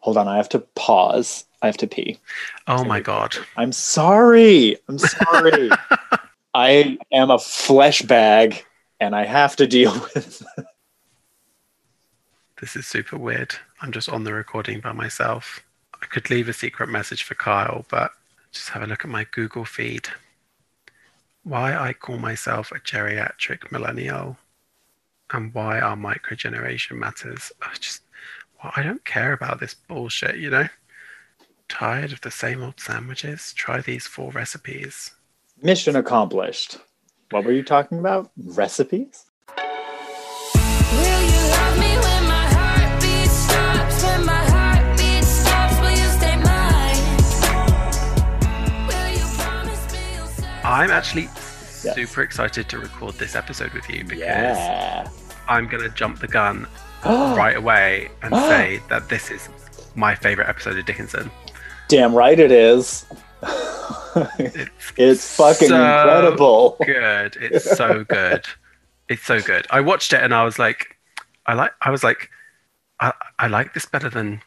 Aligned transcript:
Hold 0.00 0.16
on, 0.16 0.28
I 0.28 0.36
have 0.36 0.48
to 0.50 0.60
pause. 0.60 1.44
I 1.62 1.66
have 1.66 1.76
to 1.78 1.86
pee. 1.86 2.18
Oh 2.66 2.84
my 2.84 3.00
god. 3.00 3.36
I'm 3.56 3.72
sorry. 3.72 4.76
I'm 4.88 4.98
sorry. 4.98 5.70
I 6.54 6.98
am 7.12 7.30
a 7.30 7.38
flesh 7.38 8.02
bag 8.02 8.64
and 8.98 9.14
I 9.14 9.24
have 9.24 9.56
to 9.56 9.66
deal 9.66 9.92
with 10.14 10.42
This 12.60 12.76
is 12.76 12.86
super 12.86 13.16
weird. 13.18 13.54
I'm 13.80 13.92
just 13.92 14.08
on 14.08 14.24
the 14.24 14.32
recording 14.32 14.80
by 14.80 14.92
myself. 14.92 15.60
I 16.02 16.06
could 16.06 16.30
leave 16.30 16.48
a 16.48 16.52
secret 16.52 16.88
message 16.88 17.22
for 17.22 17.34
Kyle, 17.34 17.84
but 17.90 18.10
just 18.52 18.70
have 18.70 18.82
a 18.82 18.86
look 18.86 19.04
at 19.04 19.10
my 19.10 19.26
Google 19.30 19.64
feed. 19.64 20.08
Why 21.42 21.74
I 21.76 21.92
call 21.92 22.18
myself 22.18 22.72
a 22.72 22.80
geriatric 22.80 23.70
millennial 23.70 24.38
and 25.32 25.54
why 25.54 25.80
our 25.80 25.96
microgeneration 25.96 26.98
matters. 26.98 27.52
I 27.62 27.74
just, 27.74 28.02
well, 28.62 28.72
I 28.76 28.82
don't 28.82 29.04
care 29.04 29.32
about 29.32 29.60
this 29.60 29.74
bullshit, 29.74 30.36
you 30.36 30.50
know? 30.50 30.68
Tired 31.68 32.12
of 32.12 32.20
the 32.22 32.30
same 32.30 32.62
old 32.62 32.80
sandwiches? 32.80 33.52
Try 33.54 33.80
these 33.80 34.06
four 34.06 34.30
recipes. 34.32 35.12
mission 35.62 35.94
accomplished. 35.96 36.78
What 37.30 37.44
were 37.44 37.52
you 37.52 37.62
talking 37.62 37.98
about? 38.00 38.30
Recipes? 38.36 39.26
Will 39.56 41.22
you 41.22 41.42
love 41.50 41.78
me 41.78 41.92
when 41.96 42.24
my 42.26 42.46
heartbeat 42.54 43.30
stops? 43.30 44.02
When 44.02 44.24
my 44.26 44.44
heartbeat 44.50 45.24
stops, 45.24 45.78
will 45.80 45.90
you 45.90 46.10
stay 46.18 46.36
mine? 46.42 47.04
Will 48.88 49.10
you 49.16 49.26
promise 49.38 49.92
me 49.92 49.98
you'll 50.16 50.26
say 50.26 50.60
I'm 50.64 50.90
actually 50.90 51.28
Yes. 51.84 51.94
super 51.94 52.20
excited 52.22 52.68
to 52.70 52.78
record 52.78 53.14
this 53.14 53.34
episode 53.36 53.72
with 53.72 53.88
you 53.88 54.02
because 54.04 54.18
Yeah. 54.18 55.08
I'm 55.48 55.66
going 55.68 55.82
to 55.84 55.88
jump 55.90 56.18
the 56.18 56.28
gun 56.28 56.66
right 57.36 57.56
away 57.56 58.10
and 58.22 58.34
say 58.50 58.80
that 58.88 59.08
this 59.08 59.30
is 59.30 59.48
my 59.94 60.14
favorite 60.14 60.48
episode 60.48 60.78
of 60.78 60.84
Dickinson. 60.86 61.30
Damn 61.88 62.14
right 62.14 62.38
it 62.38 62.52
is. 62.52 63.04
It's 63.42 64.70
it's 64.96 65.36
fucking 65.36 65.68
so 65.68 65.74
incredible. 65.76 66.76
Good. 66.84 67.36
It's 67.40 67.76
so 67.76 68.04
good. 68.04 68.44
It's 69.08 69.24
so 69.24 69.40
good. 69.40 69.66
I 69.70 69.80
watched 69.80 70.12
it 70.12 70.22
and 70.22 70.32
I 70.34 70.44
was 70.44 70.58
like, 70.58 70.96
I 71.46 71.54
like. 71.54 71.72
I 71.82 71.90
was 71.90 72.04
like, 72.04 72.28
I, 73.00 73.12
I 73.38 73.46
like 73.48 73.74
this 73.74 73.86
better 73.86 74.08
than 74.10 74.40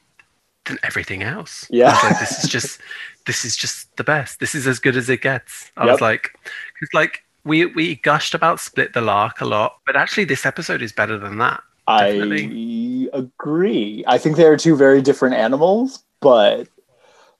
than 0.66 0.78
everything 0.84 1.22
else. 1.24 1.68
Yeah. 1.70 1.98
like, 2.04 2.20
this 2.20 2.44
is 2.44 2.50
just 2.50 2.80
this 3.26 3.44
is 3.46 3.56
just 3.58 3.96
the 3.98 4.04
best. 4.04 4.40
This 4.40 4.56
is 4.56 4.68
as 4.68 4.80
good 4.80 4.96
as 4.96 5.10
it 5.10 5.22
gets. 5.22 5.72
I 5.76 5.86
Yep. 5.86 5.92
was 5.94 6.02
like, 6.02 6.30
because 6.74 6.94
like 6.94 7.24
we 7.44 7.66
we 7.66 7.96
gushed 7.96 8.34
about 8.34 8.60
Split 8.62 8.94
the 8.94 9.02
Lark 9.02 9.42
a 9.42 9.46
lot, 9.46 9.80
but 9.86 9.96
actually 9.98 10.26
this 10.26 10.46
episode 10.46 10.82
is 10.82 10.94
better 10.94 11.18
than 11.18 11.40
that. 11.40 11.62
Definitely. 11.88 13.10
I 13.14 13.18
agree. 13.18 14.04
I 14.08 14.18
think 14.18 14.38
they 14.38 14.46
are 14.46 14.58
two 14.58 14.76
very 14.76 15.02
different 15.02 15.36
animals, 15.36 16.04
but 16.22 16.68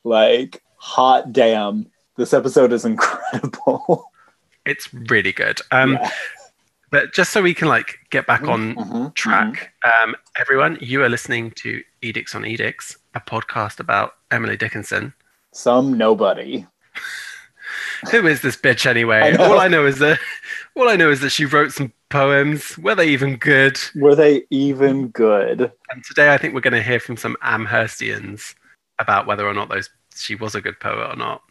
like, 0.04 0.62
hot 0.76 1.32
damn, 1.34 1.88
this 2.18 2.34
episode 2.34 2.74
is 2.74 2.86
incredible. 2.92 4.12
It's 4.66 4.94
really 4.94 5.32
good. 5.32 5.60
Um, 5.72 5.94
Yeah. 5.94 6.12
But 6.92 7.12
just 7.12 7.32
so 7.32 7.42
we 7.42 7.56
can 7.56 7.68
like 7.68 7.98
get 8.12 8.28
back 8.28 8.48
on 8.48 8.76
Mhm, 8.76 9.16
track, 9.16 9.74
um, 9.84 10.16
everyone, 10.38 10.78
you 10.80 11.02
are 11.02 11.10
listening 11.10 11.50
to 11.52 11.82
Edicts 12.04 12.36
on 12.36 12.46
Edicts, 12.46 12.98
a 13.16 13.20
podcast 13.20 13.80
about 13.80 14.14
Emily 14.30 14.56
Dickinson. 14.56 15.12
Some 15.54 15.98
nobody. 15.98 16.68
Who 18.12 18.28
is 18.28 18.42
this 18.42 18.56
bitch 18.56 18.86
anyway? 18.86 19.36
I 19.36 19.44
all 19.44 19.60
I 19.60 19.68
know 19.68 19.88
is 19.88 19.98
that 20.00 20.20
all 20.76 20.88
I 20.88 20.96
know 20.96 21.10
is 21.10 21.22
that 21.22 21.32
she 21.32 21.46
wrote 21.46 21.72
some 21.72 21.92
poems. 22.14 22.78
Were 22.78 22.96
they 22.96 23.08
even 23.08 23.36
good? 23.38 23.78
Were 23.96 24.16
they 24.16 24.44
even 24.52 25.08
good? 25.10 25.72
And 25.92 26.04
today 26.04 26.34
I 26.34 26.38
think 26.38 26.54
we're 26.54 26.62
going 26.62 26.74
to 26.74 26.82
hear 26.84 27.00
from 27.00 27.18
some 27.18 27.36
Amherstians 27.42 28.56
about 29.00 29.26
whether 29.28 29.46
or 29.48 29.54
not 29.54 29.70
those 29.70 29.90
she 30.16 30.36
was 30.36 30.54
a 30.54 30.62
good 30.62 30.80
poet 30.80 31.10
or 31.12 31.16
not. 31.16 31.42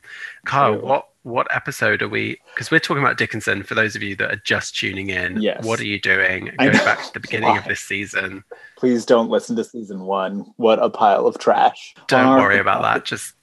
Kyle, 0.47 0.75
True. 0.75 0.83
what 0.87 1.09
what 1.25 1.47
episode 1.55 2.03
are 2.03 2.09
we? 2.09 2.39
Because 2.55 2.71
we're 2.71 2.81
talking 2.81 3.03
about 3.03 3.17
Dickinson. 3.19 3.63
For 3.63 3.75
those 3.75 3.95
of 3.97 4.03
you 4.03 4.17
that 4.17 4.31
are 4.33 4.42
just 4.45 4.77
tuning 4.77 5.11
in, 5.11 5.41
Yes. 5.41 5.64
what 5.64 5.79
are 5.81 5.85
you 5.86 6.01
doing? 6.01 6.51
I 6.59 6.67
Go 6.67 6.73
know. 6.73 6.85
back 6.85 7.05
to 7.07 7.13
the 7.13 7.20
beginning 7.20 7.57
of 7.57 7.65
this 7.65 7.81
season. 7.81 8.42
Please 8.77 9.05
don't 9.05 9.31
listen 9.31 9.55
to 9.57 9.65
season 9.65 10.01
one. 10.01 10.53
What 10.57 10.81
a 10.83 10.91
pile 10.91 11.27
of 11.27 11.39
trash. 11.39 11.95
Don't 12.09 12.41
worry 12.41 12.59
about 12.59 12.83
that. 12.83 13.05
Just 13.05 13.35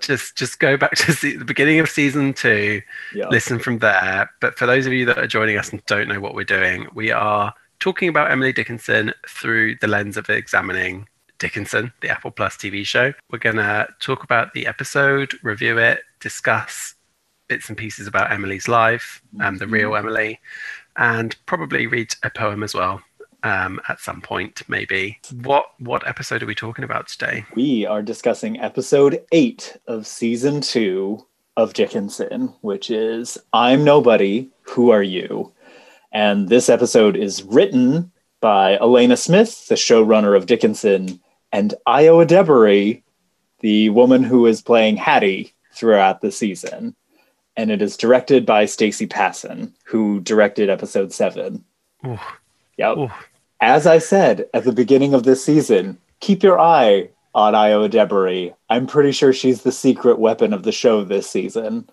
just 0.00 0.36
just 0.36 0.58
go 0.58 0.76
back 0.76 0.92
to 0.96 1.12
the 1.12 1.44
beginning 1.44 1.80
of 1.80 1.88
season 1.88 2.32
two. 2.32 2.82
Yeah. 3.14 3.28
listen 3.28 3.58
from 3.58 3.78
there. 3.78 4.30
But 4.40 4.58
for 4.58 4.66
those 4.66 4.86
of 4.86 4.92
you 4.92 5.04
that 5.06 5.18
are 5.18 5.26
joining 5.26 5.56
us 5.56 5.70
and 5.70 5.84
don't 5.86 6.08
know 6.08 6.20
what 6.20 6.34
we're 6.34 6.44
doing, 6.44 6.86
we 6.94 7.10
are 7.10 7.52
talking 7.80 8.08
about 8.08 8.30
Emily 8.30 8.52
Dickinson 8.52 9.12
through 9.28 9.76
the 9.76 9.86
lens 9.86 10.16
of 10.16 10.28
examining 10.28 11.08
Dickinson, 11.38 11.92
the 12.00 12.08
Apple 12.08 12.30
Plus 12.30 12.56
TV 12.56 12.84
show. 12.84 13.12
We're 13.30 13.38
going 13.38 13.56
to 13.56 13.88
talk 14.00 14.24
about 14.24 14.52
the 14.52 14.66
episode, 14.66 15.32
review 15.42 15.78
it, 15.78 16.00
discuss 16.20 16.94
bits 17.48 17.68
and 17.68 17.78
pieces 17.78 18.06
about 18.06 18.32
Emily's 18.32 18.68
life, 18.68 19.22
um, 19.40 19.56
the 19.56 19.66
real 19.66 19.96
Emily, 19.96 20.38
and 20.96 21.34
probably 21.46 21.86
read 21.86 22.14
a 22.22 22.30
poem 22.30 22.62
as 22.62 22.74
well. 22.74 23.00
Um, 23.44 23.80
at 23.88 24.00
some 24.00 24.20
point, 24.20 24.62
maybe. 24.68 25.18
What 25.42 25.66
what 25.78 26.06
episode 26.08 26.42
are 26.42 26.46
we 26.46 26.54
talking 26.56 26.84
about 26.84 27.06
today? 27.06 27.44
We 27.54 27.86
are 27.86 28.02
discussing 28.02 28.58
episode 28.60 29.24
eight 29.30 29.76
of 29.86 30.06
season 30.08 30.60
two 30.60 31.24
of 31.56 31.72
Dickinson, 31.72 32.52
which 32.62 32.90
is 32.90 33.38
I'm 33.52 33.84
Nobody, 33.84 34.48
Who 34.62 34.90
Are 34.90 35.02
You? 35.02 35.52
And 36.10 36.48
this 36.48 36.68
episode 36.68 37.16
is 37.16 37.42
written 37.44 38.10
by 38.40 38.76
Alena 38.78 39.16
Smith, 39.18 39.68
the 39.68 39.74
showrunner 39.74 40.36
of 40.36 40.46
Dickinson, 40.46 41.20
and 41.52 41.74
Ayo 41.86 42.24
Edebiri, 42.26 43.02
the 43.60 43.90
woman 43.90 44.22
who 44.22 44.46
is 44.46 44.62
playing 44.62 44.96
Hattie 44.96 45.52
throughout 45.74 46.20
the 46.22 46.32
season. 46.32 46.94
And 47.56 47.70
it 47.70 47.82
is 47.82 47.96
directed 47.96 48.46
by 48.46 48.64
Stacey 48.66 49.06
Passon, 49.06 49.74
who 49.84 50.20
directed 50.20 50.70
episode 50.70 51.12
seven. 51.12 51.64
Ooh, 52.06 52.18
Yep. 52.76 52.96
ooh. 52.96 53.10
As 53.60 53.86
I 53.86 53.98
said 53.98 54.46
at 54.54 54.64
the 54.64 54.72
beginning 54.72 55.14
of 55.14 55.24
this 55.24 55.44
season, 55.44 55.98
keep 56.20 56.42
your 56.42 56.58
eye 56.60 57.08
on 57.34 57.54
Ayo 57.54 57.88
Edebiri. 57.88 58.54
I'm 58.70 58.86
pretty 58.86 59.12
sure 59.12 59.32
she's 59.32 59.62
the 59.62 59.72
secret 59.72 60.18
weapon 60.18 60.52
of 60.52 60.62
the 60.62 60.72
show 60.72 61.04
this 61.04 61.28
season. 61.28 61.88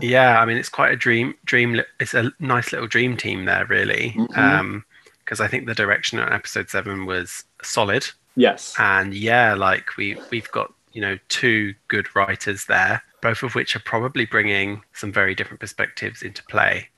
Yeah, 0.00 0.40
I 0.40 0.44
mean 0.44 0.56
it's 0.58 0.68
quite 0.68 0.92
a 0.92 0.96
dream 0.96 1.34
dream 1.44 1.80
it's 2.00 2.12
a 2.12 2.30
nice 2.38 2.70
little 2.72 2.86
dream 2.88 3.16
team 3.16 3.44
there 3.46 3.64
really. 3.66 4.10
Mhm. 4.16 4.36
Um 4.36 4.84
because 5.24 5.40
I 5.40 5.48
think 5.48 5.66
the 5.66 5.74
direction 5.74 6.18
on 6.20 6.32
episode 6.32 6.70
7 6.70 7.04
was 7.06 7.44
solid 7.62 8.06
Yes. 8.36 8.74
and 8.78 9.14
yeah, 9.14 9.54
like 9.54 9.96
we 9.96 10.18
we've 10.30 10.50
got, 10.52 10.72
you 10.92 11.00
know, 11.00 11.18
two 11.28 11.74
good 11.88 12.14
writers 12.14 12.66
there, 12.66 13.02
both 13.22 13.42
of 13.42 13.54
which 13.54 13.74
are 13.74 13.80
probably 13.80 14.26
bringing 14.26 14.82
some 14.92 15.10
very 15.12 15.34
different 15.34 15.60
perspectives 15.60 16.22
into 16.22 16.44
play. 16.44 16.88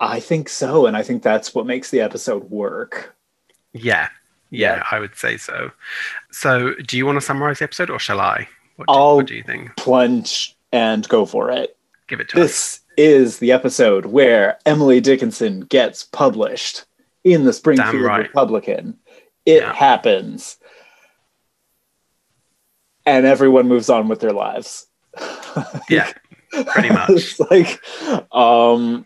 I 0.00 0.20
think 0.20 0.48
so. 0.48 0.86
And 0.86 0.96
I 0.96 1.02
think 1.02 1.22
that's 1.22 1.54
what 1.54 1.66
makes 1.66 1.90
the 1.90 2.00
episode 2.00 2.50
work. 2.50 3.14
Yeah. 3.74 4.08
Yeah, 4.50 4.76
Yeah. 4.76 4.82
I 4.90 4.98
would 5.00 5.14
say 5.16 5.36
so. 5.36 5.70
So, 6.30 6.74
do 6.86 6.96
you 6.96 7.04
want 7.04 7.16
to 7.16 7.20
summarize 7.20 7.58
the 7.58 7.64
episode 7.64 7.90
or 7.90 7.98
shall 7.98 8.20
I? 8.20 8.48
What 8.76 8.88
do, 8.88 8.94
I'll- 8.94 9.16
what 9.16 9.26
do 9.26 9.34
you 9.34 9.42
think? 9.42 9.76
Plunge 9.76 10.56
and 10.72 11.06
go 11.08 11.26
for 11.26 11.50
it. 11.50 11.76
Give 12.08 12.20
it 12.20 12.28
to 12.30 12.36
us. 12.36 12.42
This 12.42 12.80
is 12.96 13.38
the 13.40 13.52
episode 13.52 14.06
where 14.06 14.58
Emily 14.66 15.00
Dickinson 15.00 15.60
gets 15.60 16.04
published 16.04 16.84
in 17.24 17.44
the 17.44 17.52
Springfield 17.52 18.02
right. 18.02 18.22
Republican. 18.28 18.96
It 19.46 19.62
Yeah. 19.62 19.72
happens. 19.74 20.56
And 23.06 23.26
everyone 23.26 23.68
moves 23.68 23.90
on 23.90 24.08
with 24.08 24.20
their 24.20 24.32
lives. 24.32 24.86
Yeah. 25.88 26.10
Pretty 26.68 26.88
much. 26.90 27.10
it's 27.10 27.40
like, 27.40 27.80
um, 28.34 29.04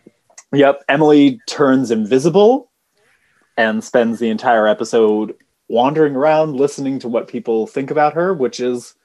yep, 0.51 0.83
Emily 0.89 1.39
turns 1.47 1.91
invisible 1.91 2.68
and 3.59 3.83
spends 3.83 4.19
the 4.19 4.29
entire 4.29 4.67
episode 4.67 5.35
wandering 5.67 6.15
around 6.15 6.55
listening 6.55 6.97
to 6.99 7.09
what 7.09 7.27
people 7.27 7.67
think 7.67 7.91
about 7.91 8.13
her, 8.13 8.33
which 8.33 8.61
is 8.61 8.95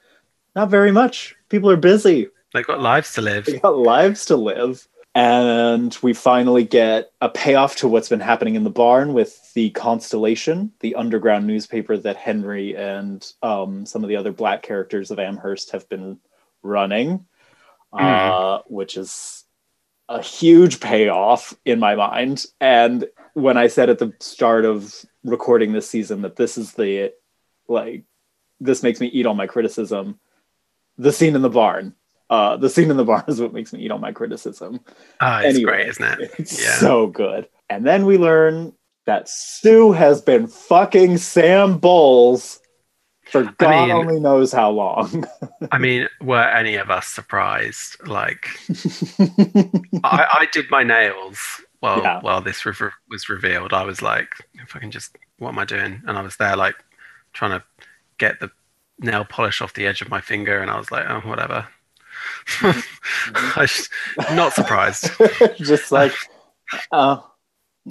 not 0.54 0.70
very 0.70 0.92
much. 0.92 1.34
People 1.48 1.68
are 1.70 1.76
busy, 1.76 2.28
They've 2.54 2.64
got 2.64 2.80
lives 2.80 3.12
to 3.14 3.20
live. 3.20 3.46
they 3.46 3.58
got 3.58 3.76
lives 3.76 4.26
to 4.26 4.36
live. 4.36 4.86
And 5.16 5.96
we 6.02 6.12
finally 6.12 6.62
get 6.62 7.10
a 7.20 7.28
payoff 7.28 7.74
to 7.76 7.88
what's 7.88 8.08
been 8.08 8.20
happening 8.20 8.54
in 8.54 8.62
the 8.62 8.70
barn 8.70 9.12
with 9.12 9.52
the 9.54 9.70
Constellation, 9.70 10.70
the 10.80 10.94
underground 10.94 11.48
newspaper 11.48 11.96
that 11.96 12.16
Henry 12.16 12.76
and 12.76 13.24
um, 13.42 13.86
some 13.86 14.04
of 14.04 14.08
the 14.08 14.16
other 14.16 14.32
black 14.32 14.62
characters 14.62 15.10
of 15.10 15.18
Amherst 15.18 15.72
have 15.72 15.88
been 15.88 16.18
running, 16.62 17.26
uh, 17.92 18.60
which 18.66 18.96
is 18.96 19.44
a 20.08 20.22
huge 20.22 20.78
payoff 20.80 21.54
in 21.64 21.80
my 21.80 21.94
mind. 21.94 22.44
And 22.60 23.06
when 23.34 23.56
I 23.56 23.66
said 23.66 23.90
at 23.90 23.98
the 23.98 24.12
start 24.20 24.64
of 24.64 25.04
recording 25.24 25.72
this 25.72 25.88
season 25.88 26.22
that 26.22 26.36
this 26.36 26.56
is 26.58 26.72
the 26.72 27.12
like 27.68 28.04
this 28.60 28.82
makes 28.82 29.00
me 29.00 29.08
eat 29.08 29.26
all 29.26 29.34
my 29.34 29.46
criticism, 29.46 30.18
the 30.98 31.12
scene 31.12 31.34
in 31.36 31.42
the 31.42 31.50
barn. 31.50 31.94
Uh, 32.30 32.56
the 32.56 32.70
scene 32.70 32.90
in 32.90 32.96
the 32.96 33.04
barn 33.04 33.24
is 33.28 33.40
what 33.40 33.52
makes 33.52 33.72
me 33.72 33.80
eat 33.80 33.90
all 33.90 33.98
my 33.98 34.12
criticism. 34.12 34.80
Ah, 35.20 35.40
it's 35.40 35.56
Anyway. 35.56 35.70
great, 35.72 35.88
isn't 35.88 36.20
it? 36.20 36.30
It's 36.38 36.62
Yeah. 36.62 36.76
so 36.76 37.06
good. 37.06 37.48
And 37.68 37.86
then 37.86 38.06
we 38.06 38.16
learn 38.18 38.72
that 39.06 39.28
Sue 39.28 39.92
has 39.92 40.22
been 40.22 40.46
fucking 40.46 41.18
Sam 41.18 41.76
Bowles 41.78 42.60
For 43.30 43.44
God 43.58 43.88
mean- 43.88 43.90
only 43.90 44.20
knows 44.20 44.52
how 44.52 44.70
long. 44.70 45.26
I 45.72 45.78
mean, 45.78 46.08
were 46.22 46.42
any 46.42 46.76
of 46.76 46.90
us 46.90 47.06
surprised? 47.08 47.96
Like, 48.08 48.48
I, 50.04 50.26
I 50.42 50.48
did 50.52 50.66
my 50.70 50.82
nails 50.82 51.38
while 51.84 52.02
Yeah. 52.02 52.20
while 52.20 52.40
this 52.40 52.64
re- 52.64 52.90
was 53.10 53.28
revealed. 53.28 53.74
I 53.74 53.84
was 53.84 54.00
like, 54.00 54.30
if 54.54 54.74
I 54.74 54.78
can 54.78 54.90
just, 54.90 55.18
what 55.38 55.50
am 55.50 55.58
I 55.58 55.66
doing? 55.66 56.02
And 56.06 56.16
I 56.16 56.22
was 56.22 56.36
there 56.36 56.56
like 56.56 56.76
trying 57.34 57.50
to 57.50 57.62
get 58.16 58.40
the 58.40 58.50
nail 58.98 59.24
polish 59.26 59.60
off 59.60 59.74
the 59.74 59.86
edge 59.86 60.00
of 60.00 60.08
my 60.08 60.22
finger, 60.22 60.60
and 60.60 60.70
I 60.70 60.78
was 60.78 60.90
like, 60.90 61.04
oh, 61.06 61.20
whatever. 61.28 61.66
I 62.62 63.66
just, 63.66 63.90
not 64.32 64.54
surprised. 64.54 65.10
Just 65.56 65.92
like, 65.92 66.14
oh, 66.92 67.28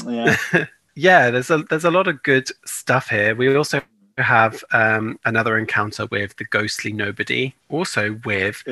yeah. 0.08 0.38
yeah, 0.96 1.30
there's 1.30 1.52
a 1.52 1.60
there's 1.70 1.86
a 1.86 1.92
lot 1.92 2.08
of 2.08 2.24
good 2.24 2.48
stuff 2.66 3.10
here. 3.10 3.36
We 3.36 3.56
also 3.56 3.82
have 4.18 4.64
um, 4.72 5.20
another 5.26 5.58
encounter 5.58 6.08
with 6.08 6.36
the 6.38 6.46
ghostly 6.46 6.94
nobody, 6.94 7.54
also 7.70 8.20
with. 8.26 8.64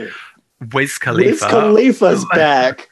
Wiz 0.74 0.98
Wiz 1.06 1.42
Khalifa's 1.42 2.26
back. 2.34 2.88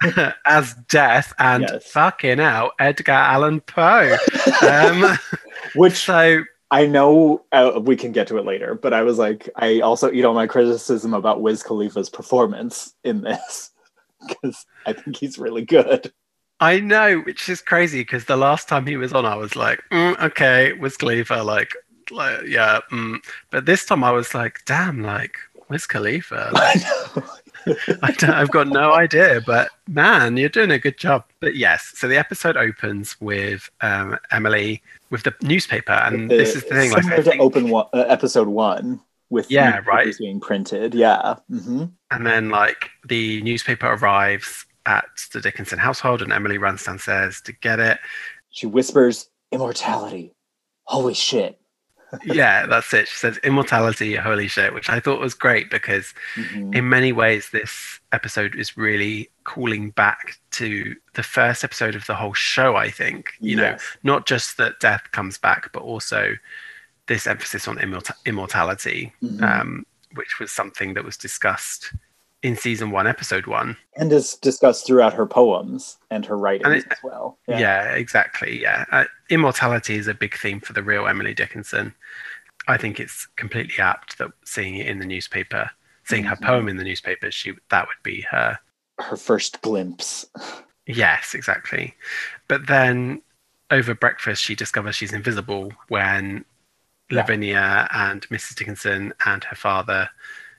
as 0.44 0.74
Death 0.88 1.32
and 1.38 1.66
Yes. 1.68 1.90
fucking 1.90 2.40
out 2.40 2.72
Edgar 2.78 3.12
Allan 3.12 3.60
Poe. 3.60 4.16
Um, 4.66 5.18
Which 5.74 5.94
so 6.04 6.44
I 6.70 6.86
know 6.86 7.44
uh, 7.52 7.80
we 7.82 7.96
can 7.96 8.12
get 8.12 8.28
to 8.28 8.38
it 8.38 8.44
later, 8.44 8.74
but 8.74 8.94
I 8.94 9.02
was 9.02 9.18
like, 9.18 9.48
I 9.56 9.80
also, 9.80 10.10
eat 10.10 10.24
all 10.24 10.34
my 10.34 10.46
criticism 10.46 11.14
about 11.14 11.42
Wiz 11.42 11.62
Khalifa's 11.62 12.08
performance 12.08 12.94
in 13.02 13.22
this, 13.22 13.70
because 14.26 14.66
I 14.86 14.92
think 14.92 15.16
he's 15.16 15.38
really 15.38 15.64
good. 15.64 16.12
I 16.60 16.78
know, 16.78 17.20
which 17.20 17.48
is 17.48 17.60
crazy 17.60 18.02
because 18.02 18.26
the 18.26 18.36
last 18.36 18.68
time 18.68 18.86
he 18.86 18.96
was 18.96 19.12
on, 19.12 19.26
I 19.26 19.34
was 19.34 19.56
like, 19.56 19.82
mm, 19.90 20.20
okay, 20.20 20.74
Wiz 20.74 20.96
Khalifa, 20.96 21.42
like, 21.42 21.72
like 22.10 22.46
yeah, 22.46 22.80
mm. 22.92 23.18
but 23.50 23.64
this 23.66 23.84
time 23.86 24.04
I 24.04 24.12
was 24.12 24.34
like, 24.34 24.60
damn, 24.66 25.02
like 25.02 25.36
Wiz 25.68 25.86
Khalifa. 25.86 26.50
Like, 26.52 26.82
I 27.66 27.70
know. 27.88 27.96
I 28.02 28.10
don't, 28.12 28.30
I've 28.30 28.50
got 28.50 28.68
no 28.68 28.92
idea, 28.92 29.40
but 29.44 29.70
man, 29.88 30.36
you're 30.36 30.48
doing 30.48 30.70
a 30.70 30.78
good 30.78 30.98
job. 30.98 31.24
But 31.40 31.56
yes, 31.56 31.92
so 31.96 32.08
the 32.08 32.16
episode 32.16 32.56
opens 32.56 33.20
with 33.20 33.70
um, 33.80 34.18
Emily 34.30 34.82
with 35.10 35.22
the 35.24 35.34
newspaper, 35.42 35.92
and 35.92 36.30
The- 36.30 36.36
this 36.36 36.54
is 36.56 36.64
the 36.64 36.70
thing. 36.74 36.92
Like, 36.92 37.04
I 37.06 37.16
to 37.16 37.22
think- 37.22 37.40
open 37.42 37.68
one, 37.70 37.86
uh, 37.92 38.04
episode 38.08 38.48
one 38.48 39.00
with 39.30 39.50
Yeah, 39.50 39.80
right. 39.86 40.14
being 40.18 40.40
printed. 40.40 40.94
Yeah. 40.94 41.36
hmm 41.48 41.84
and 42.10 42.26
then 42.26 42.50
like 42.50 42.90
the 43.08 43.40
newspaper 43.42 43.86
arrives 43.86 44.66
at 44.86 45.04
the 45.32 45.40
Dickinson 45.40 45.78
household, 45.78 46.22
and 46.22 46.32
Emily 46.32 46.58
runs 46.58 46.84
downstairs 46.84 47.40
to 47.42 47.52
get 47.52 47.78
it. 47.78 47.98
She 48.50 48.66
whispers, 48.66 49.28
"Immortality." 49.52 50.32
Holy 50.84 51.14
shit. 51.14 51.60
Yeah, 52.24 52.66
that's 52.66 52.92
it. 52.94 53.08
She 53.08 53.16
says 53.16 53.38
immortality, 53.38 54.14
holy 54.16 54.48
shit, 54.48 54.74
which 54.74 54.88
I 54.90 55.00
thought 55.00 55.20
was 55.20 55.34
great 55.34 55.70
because 55.70 56.12
Mhm. 56.36 56.74
in 56.74 56.88
many 56.88 57.12
ways 57.12 57.50
this 57.50 58.00
episode 58.12 58.54
is 58.54 58.76
really 58.76 59.30
calling 59.44 59.90
back 59.90 60.38
to 60.52 60.96
the 61.14 61.22
first 61.22 61.62
episode 61.64 61.94
of 61.94 62.06
the 62.06 62.14
whole 62.14 62.34
show, 62.34 62.76
I 62.76 62.90
think. 62.90 63.32
You 63.40 63.56
know, 63.56 63.76
not 64.02 64.26
just 64.26 64.56
that 64.58 64.80
death 64.80 65.10
comes 65.12 65.38
back, 65.38 65.70
but 65.72 65.82
also 65.82 66.36
this 67.06 67.26
emphasis 67.26 67.66
on 67.68 67.76
immorta- 67.78 68.14
immortality, 68.24 69.12
Mhm. 69.22 69.42
um, 69.42 69.86
which 70.14 70.38
was 70.38 70.50
something 70.52 70.94
that 70.94 71.04
was 71.04 71.16
discussed 71.16 71.92
in 72.42 72.56
season 72.56 72.90
one, 72.90 73.06
episode 73.06 73.46
one. 73.46 73.76
and 73.96 74.10
is 74.12 74.34
discussed 74.36 74.86
throughout 74.86 75.12
her 75.12 75.26
poems 75.26 75.98
and 76.10 76.24
her 76.26 76.36
writings 76.38 76.84
it- 76.84 76.92
as 76.92 76.98
well. 77.02 77.38
Yeah, 77.46 77.92
exactly. 77.92 78.60
Yeah. 78.60 78.84
Uh, 78.90 79.04
immortality 79.28 79.96
is 79.96 80.06
a 80.08 80.14
big 80.14 80.34
theme 80.36 80.60
for 80.60 80.72
the 80.72 80.82
real 80.82 81.06
Emily 81.06 81.34
Dickinson. 81.34 81.94
I 82.66 82.76
think 82.78 82.98
it's 82.98 83.26
completely 83.36 83.78
apt 83.82 84.16
that 84.18 84.30
seeing 84.44 84.76
it 84.76 84.86
in 84.86 84.98
the 85.00 85.06
newspaper, 85.06 85.70
seeing 86.04 86.24
her 86.24 86.36
Mhm. 86.36 86.46
poem 86.46 86.68
in 86.68 86.76
the 86.78 86.84
newspaper, 86.84 87.30
she 87.30 87.52
that 87.68 87.86
would 87.86 88.02
be 88.02 88.22
her. 88.30 88.58
Her 88.98 89.16
first 89.16 89.60
glimpse. 89.62 90.26
Yes, 90.86 91.34
exactly. 91.34 91.94
But 92.48 92.66
then 92.66 93.22
over 93.70 93.94
breakfast, 93.94 94.42
she 94.42 94.56
discovers 94.56 94.96
she's 94.96 95.12
invisible 95.12 95.72
when 95.86 96.44
Yeah. 97.10 97.18
Lavinia 97.20 97.86
and 97.92 98.22
Mrs. 98.28 98.56
Dickinson 98.56 99.12
and 99.24 99.44
her 99.44 99.54
father 99.54 100.10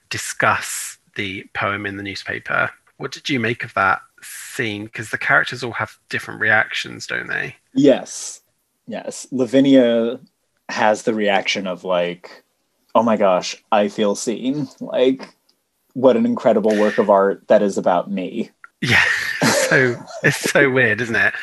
discuss 0.10 1.00
the 1.16 1.46
poem 1.54 1.86
in 1.86 1.98
the 1.98 2.04
newspaper. 2.04 2.69
What 2.98 3.12
did 3.12 3.30
you 3.30 3.40
make 3.40 3.63
of 3.63 3.74
that 3.74 4.02
scene? 4.22 4.86
Because 4.86 5.10
the 5.10 5.18
characters 5.18 5.63
all 5.63 5.72
have 5.72 5.98
different 6.10 6.40
reactions, 6.40 7.08
don't 7.08 7.28
they? 7.28 7.56
Yes. 7.74 8.42
Yes. 8.88 9.28
Lavinia 9.31 10.19
has 10.69 11.04
the 11.04 11.13
reaction 11.13 11.68
of 11.68 11.84
like, 11.84 12.44
oh 12.96 13.04
my 13.04 13.18
gosh, 13.18 13.56
I 13.72 13.88
feel 13.88 14.16
seen. 14.16 14.68
Like, 14.80 15.34
what 15.94 16.18
an 16.18 16.25
incredible 16.25 16.78
work 16.78 16.98
of 16.98 17.10
art 17.10 17.48
that 17.48 17.62
is 17.62 17.78
about 17.78 18.10
me. 18.10 18.52
Yeah. 18.81 19.04
So 19.72 19.96
it's 20.22 20.52
so 20.52 20.69
weird, 20.69 21.00
isn't 21.00 21.16
it? 21.16 21.34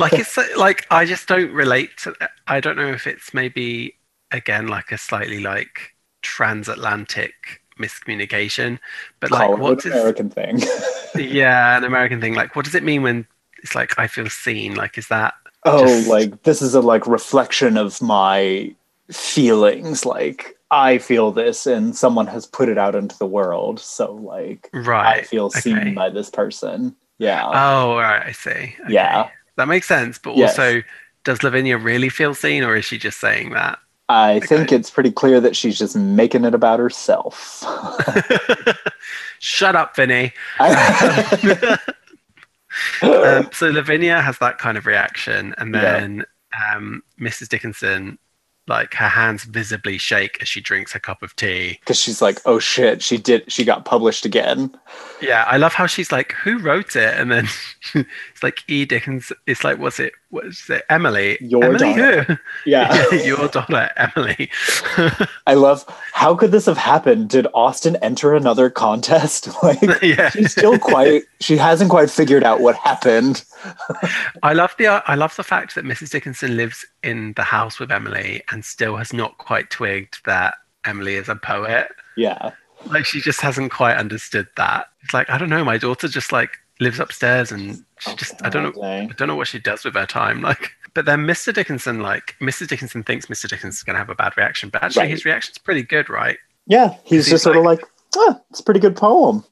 Like 0.00 0.14
it's 0.14 0.32
so, 0.32 0.44
like 0.56 0.88
I 0.90 1.04
just 1.04 1.28
don't 1.28 1.52
relate 1.52 1.96
to 1.98 2.12
I 2.48 2.58
don't 2.58 2.76
know 2.76 2.88
if 2.88 3.06
it's 3.06 3.32
maybe 3.32 3.94
again 4.32 4.66
like 4.66 4.90
a 4.90 4.98
slightly 4.98 5.38
like 5.38 5.94
transatlantic 6.20 7.62
miscommunication, 7.78 8.78
but 9.20 9.30
like 9.30 9.56
what's 9.58 9.84
an 9.84 9.92
American 9.92 10.30
thing. 10.30 10.60
yeah, 11.16 11.76
an 11.76 11.84
American 11.84 12.20
thing. 12.20 12.34
Like 12.34 12.56
what 12.56 12.64
does 12.64 12.74
it 12.74 12.82
mean 12.82 13.02
when 13.02 13.26
it's 13.62 13.74
like 13.74 13.98
I 13.98 14.06
feel 14.06 14.28
seen? 14.28 14.74
Like 14.74 14.98
is 14.98 15.08
that 15.08 15.34
oh, 15.64 15.86
Just- 15.86 16.08
like 16.08 16.42
this 16.42 16.62
is 16.62 16.74
a 16.74 16.80
like 16.80 17.06
reflection 17.06 17.76
of 17.76 18.00
my 18.00 18.74
feelings. 19.10 20.04
Like 20.06 20.56
I 20.70 20.98
feel 20.98 21.30
this 21.30 21.66
and 21.66 21.96
someone 21.96 22.26
has 22.26 22.46
put 22.46 22.68
it 22.68 22.78
out 22.78 22.94
into 22.94 23.16
the 23.18 23.26
world. 23.26 23.80
So 23.80 24.12
like 24.14 24.68
right, 24.72 25.20
I 25.20 25.22
feel 25.22 25.50
seen 25.50 25.78
okay. 25.78 25.90
by 25.92 26.10
this 26.10 26.30
person. 26.30 26.96
Yeah. 27.18 27.46
Oh, 27.46 27.96
right, 27.96 28.26
I 28.26 28.32
see. 28.32 28.50
Okay. 28.50 28.74
Yeah. 28.88 29.30
That 29.56 29.68
makes 29.68 29.88
sense. 29.88 30.18
But 30.18 30.36
Yes. 30.36 30.58
also, 30.58 30.82
does 31.24 31.42
Lavinia 31.42 31.78
really 31.78 32.08
feel 32.10 32.34
seen 32.34 32.62
or 32.62 32.76
is 32.76 32.84
she 32.84 32.98
just 32.98 33.18
saying 33.20 33.50
that? 33.50 33.78
I 34.08 34.38
think 34.40 34.70
it's 34.70 34.90
pretty 34.90 35.10
clear 35.10 35.40
that 35.40 35.56
she's 35.56 35.78
just 35.78 35.96
making 35.96 36.44
it 36.44 36.54
about 36.54 36.78
herself. 36.78 37.64
Shut 39.40 39.74
up, 39.76 39.96
Vinny. 39.96 40.32
Um, 43.02 43.48
so 43.52 43.70
Lavinia 43.70 44.20
has 44.20 44.38
that 44.38 44.58
kind 44.58 44.76
of 44.76 44.84
reaction, 44.86 45.54
and 45.58 45.74
Yeah. 45.74 45.80
then 45.80 46.24
um, 46.74 47.02
Mrs. 47.18 47.48
Dickinson, 47.48 48.18
like 48.68 48.92
her 48.94 49.08
hands 49.08 49.44
visibly 49.44 49.96
shake 49.96 50.38
as 50.42 50.48
she 50.48 50.60
drinks 50.60 50.94
a 50.94 51.00
cup 51.00 51.22
of 51.22 51.34
tea. 51.36 51.78
because 51.80 51.98
she's 51.98 52.20
like, 52.20 52.38
oh 52.44 52.58
shit, 52.58 53.02
she 53.02 53.16
did, 53.16 53.50
she 53.50 53.64
got 53.64 53.84
published 53.86 54.26
again. 54.26 54.76
Yeah, 55.22 55.44
I 55.46 55.56
love 55.56 55.72
how 55.72 55.86
she's 55.86 56.12
like, 56.12 56.32
"Who 56.32 56.58
wrote 56.58 56.96
it?" 56.96 57.18
And 57.18 57.30
then 57.32 57.48
it's 58.36 58.42
like 58.42 58.62
E. 58.68 58.84
Dickens. 58.84 59.32
It's 59.46 59.64
like, 59.64 59.78
was 59.78 59.98
it? 59.98 60.12
was 60.30 60.62
it? 60.68 60.84
Emily. 60.90 61.38
Your 61.40 61.64
Emily 61.64 61.94
daughter. 61.94 62.22
who? 62.24 62.36
Yeah, 62.70 63.06
Yeah, 63.12 63.22
your 63.22 63.48
daughter, 63.48 63.90
Emily. 63.96 64.50
I 65.46 65.54
love. 65.54 65.86
How 66.12 66.34
could 66.34 66.50
this 66.50 66.66
have 66.66 66.76
happened? 66.76 67.30
Did 67.30 67.46
Austin 67.54 67.96
enter 68.02 68.34
another 68.34 68.68
contest? 68.68 69.48
Like, 69.62 69.80
yeah, 70.02 70.28
she's 70.28 70.52
still 70.52 70.78
quite. 70.78 71.22
She 71.40 71.56
hasn't 71.56 71.88
quite 71.88 72.10
figured 72.10 72.44
out 72.44 72.60
what 72.60 72.76
happened. 72.76 73.42
I 74.42 74.52
love 74.52 74.74
the 74.78 74.88
I 74.88 75.14
love 75.14 75.34
the 75.36 75.42
fact 75.42 75.74
that 75.74 75.84
Mrs. 75.86 76.10
Dickinson 76.10 76.56
lives 76.58 76.84
in 77.02 77.32
the 77.36 77.42
house 77.42 77.80
with 77.80 77.90
Emily 77.90 78.42
and 78.52 78.64
still 78.66 78.96
has 78.96 79.14
not 79.14 79.38
quite 79.38 79.70
twigged 79.70 80.18
that 80.26 80.56
Emily 80.84 81.14
is 81.14 81.30
a 81.30 81.36
poet. 81.36 81.88
Yeah, 82.18 82.50
Like 82.84 83.06
she 83.06 83.20
just 83.22 83.40
hasn't 83.40 83.72
quite 83.72 83.96
understood 83.96 84.46
that. 84.58 84.88
It's 85.02 85.14
like 85.14 85.30
I 85.30 85.38
don't 85.38 85.48
know. 85.48 85.64
My 85.64 85.78
daughter 85.78 86.06
just 86.06 86.32
like 86.32 86.58
lives 86.78 87.00
upstairs 87.00 87.50
and 87.50 87.82
she 87.98 88.10
Oh, 88.10 88.14
just 88.16 88.34
I 88.44 88.48
don't 88.48 88.62
know 88.76 88.82
I 88.82 89.06
don't 89.16 89.28
know 89.28 89.36
what 89.36 89.48
she 89.48 89.58
does 89.58 89.84
with 89.84 89.94
her 89.94 90.06
time. 90.06 90.40
Like, 90.42 90.72
but 90.94 91.04
then 91.04 91.20
Mr. 91.26 91.52
Dickinson 91.52 92.00
like 92.00 92.34
Mrs. 92.40 92.68
Dickinson 92.68 93.02
thinks 93.02 93.26
Mr. 93.26 93.48
Dickinson's 93.48 93.82
going 93.82 93.94
to 93.94 93.98
have 93.98 94.10
a 94.10 94.14
bad 94.14 94.36
reaction, 94.36 94.68
but 94.70 94.82
actually 94.82 95.02
Right. 95.02 95.10
his 95.10 95.24
reaction's 95.24 95.58
pretty 95.58 95.82
good, 95.82 96.08
right? 96.10 96.38
Yeah, 96.66 96.94
he's 97.04 97.26
He's 97.26 97.30
just 97.30 97.44
sort 97.44 97.56
of 97.56 97.64
like, 97.64 97.80
ah, 98.16 98.40
it's 98.50 98.60
a 98.60 98.64
pretty 98.64 98.80
good 98.80 98.96
poem. 98.96 99.44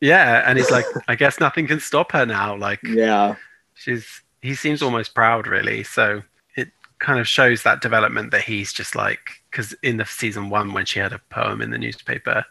Yeah, 0.00 0.42
and 0.48 0.58
he's 0.58 0.70
like, 0.70 0.86
I 1.08 1.14
guess 1.14 1.38
nothing 1.40 1.66
can 1.66 1.80
stop 1.80 2.12
her 2.12 2.26
now. 2.26 2.56
Like 2.56 2.80
Yeah, 2.82 3.36
she's 3.74 4.22
he 4.40 4.54
seems 4.54 4.82
almost 4.82 5.14
proud 5.14 5.46
really 5.46 5.84
so 5.84 6.20
it 6.56 6.68
kind 6.98 7.20
of 7.20 7.28
shows 7.28 7.62
that 7.62 7.80
development 7.80 8.32
that 8.32 8.42
he's 8.42 8.72
just 8.72 8.96
like 8.96 9.20
because 9.50 9.72
in 9.84 9.98
the 9.98 10.04
season 10.04 10.50
one 10.50 10.72
when 10.72 10.84
she 10.84 10.98
had 10.98 11.12
a 11.12 11.20
poem 11.30 11.62
in 11.62 11.70
the 11.70 11.78
newspaper 11.78 12.44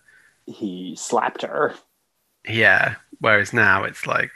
he 0.45 0.95
slapped 0.97 1.41
her, 1.41 1.75
yeah 2.47 2.95
whereas 3.19 3.51
now 3.53 3.83
it's 3.83 4.07
like 4.07 4.31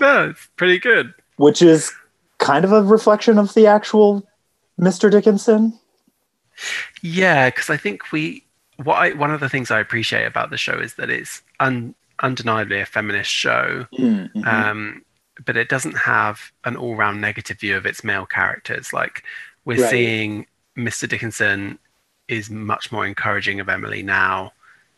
no 0.00 0.30
it's 0.30 0.48
pretty 0.56 0.78
good 0.78 1.12
which 1.36 1.62
is 1.62 1.92
kind 2.38 2.64
of 2.64 2.72
a 2.72 2.82
reflection 2.82 3.38
of 3.38 3.52
the 3.54 3.66
actual 3.66 4.26
Mr. 4.78 5.10
Dickinson. 5.10 5.78
yeah 7.02 7.48
because 7.50 7.70
i 7.70 7.76
think 7.76 8.12
we 8.12 8.44
what 8.82 8.94
I, 8.96 9.12
one 9.12 9.30
of 9.30 9.40
the 9.40 9.48
things 9.48 9.70
i 9.70 9.78
appreciate 9.80 10.24
about 10.26 10.50
the 10.50 10.56
show 10.56 10.78
is 10.78 10.94
that 10.94 11.10
it's 11.10 11.42
un, 11.60 11.94
undeniably 12.22 12.80
a 12.80 12.86
feminist 12.86 13.30
show 13.30 13.86
Mhm. 13.98 14.46
um, 14.46 15.02
but 15.46 15.56
it 15.56 15.68
doesn't 15.70 15.96
have 15.96 16.52
an 16.64 16.76
all-round 16.76 17.20
negative 17.20 17.58
view 17.60 17.74
of 17.76 17.86
its 17.86 18.04
male 18.04 18.26
characters. 18.26 18.92
Like 18.92 19.22
we're 19.64 19.80
Right. 19.80 19.90
seeing 19.90 20.46
Mr. 20.76 21.08
Dickinson 21.08 21.78
is 22.28 22.50
much 22.50 22.92
more 22.92 23.06
encouraging 23.06 23.58
of 23.58 23.68
Emily 23.70 24.02
now 24.02 24.52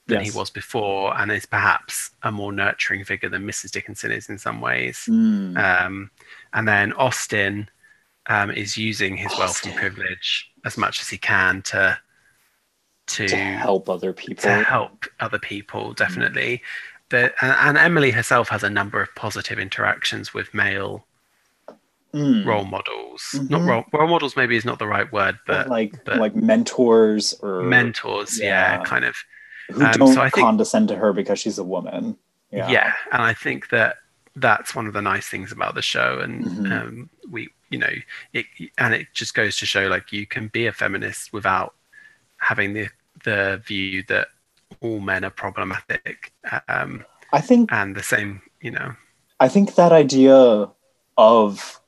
than 0.06 0.24
Yes. 0.24 0.32
he 0.32 0.38
was 0.38 0.50
before, 0.50 1.16
and 1.16 1.30
is 1.30 1.46
perhaps 1.46 2.10
a 2.22 2.32
more 2.32 2.52
nurturing 2.52 3.04
figure 3.04 3.28
than 3.28 3.46
Mrs. 3.46 3.70
Dickinson 3.70 4.10
is 4.10 4.28
in 4.28 4.36
some 4.38 4.60
ways. 4.60 5.04
Mm. 5.08 5.56
Um, 5.56 6.10
and 6.52 6.66
then 6.66 6.92
Austin 6.94 7.68
um, 8.26 8.50
is 8.50 8.76
using 8.76 9.16
his 9.16 9.30
wealth 9.38 9.64
and 9.64 9.74
privilege 9.76 10.50
as 10.64 10.76
much 10.76 11.00
as 11.00 11.08
he 11.08 11.18
can 11.18 11.62
to 11.62 11.98
to, 13.08 13.26
to 13.28 13.36
help 13.36 13.88
other 13.88 14.12
people. 14.12 14.42
to 14.42 14.62
help 14.62 15.06
other 15.20 15.38
people, 15.38 15.92
definitely. 15.92 16.62
The, 17.10 17.32
and, 17.44 17.76
and 17.76 17.78
Emily 17.78 18.12
herself 18.12 18.48
has 18.48 18.62
a 18.62 18.70
number 18.70 19.02
of 19.02 19.12
positive 19.16 19.58
interactions 19.58 20.32
with 20.34 20.52
male 20.54 21.06
Mm. 22.14 22.44
role 22.44 22.64
models. 22.64 23.22
Not 23.48 23.62
Mhm. 23.62 23.66
role, 23.68 23.84
role 23.92 24.06
models, 24.08 24.36
maybe 24.36 24.54
is 24.54 24.66
not 24.66 24.78
the 24.78 24.86
right 24.86 25.10
word, 25.10 25.36
Or 25.36 25.40
but 25.46 25.68
like 25.70 26.04
but- 26.04 26.18
like 26.18 26.36
mentors 26.36 27.32
or 27.40 27.62
mentors. 27.62 28.38
Yeah, 28.38 28.76
yeah. 28.78 28.84
kind 28.84 29.04
of. 29.06 29.16
Who 29.70 29.84
um, 29.84 29.92
don't 29.92 30.14
so 30.14 30.20
I 30.20 30.30
think- 30.30 30.44
condescend 30.44 30.88
to 30.88 30.96
her 30.96 31.12
because 31.12 31.38
she's 31.38 31.58
a 31.58 31.64
woman. 31.64 32.16
Yeah. 32.50 32.68
Yeah. 32.70 32.92
and 33.12 33.22
I 33.22 33.32
think 33.34 33.70
that 33.70 33.96
that's 34.36 34.74
one 34.74 34.86
of 34.86 34.92
the 34.92 35.00
nice 35.02 35.26
things 35.28 35.52
about 35.52 35.74
the 35.74 35.82
show, 35.82 36.18
and 36.20 36.44
Mhm. 36.44 36.72
um, 36.72 37.10
we, 37.30 37.48
you 37.70 37.78
know, 37.78 37.92
it 38.32 38.46
and 38.78 38.92
it 38.94 39.06
just 39.12 39.34
goes 39.34 39.56
to 39.58 39.66
show 39.66 39.88
like 39.88 40.12
you 40.12 40.26
can 40.26 40.48
be 40.48 40.66
a 40.66 40.72
feminist 40.72 41.32
without 41.32 41.74
having 42.38 42.72
the 42.74 42.88
the 43.24 43.62
view 43.66 44.02
that 44.08 44.28
all 44.80 45.00
men 45.00 45.24
are 45.24 45.30
problematic, 45.30 46.32
um, 46.68 47.04
I 47.32 47.40
think 47.40 47.70
and 47.72 47.94
the 47.94 48.02
same, 48.02 48.42
you 48.60 48.70
know, 48.70 48.94
I 49.38 49.48
think 49.48 49.74
that 49.76 49.92
idea 49.92 50.68
of 51.18 51.80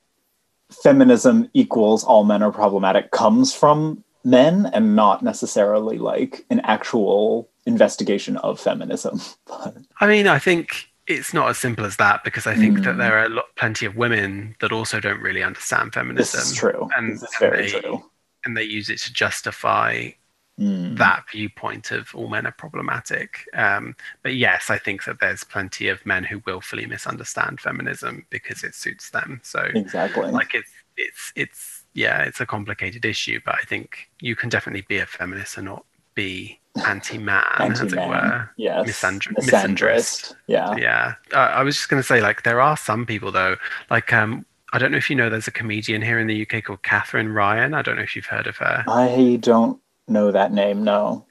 feminism 0.71 1.49
equals 1.55 2.05
all 2.05 2.25
men 2.25 2.43
are 2.43 2.53
problematic 2.53 3.11
comes 3.11 3.55
from 3.55 4.03
men 4.25 4.67
and 4.73 4.97
not 4.97 5.23
necessarily 5.23 5.99
like 5.99 6.45
an 6.51 6.61
actual 6.61 7.49
investigation 7.67 8.37
of 8.39 8.61
feminism. 8.61 9.21
But 9.47 9.77
I 10.01 10.07
mean, 10.07 10.27
I 10.27 10.39
think 10.39 10.89
it's 11.07 11.35
not 11.35 11.49
as 11.51 11.59
simple 11.59 11.85
as 11.85 11.97
that 11.97 12.25
because 12.25 12.47
I 12.47 12.55
think 12.55 12.83
that 12.85 12.95
Mm. 12.95 12.99
there 12.99 13.19
are 13.19 13.25
a 13.27 13.29
lot, 13.29 13.45
plenty 13.57 13.85
of 13.87 13.95
women 13.97 14.57
that 14.61 14.73
also 14.73 15.01
don't 15.01 15.21
really 15.21 15.43
understand 15.43 15.89
this 15.89 15.95
feminism, 15.95 16.41
is 16.41 16.55
true. 16.55 16.89
and- 16.97 17.13
this 17.13 17.23
is 17.23 17.41
and 17.43 17.53
they- 17.55 17.81
true. 17.81 18.11
and 18.45 18.57
they 18.57 18.63
use 18.63 18.89
it 18.89 18.99
to 19.01 19.13
justify 19.13 20.11
Mm. 20.59 20.97
that 20.99 21.25
viewpoint 21.33 21.91
of 21.91 22.15
all 22.15 22.29
men 22.29 22.47
are 22.47 22.53
problematic. 22.53 23.49
Um, 23.55 23.97
but 24.23 24.35
yes, 24.37 24.71
I 24.71 24.79
think 24.79 25.03
that 25.05 25.19
there's 25.19 25.43
plenty 25.43 25.89
of 25.89 26.07
men 26.07 26.23
who 26.23 26.43
willfully 26.47 26.87
misunderstand 26.87 27.61
feminism 27.61 28.25
because 28.31 28.63
it 28.63 28.75
suits 28.77 29.11
them. 29.11 29.41
So, 29.43 29.61
Exactly. 29.75 30.31
like, 30.31 30.55
it's 30.55 30.71
it's 30.97 31.33
it's 31.35 31.83
yeah, 31.95 32.23
it's 32.23 32.41
a 32.41 32.47
complicated 32.47 33.05
issue. 33.05 33.41
But 33.45 33.57
I 33.61 33.65
think 33.65 34.09
you 34.21 34.37
can 34.37 34.49
definitely 34.49 34.83
be 34.83 34.99
a 34.99 35.07
feminist 35.07 35.57
and 35.59 35.67
not 35.67 35.85
be 36.15 36.61
anti-man, 36.87 37.45
as 37.59 37.81
it 37.81 37.95
were. 37.95 38.51
Yes. 38.57 38.89
misandr- 38.89 39.33
misandrist. 39.37 40.35
Yeah. 40.47 40.77
Yeah, 40.77 41.15
uh, 41.33 41.37
I 41.37 41.63
was 41.63 41.77
just 41.77 41.89
going 41.89 42.03
to 42.03 42.07
say, 42.07 42.21
like, 42.21 42.43
there 42.43 42.61
are 42.61 42.77
some 42.77 43.07
people 43.07 43.31
though, 43.33 43.57
like, 43.91 44.13
um, 44.13 44.45
I 44.73 44.79
don't 44.79 44.91
know 44.91 44.99
if 44.99 45.09
you 45.09 45.17
know, 45.17 45.31
there's 45.31 45.47
a 45.47 45.53
comedian 45.53 46.03
here 46.03 46.19
in 46.19 46.27
the 46.27 46.43
UK 46.43 46.65
called 46.65 46.83
Katherine 46.83 47.29
Ryan. 47.29 47.75
I 47.75 47.83
don't 47.83 47.97
know 47.97 48.03
if 48.03 48.17
you've 48.17 48.27
heard 48.27 48.47
of 48.49 48.57
her. 48.57 48.85
I 48.89 49.39
don't 49.41 49.79
know 50.09 50.33
that 50.33 50.53
name. 50.53 50.83
No. 50.83 51.27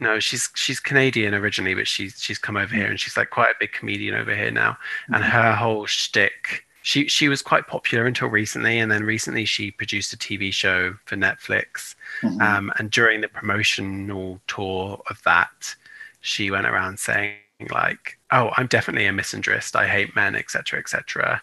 No, 0.00 0.18
she's 0.20 0.50
she's 0.54 0.80
Canadian 0.80 1.34
originally, 1.34 1.74
but 1.74 1.86
she's 1.86 2.20
she's 2.20 2.36
come 2.38 2.56
over 2.56 2.74
here 2.74 2.86
and 2.86 2.98
she's 2.98 3.16
like 3.16 3.30
quite 3.30 3.50
a 3.50 3.54
big 3.60 3.72
comedian 3.72 4.14
over 4.14 4.34
here 4.34 4.50
now. 4.50 4.76
And 5.08 5.22
Mhm. 5.22 5.28
her 5.30 5.52
whole 5.54 5.86
shtick, 5.86 6.63
she 6.86 7.08
she 7.08 7.28
was 7.30 7.40
quite 7.40 7.66
popular 7.66 8.04
until 8.04 8.28
recently, 8.28 8.78
and 8.78 8.92
then 8.92 9.04
recently 9.04 9.46
she 9.46 9.70
produced 9.70 10.12
a 10.12 10.18
TV 10.18 10.52
show 10.52 10.94
for 11.06 11.16
Netflix. 11.16 11.94
Mhm. 12.22 12.40
Um, 12.42 12.72
and 12.78 12.90
during 12.90 13.22
the 13.22 13.28
promotional 13.28 14.38
tour 14.46 15.02
of 15.08 15.22
that, 15.24 15.74
she 16.20 16.50
went 16.50 16.66
around 16.66 16.98
saying 16.98 17.36
like, 17.70 18.18
"Oh, 18.32 18.50
I'm 18.58 18.66
definitely 18.66 19.06
a 19.06 19.12
misandrist. 19.12 19.74
I 19.74 19.88
hate 19.88 20.14
men, 20.14 20.34
etc., 20.36 20.78
etc." 20.78 21.42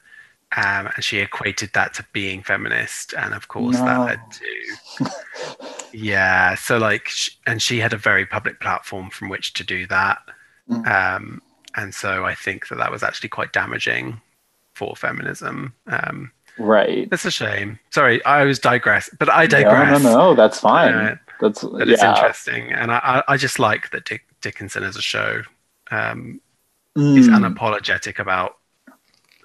Um, 0.55 0.89
and 0.93 1.03
she 1.03 1.17
equated 1.17 1.71
that 1.73 1.95
to 1.95 2.05
being 2.13 2.43
feminist, 2.43 3.15
and 3.15 3.33
of 3.33 3.47
course 3.47 3.77
that 3.77 3.97
led 3.97 4.19
to 4.33 5.11
yeah. 5.91 6.53
So 6.53 6.77
like, 6.77 7.07
sh- 7.07 7.31
and 7.47 7.59
she 7.63 7.79
had 7.79 7.93
a 7.93 7.97
very 7.97 8.27
public 8.27 8.59
platform 8.59 9.09
from 9.09 9.29
which 9.29 9.53
to 9.53 9.63
do 9.63 9.87
that, 9.87 10.19
Mm. 10.69 10.85
um, 10.87 11.41
and 11.75 11.95
so 11.95 12.25
I 12.25 12.35
think 12.35 12.67
that 12.67 12.77
that 12.77 12.91
was 12.91 13.01
actually 13.01 13.29
quite 13.29 13.51
damaging 13.53 14.21
for 14.75 14.95
feminism. 14.95 15.73
Um, 15.87 16.31
right. 16.57 17.09
That's 17.09 17.25
a 17.25 17.31
shame. 17.31 17.79
Sorry, 17.91 18.23
I 18.25 18.43
was 18.43 18.59
digress, 18.59 19.09
but 19.19 19.29
I 19.29 19.47
digress. 19.47 20.03
no, 20.03 20.09
no. 20.13 20.35
That's 20.35 20.59
fine. 20.59 20.93
Uh, 20.93 21.15
that's 21.39 21.63
But 21.63 21.87
it's 21.89 22.01
yeah. 22.01 22.15
interesting, 22.15 22.71
and 22.71 22.91
I, 22.91 23.23
I, 23.27 23.37
just 23.37 23.57
like 23.59 23.89
that 23.91 24.05
Dick, 24.05 24.21
Dickinson 24.41 24.83
as 24.83 24.95
a 24.95 25.01
show 25.01 25.41
um, 25.89 26.39
is 26.95 27.27
Mm. 27.29 27.55
unapologetic 27.55 28.19
about 28.19 28.57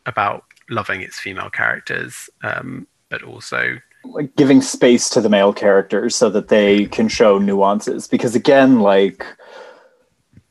about 0.05 0.45
loving 0.69 1.01
its 1.01 1.19
female 1.19 1.49
characters, 1.51 2.29
um, 2.43 2.87
but 3.09 3.23
also 3.23 3.79
like 4.05 4.35
giving 4.37 4.61
space 4.63 5.09
to 5.11 5.21
the 5.21 5.29
male 5.29 5.53
characters 5.53 6.15
so 6.15 6.29
that 6.31 6.49
they 6.49 6.87
can 6.87 7.09
show 7.09 7.39
nuances 7.39 8.07
because 8.07 8.35
again 8.37 8.79
like 8.81 9.25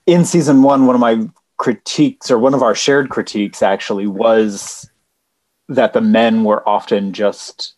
in 0.05 0.25
season 0.25 0.61
one 0.61 0.85
one 0.87 0.95
of 0.95 0.99
my 1.01 1.25
critiques 1.57 2.29
or 2.29 2.37
one 2.37 2.53
of 2.53 2.63
our 2.63 2.75
shared 2.75 3.09
critiques 3.09 3.61
actually 3.61 4.07
was 4.07 4.89
that 5.69 5.93
the 5.93 6.01
men 6.01 6.43
were 6.43 6.67
often 6.67 7.13
just 7.13 7.73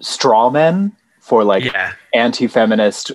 straw 0.00 0.50
men 0.50 0.94
for 1.20 1.44
like 1.44 1.64
yeah, 1.64 1.92
anti-feminist 2.14 3.12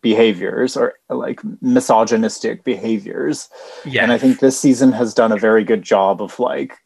behaviors 0.00 0.76
or 0.76 0.94
like 1.10 1.40
misogynistic 1.60 2.64
behaviors. 2.64 3.48
Yeah, 3.84 4.02
and 4.02 4.12
i 4.12 4.18
think 4.18 4.40
this 4.40 4.58
season 4.58 4.92
has 4.92 5.12
done 5.12 5.32
a 5.32 5.36
very 5.36 5.64
good 5.64 5.82
job 5.82 6.22
of 6.22 6.38
like 6.38 6.78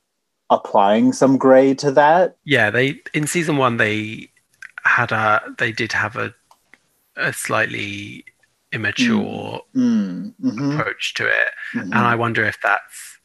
applying 0.53 1.13
some 1.13 1.39
gray 1.39 1.75
to 1.75 1.91
that. 1.93 2.37
Yeah. 2.45 2.71
They 2.71 3.01
in 3.15 3.27
season 3.27 3.57
one 3.57 3.79
they 3.79 4.31
had 4.85 5.11
a 5.11 5.41
they 5.59 5.73
did 5.73 5.93
have 5.93 6.17
a 6.17 6.35
a 7.17 7.33
slightly 7.33 8.25
immature 8.73 9.61
Mm, 9.75 10.35
mhm, 10.43 10.75
approach 10.75 11.15
to 11.15 11.27
it, 11.27 11.49
mhm. 11.75 11.83
and 11.83 11.95
I 11.95 12.15
wonder 12.15 12.45
if 12.45 12.59
that's 12.63 13.19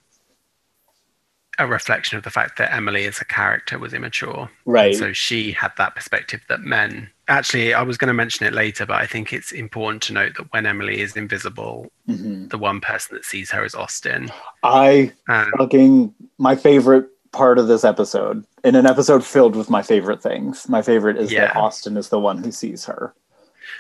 a 1.60 1.66
reflection 1.66 2.18
of 2.18 2.24
the 2.24 2.30
fact 2.30 2.58
that 2.60 2.72
Emily 2.72 3.06
as 3.06 3.20
a 3.20 3.26
character 3.26 3.80
was 3.80 3.92
immature. 3.94 4.48
right 4.66 4.96
So 4.96 5.12
she 5.12 5.52
had 5.52 5.72
that 5.78 5.96
perspective 5.96 6.42
that 6.50 6.62
men. 6.62 7.10
Actually, 7.30 7.74
I 7.74 7.82
was 7.82 7.98
going 7.98 8.10
to 8.10 8.14
mention 8.14 8.46
it 8.46 8.54
later, 8.54 8.86
but 8.86 8.98
I 9.02 9.08
think 9.08 9.34
it's 9.34 9.52
important 9.52 10.04
to 10.04 10.14
note 10.14 10.36
that 10.38 10.54
when 10.54 10.68
Emily 10.68 11.02
is 11.02 11.16
invisible, 11.18 11.92
Mhm. 12.08 12.52
the 12.52 12.60
one 12.60 12.80
person 12.80 13.16
that 13.16 13.26
sees 13.26 13.50
her 13.52 13.66
is 13.66 13.74
Austin. 13.74 14.30
I 14.62 15.14
And 15.28 15.52
fucking 15.58 16.14
my 16.38 16.56
favorite 16.56 17.08
part 17.32 17.58
of 17.58 17.68
this 17.68 17.84
episode 17.84 18.46
in 18.64 18.76
an 18.76 18.86
episode 18.86 19.26
filled 19.26 19.56
with 19.56 19.70
my 19.70 19.82
favorite 19.82 20.22
things. 20.22 20.70
My 20.70 20.84
favorite 20.84 21.18
is 21.18 21.32
that 21.32 21.56
Austin 21.56 21.98
is 21.98 22.10
the 22.10 22.20
one 22.20 22.38
who 22.38 22.52
sees 22.52 22.86
her. 22.86 23.14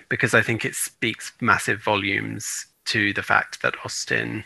Because 0.10 0.34
I 0.34 0.42
think 0.42 0.64
it 0.66 0.76
speaks 0.76 1.32
massive 1.42 1.82
volumes 1.84 2.66
to 2.86 3.14
the 3.14 3.24
fact 3.24 3.62
that 3.62 3.76
Austin 3.84 4.44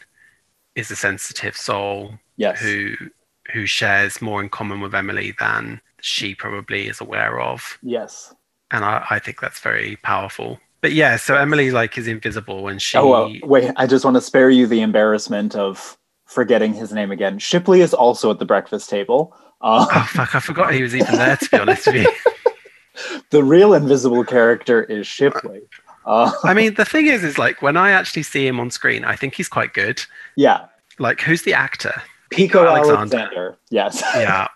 is 0.75 0.89
a 0.91 0.95
sensitive 0.95 1.55
soul 1.57 2.13
Yes. 2.37 2.59
who 2.59 2.93
who 3.53 3.65
shares 3.65 4.21
more 4.21 4.41
in 4.41 4.49
common 4.49 4.79
with 4.81 4.95
Emily 4.95 5.33
than 5.39 5.81
she 5.99 6.33
probably 6.35 6.87
is 6.87 7.01
aware 7.01 7.39
of. 7.41 7.77
Yes. 7.83 8.33
And 8.71 8.85
I, 8.85 9.05
I 9.09 9.19
think 9.19 9.41
that's 9.41 9.59
very 9.59 9.97
powerful. 9.97 10.59
But 10.79 10.93
yeah, 10.93 11.17
so 11.17 11.35
Emily 11.35 11.69
like 11.71 11.97
is 11.97 12.07
invisible 12.07 12.67
and 12.67 12.81
she 12.81 12.97
Oh 12.97 13.07
well, 13.07 13.33
wait. 13.43 13.71
I 13.75 13.85
just 13.87 14.05
want 14.05 14.15
to 14.15 14.21
spare 14.21 14.49
you 14.49 14.65
the 14.67 14.81
embarrassment 14.81 15.55
of 15.55 15.97
forgetting 16.25 16.73
his 16.73 16.93
name 16.93 17.11
again. 17.11 17.37
Shipley 17.39 17.81
is 17.81 17.93
also 17.93 18.31
at 18.31 18.39
the 18.39 18.45
breakfast 18.45 18.89
table. 18.89 19.35
Uh, 19.59 19.85
Oh 19.91 20.07
fuck, 20.09 20.33
I 20.33 20.39
forgot 20.39 20.73
he 20.73 20.81
was 20.81 20.95
even 20.95 21.15
there 21.15 21.35
to 21.37 21.49
be 21.49 21.57
honest 21.59 21.85
with 21.87 21.95
you. 21.97 22.07
the 23.29 23.43
real 23.43 23.73
invisible 23.73 24.23
character 24.23 24.83
is 24.83 25.07
Shipley. 25.07 25.61
Uh, 26.05 26.31
I 26.43 26.53
mean, 26.53 26.73
the 26.75 26.85
thing 26.85 27.07
is, 27.07 27.23
is 27.23 27.37
like 27.37 27.61
when 27.61 27.77
I 27.77 27.91
actually 27.91 28.23
see 28.23 28.45
him 28.47 28.59
on 28.59 28.71
screen, 28.71 29.03
I 29.05 29.15
think 29.15 29.35
he's 29.35 29.47
quite 29.49 29.73
good. 29.73 30.01
yeah, 30.35 30.65
Like, 30.99 31.21
who's 31.21 31.43
the 31.43 31.53
actor? 31.53 32.01
Pico 32.31 32.65
Alexander. 32.65 33.17
Alexander. 33.17 33.57
Yes. 33.69 34.01
Yeah. 34.15 34.47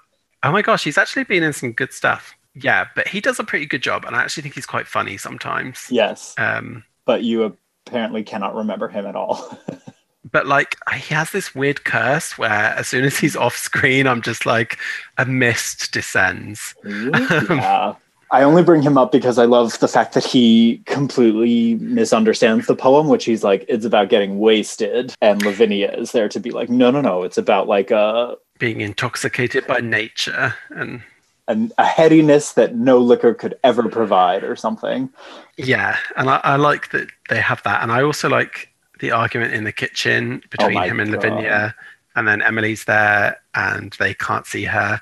oh 0.43 0.51
my 0.51 0.61
gosh, 0.61 0.83
he's 0.83 0.97
actually 0.97 1.23
been 1.25 1.43
in 1.43 1.53
some 1.53 1.71
good 1.71 1.93
stuff. 1.93 2.33
Yeah, 2.55 2.85
but 2.95 3.07
he 3.07 3.19
does 3.21 3.39
a 3.39 3.43
pretty 3.43 3.65
good 3.65 3.83
job, 3.83 4.05
and 4.05 4.15
I 4.15 4.21
actually 4.23 4.43
think 4.43 4.55
he's 4.55 4.65
quite 4.65 4.87
funny 4.87 5.17
sometimes. 5.17 5.87
yes. 5.89 6.33
Um, 6.37 6.83
But 7.05 7.23
you 7.23 7.57
apparently 7.85 8.23
cannot 8.23 8.55
remember 8.55 8.87
him 8.87 9.05
at 9.05 9.15
all. 9.15 9.59
but 10.31 10.47
like, 10.47 10.75
he 10.95 11.13
has 11.13 11.31
this 11.31 11.53
weird 11.53 11.83
curse 11.83 12.37
where 12.37 12.49
as 12.49 12.87
soon 12.87 13.03
as 13.05 13.17
he's 13.19 13.35
off 13.35 13.55
screen, 13.57 14.07
I'm 14.07 14.21
just 14.21 14.45
like, 14.45 14.79
a 15.17 15.25
mist 15.25 15.91
descends. 15.91 16.73
yeah. 16.85 17.95
I 18.35 18.43
only 18.43 18.63
bring 18.63 18.81
him 18.81 18.97
up 18.97 19.13
because 19.13 19.37
I 19.37 19.45
love 19.45 19.79
the 19.79 19.87
fact 19.87 20.13
that 20.13 20.25
he 20.25 20.81
completely 20.85 21.75
misunderstands 21.75 22.67
the 22.67 22.75
poem, 22.75 23.07
which 23.07 23.23
he's 23.23 23.45
like, 23.45 23.63
it's 23.69 23.85
about 23.85 24.09
getting 24.09 24.39
wasted. 24.39 25.15
And 25.21 25.41
Lavinia 25.41 25.93
is 25.93 26.11
there 26.11 26.27
to 26.27 26.39
be 26.41 26.51
like, 26.51 26.67
no, 26.67 26.91
no, 26.91 26.99
no, 26.99 27.23
it's 27.23 27.37
about 27.37 27.69
like 27.69 27.93
uh 27.93 28.35
Being 28.59 28.81
intoxicated 28.81 29.65
by 29.67 29.79
nature, 29.79 30.53
and 30.69 31.01
an, 31.47 31.71
a 31.77 31.85
headiness 31.85 32.51
that 32.53 32.75
no 32.75 32.97
liquor 32.97 33.33
could 33.33 33.57
ever 33.63 33.87
provide, 33.87 34.43
or 34.43 34.57
something. 34.57 35.09
Yeah, 35.55 35.95
and 36.17 36.29
I, 36.29 36.41
I 36.43 36.55
like 36.57 36.91
that 36.91 37.07
they 37.29 37.39
have 37.39 37.63
that, 37.63 37.83
and 37.83 37.89
I 37.89 38.01
also 38.03 38.27
like 38.27 38.67
the 38.99 39.11
argument 39.11 39.53
in 39.53 39.63
the 39.63 39.71
kitchen 39.71 40.43
between 40.49 40.73
my 40.73 40.87
him 40.87 40.99
and 40.99 41.09
God. 41.13 41.23
Lavinia, 41.23 41.75
and 42.17 42.27
then 42.27 42.41
Emily's 42.41 42.83
there, 42.83 43.39
and 43.53 43.95
they 43.97 44.13
can't 44.13 44.45
see 44.45 44.65
her, 44.65 45.01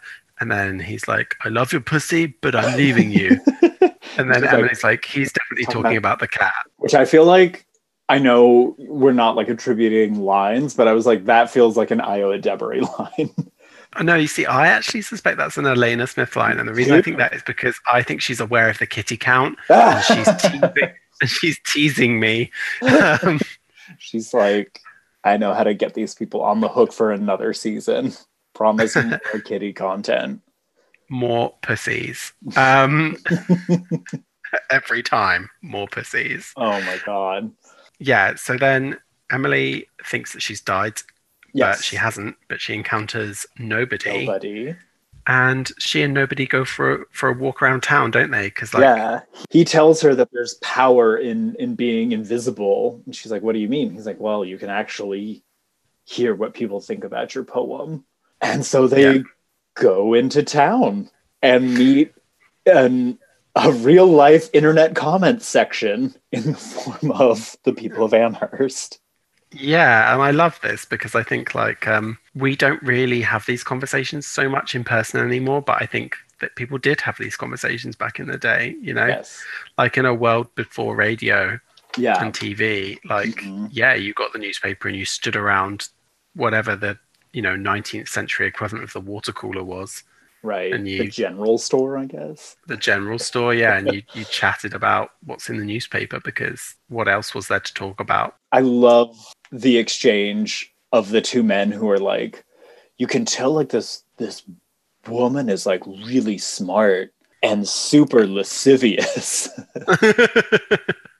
and 0.51 0.77
then 0.79 0.79
he's 0.79 1.07
like, 1.07 1.35
"I 1.43 1.49
love 1.49 1.71
your 1.71 1.81
pussy, 1.81 2.27
but 2.41 2.55
I'm 2.55 2.75
leaving 2.77 3.11
you," 3.11 3.39
and 3.61 4.29
then 4.29 4.33
She's 4.35 4.41
like- 4.43 4.53
Emily's 4.53 4.83
like, 4.83 5.05
"He's 5.05 5.31
definitely 5.31 5.65
Talking 5.65 5.83
talking 5.83 5.97
about 5.97 6.19
the 6.19 6.27
cat." 6.27 6.53
Which 6.77 6.93
I 6.93 7.05
feel 7.05 7.25
like 7.25 7.65
I 8.09 8.19
know 8.19 8.75
we're 8.77 9.13
not 9.13 9.35
like 9.35 9.47
attributing 9.49 10.19
lines, 10.19 10.73
but 10.75 10.87
I 10.87 10.93
was 10.93 11.05
like, 11.05 11.25
that 11.25 11.49
feels 11.49 11.77
like 11.77 11.89
an 11.91 11.99
Ayo 11.99 12.39
Edebiri 12.39 12.81
line. 12.99 13.31
Oh, 13.95 14.01
No, 14.03 14.15
you 14.15 14.27
see, 14.27 14.45
I 14.45 14.67
actually 14.67 15.01
suspect 15.01 15.37
that's 15.37 15.57
an 15.57 15.65
Alena 15.65 16.09
Smith 16.09 16.35
line, 16.35 16.59
and 16.59 16.67
the 16.67 16.73
reason 16.73 16.95
I 16.95 17.01
think 17.01 17.17
that 17.17 17.33
is 17.33 17.43
because 17.43 17.75
I 17.91 18.01
think 18.03 18.21
she's 18.21 18.39
aware 18.39 18.69
of 18.69 18.77
the 18.79 18.87
kitty 18.87 19.17
count, 19.17 19.57
and 19.69 20.03
she's 20.03 20.27
teasing, 20.41 20.71
and 21.21 21.29
she's 21.29 21.59
teasing 21.67 22.19
me. 22.19 22.51
Um, 22.81 23.39
She's 23.99 24.33
like, 24.33 24.79
I 25.23 25.37
know 25.37 25.53
how 25.53 25.63
to 25.63 25.73
get 25.73 25.93
these 25.93 26.15
people 26.15 26.41
on 26.41 26.61
the 26.61 26.69
hook 26.69 26.91
for 26.93 27.11
another 27.11 27.53
season. 27.53 28.13
Promise 28.53 28.95
more 28.95 29.19
kitty 29.45 29.73
content. 29.73 30.41
more 31.09 31.53
pussies. 31.61 32.33
Um, 32.55 33.17
every 34.69 35.03
time, 35.03 35.49
more 35.61 35.87
pussies. 35.87 36.51
Oh 36.55 36.79
my 36.81 36.99
god. 37.05 37.51
Yeah. 37.99 38.35
So 38.35 38.57
then 38.57 38.97
Emily 39.31 39.87
thinks 40.05 40.33
that 40.33 40.41
she's 40.41 40.61
died, 40.61 40.93
Yes. 41.53 41.77
but 41.77 41.83
she 41.83 41.95
hasn't. 41.95 42.35
But 42.49 42.61
she 42.61 42.73
encounters 42.73 43.45
nobody, 43.57 44.25
Nobody. 44.25 44.75
and 45.27 45.71
she 45.79 46.01
and 46.03 46.13
nobody 46.13 46.45
go 46.45 46.65
for 46.65 47.05
for 47.11 47.29
a 47.29 47.33
walk 47.33 47.61
around 47.61 47.81
town, 47.83 48.11
don't 48.11 48.31
they? 48.31 48.47
Because 48.47 48.73
like, 48.73 48.81
yeah. 48.81 49.21
He 49.49 49.63
tells 49.65 50.01
her 50.01 50.13
that 50.15 50.29
there's 50.31 50.55
power 50.55 51.17
in 51.17 51.55
in 51.59 51.75
being 51.75 52.11
invisible. 52.11 53.01
And 53.05 53.15
she's 53.15 53.31
like, 53.31 53.41
What 53.41 53.53
do 53.53 53.59
you 53.59 53.69
mean? 53.69 53.91
He's 53.91 54.05
like, 54.05 54.19
Well, 54.19 54.43
you 54.45 54.57
can 54.57 54.69
actually 54.69 55.43
hear 56.05 56.35
what 56.35 56.53
people 56.53 56.81
think 56.81 57.03
about 57.03 57.33
your 57.33 57.45
poem. 57.45 58.03
And 58.43 58.63
so 58.65 58.87
they 58.87 59.15
Yeah. 59.15 59.21
go 59.75 60.13
into 60.13 60.43
town 60.43 61.09
and 61.41 61.73
meet 61.73 62.13
an 62.65 63.17
a 63.55 63.71
real 63.71 64.07
life 64.07 64.49
internet 64.53 64.95
comment 64.95 65.41
section 65.43 66.15
in 66.31 66.43
the 66.53 66.57
form 66.57 67.11
of 67.11 67.55
the 67.63 67.73
people 67.73 68.03
of 68.03 68.13
Amherst. 68.13 68.99
yeah, 69.51 70.11
and 70.11 70.21
I 70.23 70.31
love 70.31 70.59
this 70.63 70.83
because 70.85 71.13
I 71.13 71.21
think 71.21 71.53
like 71.53 71.87
um, 71.87 72.17
we 72.33 72.55
don't 72.55 72.81
really 72.81 73.21
have 73.21 73.45
these 73.45 73.63
conversations 73.63 74.25
so 74.25 74.49
much 74.49 74.73
in 74.73 74.83
person 74.83 75.19
anymore, 75.23 75.61
but 75.61 75.79
I 75.81 75.85
think 75.85 76.15
that 76.41 76.55
people 76.55 76.79
did 76.79 76.99
have 77.01 77.17
these 77.19 77.35
conversations 77.37 77.95
back 77.95 78.19
in 78.19 78.27
the 78.27 78.37
day. 78.39 78.75
You 78.81 78.95
know, 78.95 79.05
Yes. 79.05 79.43
like 79.77 79.97
in 79.97 80.05
a 80.05 80.13
world 80.13 80.47
before 80.55 80.95
radio, 80.95 81.59
Yeah. 81.95 82.19
and 82.23 82.33
TV. 82.33 82.97
Like, 83.05 83.35
Mhm. 83.35 83.69
yeah, 83.71 83.93
you 83.93 84.13
got 84.15 84.33
the 84.33 84.39
newspaper 84.39 84.87
and 84.87 84.97
you 84.97 85.05
stood 85.05 85.35
around 85.35 85.89
whatever 86.33 86.75
the 86.75 86.97
you 87.33 87.41
know 87.41 87.55
19th 87.55 88.07
century 88.07 88.47
equivalent 88.47 88.83
of 88.85 88.93
the 88.93 89.01
water 89.01 89.31
cooler 89.31 89.63
was, 89.63 90.03
Right. 90.43 90.71
and 90.73 90.85
the 90.85 90.91
you- 90.91 91.09
general 91.11 91.57
store, 91.57 91.97
I 91.97 92.05
guess. 92.05 92.55
the 92.67 92.77
general 92.77 93.19
store. 93.19 93.53
Yeah, 93.53 93.77
and 93.77 93.91
you 93.93 94.01
you 94.13 94.23
chatted 94.25 94.73
about 94.73 95.11
what's 95.25 95.49
in 95.49 95.57
the 95.57 95.65
newspaper 95.65 96.19
because 96.19 96.75
what 96.89 97.07
else 97.07 97.33
was 97.35 97.47
there 97.47 97.59
to 97.59 97.73
talk 97.73 97.99
about? 97.99 98.35
I 98.51 98.59
love 98.61 99.15
the 99.51 99.77
exchange 99.77 100.73
of 100.91 101.09
the 101.09 101.21
two 101.21 101.43
men 101.43 101.71
who 101.71 101.89
are 101.89 101.99
like, 101.99 102.43
you 102.97 103.07
can 103.07 103.25
tell 103.25 103.51
like 103.51 103.69
this 103.69 104.03
this 104.17 104.43
woman 105.07 105.49
is 105.49 105.65
like 105.65 105.85
really 105.87 106.37
smart 106.37 107.13
and 107.41 107.67
super 107.67 108.25
lascivious. 108.27 109.49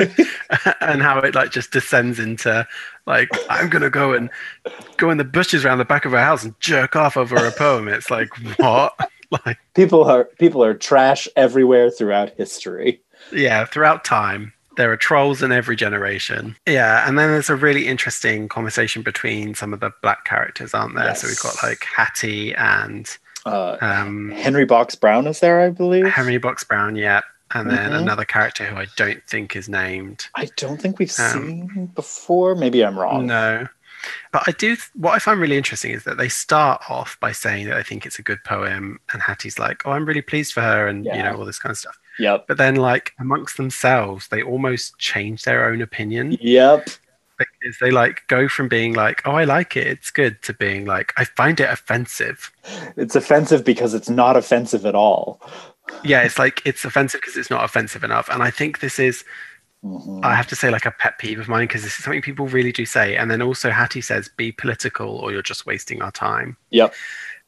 and 0.80 1.02
how 1.02 1.18
it 1.18 1.34
like 1.34 1.50
just 1.50 1.70
descends 1.70 2.18
into 2.18 2.66
like 3.06 3.28
I'm 3.48 3.68
gonna 3.68 3.90
go 3.90 4.12
and 4.14 4.30
go 4.96 5.10
in 5.10 5.18
the 5.18 5.24
bushes 5.24 5.64
around 5.64 5.78
the 5.78 5.84
back 5.84 6.04
of 6.04 6.12
her 6.12 6.22
house 6.22 6.44
and 6.44 6.58
jerk 6.60 6.96
off 6.96 7.16
over 7.16 7.36
a 7.36 7.52
poem. 7.52 7.88
It's 7.88 8.10
like 8.10 8.28
what? 8.58 8.94
like 9.46 9.58
people 9.74 10.04
are 10.04 10.24
people 10.38 10.62
are 10.64 10.74
trash 10.74 11.28
everywhere 11.36 11.90
throughout 11.90 12.30
history. 12.36 13.00
yeah, 13.32 13.64
throughout 13.64 14.04
time. 14.04 14.52
There 14.76 14.90
are 14.90 14.96
trolls 14.96 15.42
in 15.42 15.52
every 15.52 15.76
generation. 15.76 16.56
Yeah, 16.66 17.06
and 17.06 17.18
then 17.18 17.30
there's 17.30 17.50
a 17.50 17.56
really 17.56 17.86
interesting 17.86 18.48
conversation 18.48 19.02
between 19.02 19.54
some 19.54 19.74
of 19.74 19.80
the 19.80 19.90
black 20.00 20.24
characters, 20.24 20.72
aren't 20.72 20.94
there? 20.94 21.14
So 21.14 21.26
we've 21.26 21.38
got 21.40 21.56
like 21.62 21.84
Hattie 21.84 22.54
and 22.54 23.06
Uh, 23.44 23.76
um, 23.82 24.30
Henry 24.30 24.64
Box 24.64 24.94
Brown 24.94 25.26
is 25.26 25.40
there, 25.40 25.60
I 25.60 25.68
believe. 25.70 26.06
Henry 26.06 26.38
Box 26.38 26.64
Brown, 26.64 26.96
yeah, 26.96 27.20
and 27.52 27.70
then 27.70 27.90
Mhm. 27.92 27.98
another 28.02 28.24
character 28.24 28.64
who 28.64 28.76
I 28.76 28.86
don't 28.96 29.22
think 29.26 29.56
is 29.56 29.68
named. 29.68 30.26
I 30.36 30.48
don't 30.56 30.80
think 30.80 30.98
we've 30.98 31.12
Um, 31.18 31.32
seen 31.32 31.86
before. 31.94 32.54
Maybe 32.54 32.84
I'm 32.84 32.98
wrong. 32.98 33.26
No. 33.26 33.66
But 34.32 34.44
I 34.46 34.52
do. 34.52 34.76
What 34.94 35.12
I 35.12 35.18
find 35.18 35.38
really 35.38 35.58
interesting 35.58 35.90
is 35.92 36.04
that 36.04 36.16
they 36.16 36.28
start 36.30 36.82
off 36.88 37.18
by 37.20 37.32
saying 37.32 37.68
that 37.68 37.74
they 37.74 37.82
think 37.82 38.06
it's 38.06 38.18
a 38.18 38.22
good 38.22 38.42
poem, 38.44 38.98
and 39.12 39.20
Hattie's 39.20 39.58
like, 39.58 39.82
"Oh, 39.84 39.90
I'm 39.92 40.06
really 40.06 40.22
pleased 40.22 40.54
for 40.54 40.62
her," 40.62 40.88
and 40.88 41.04
you 41.04 41.22
know 41.22 41.36
all 41.36 41.44
this 41.44 41.58
kind 41.58 41.70
of 41.70 41.76
stuff. 41.76 41.98
Yep. 42.18 42.46
But 42.48 42.56
then, 42.56 42.76
like 42.76 43.12
amongst 43.20 43.58
themselves, 43.58 44.28
they 44.28 44.42
almost 44.42 44.98
change 44.98 45.42
their 45.42 45.66
own 45.66 45.82
opinion 45.82 46.38
Yep. 46.40 46.88
because 47.38 47.76
they 47.80 47.90
like 47.90 48.22
go 48.28 48.48
from 48.48 48.68
being 48.68 48.94
like, 48.94 49.20
"Oh, 49.26 49.32
I 49.32 49.44
like 49.44 49.76
it, 49.76 49.86
it's 49.86 50.10
good," 50.10 50.40
to 50.42 50.54
being 50.54 50.86
like, 50.86 51.12
"I 51.18 51.24
find 51.24 51.60
it 51.60 51.68
offensive." 51.68 52.50
It's 52.96 53.16
offensive 53.16 53.64
because 53.66 53.92
it's 53.92 54.08
not 54.08 54.34
offensive 54.34 54.86
at 54.86 54.94
all. 54.94 55.42
Yeah, 56.04 56.22
it's 56.22 56.38
like 56.38 56.62
it's 56.64 56.84
offensive 56.84 57.20
because 57.20 57.36
it's 57.36 57.50
not 57.50 57.64
offensive 57.64 58.04
enough, 58.04 58.28
and 58.28 58.42
I 58.42 58.50
think 58.50 58.80
this 58.80 58.98
is 58.98 59.24
Mhm. 59.84 60.22
I 60.22 60.34
have 60.34 60.46
to 60.48 60.56
say 60.56 60.68
like 60.68 60.84
a 60.84 60.90
pet 60.90 61.18
peeve 61.18 61.38
of 61.38 61.48
mine 61.48 61.66
because 61.66 61.82
this 61.82 61.96
is 61.98 62.04
something 62.04 62.20
people 62.20 62.46
really 62.46 62.70
do 62.72 62.84
say. 62.84 63.16
And 63.16 63.30
then 63.30 63.40
also 63.40 63.70
Hattie 63.70 64.02
says, 64.02 64.28
"Be 64.28 64.52
political, 64.52 65.08
or 65.08 65.32
you're 65.32 65.40
just 65.42 65.64
wasting 65.64 66.02
our 66.02 66.12
time." 66.12 66.56
Yep. 66.68 66.94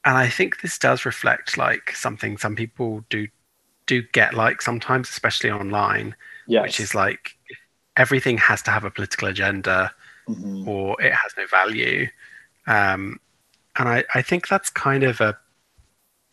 And 0.06 0.16
I 0.16 0.28
think 0.30 0.62
this 0.62 0.78
does 0.78 1.04
reflect 1.04 1.58
like 1.58 1.94
something 1.94 2.38
some 2.38 2.56
people 2.56 3.04
do 3.10 3.28
do 3.86 4.00
get 4.12 4.32
like 4.32 4.62
sometimes, 4.62 5.10
especially 5.10 5.50
online, 5.50 6.14
Yes. 6.46 6.62
which 6.62 6.80
is 6.80 6.94
like 6.94 7.36
everything 7.98 8.38
has 8.38 8.62
to 8.62 8.70
have 8.70 8.84
a 8.84 8.90
political 8.90 9.28
agenda 9.28 9.92
Mhm. 10.28 10.66
or 10.66 11.00
it 11.02 11.12
has 11.12 11.32
no 11.36 11.46
value. 11.46 12.08
Um, 12.66 13.20
and 13.76 13.88
I, 13.88 14.04
I 14.14 14.22
think 14.22 14.48
that's 14.48 14.70
kind 14.70 15.02
of 15.04 15.20
a 15.20 15.36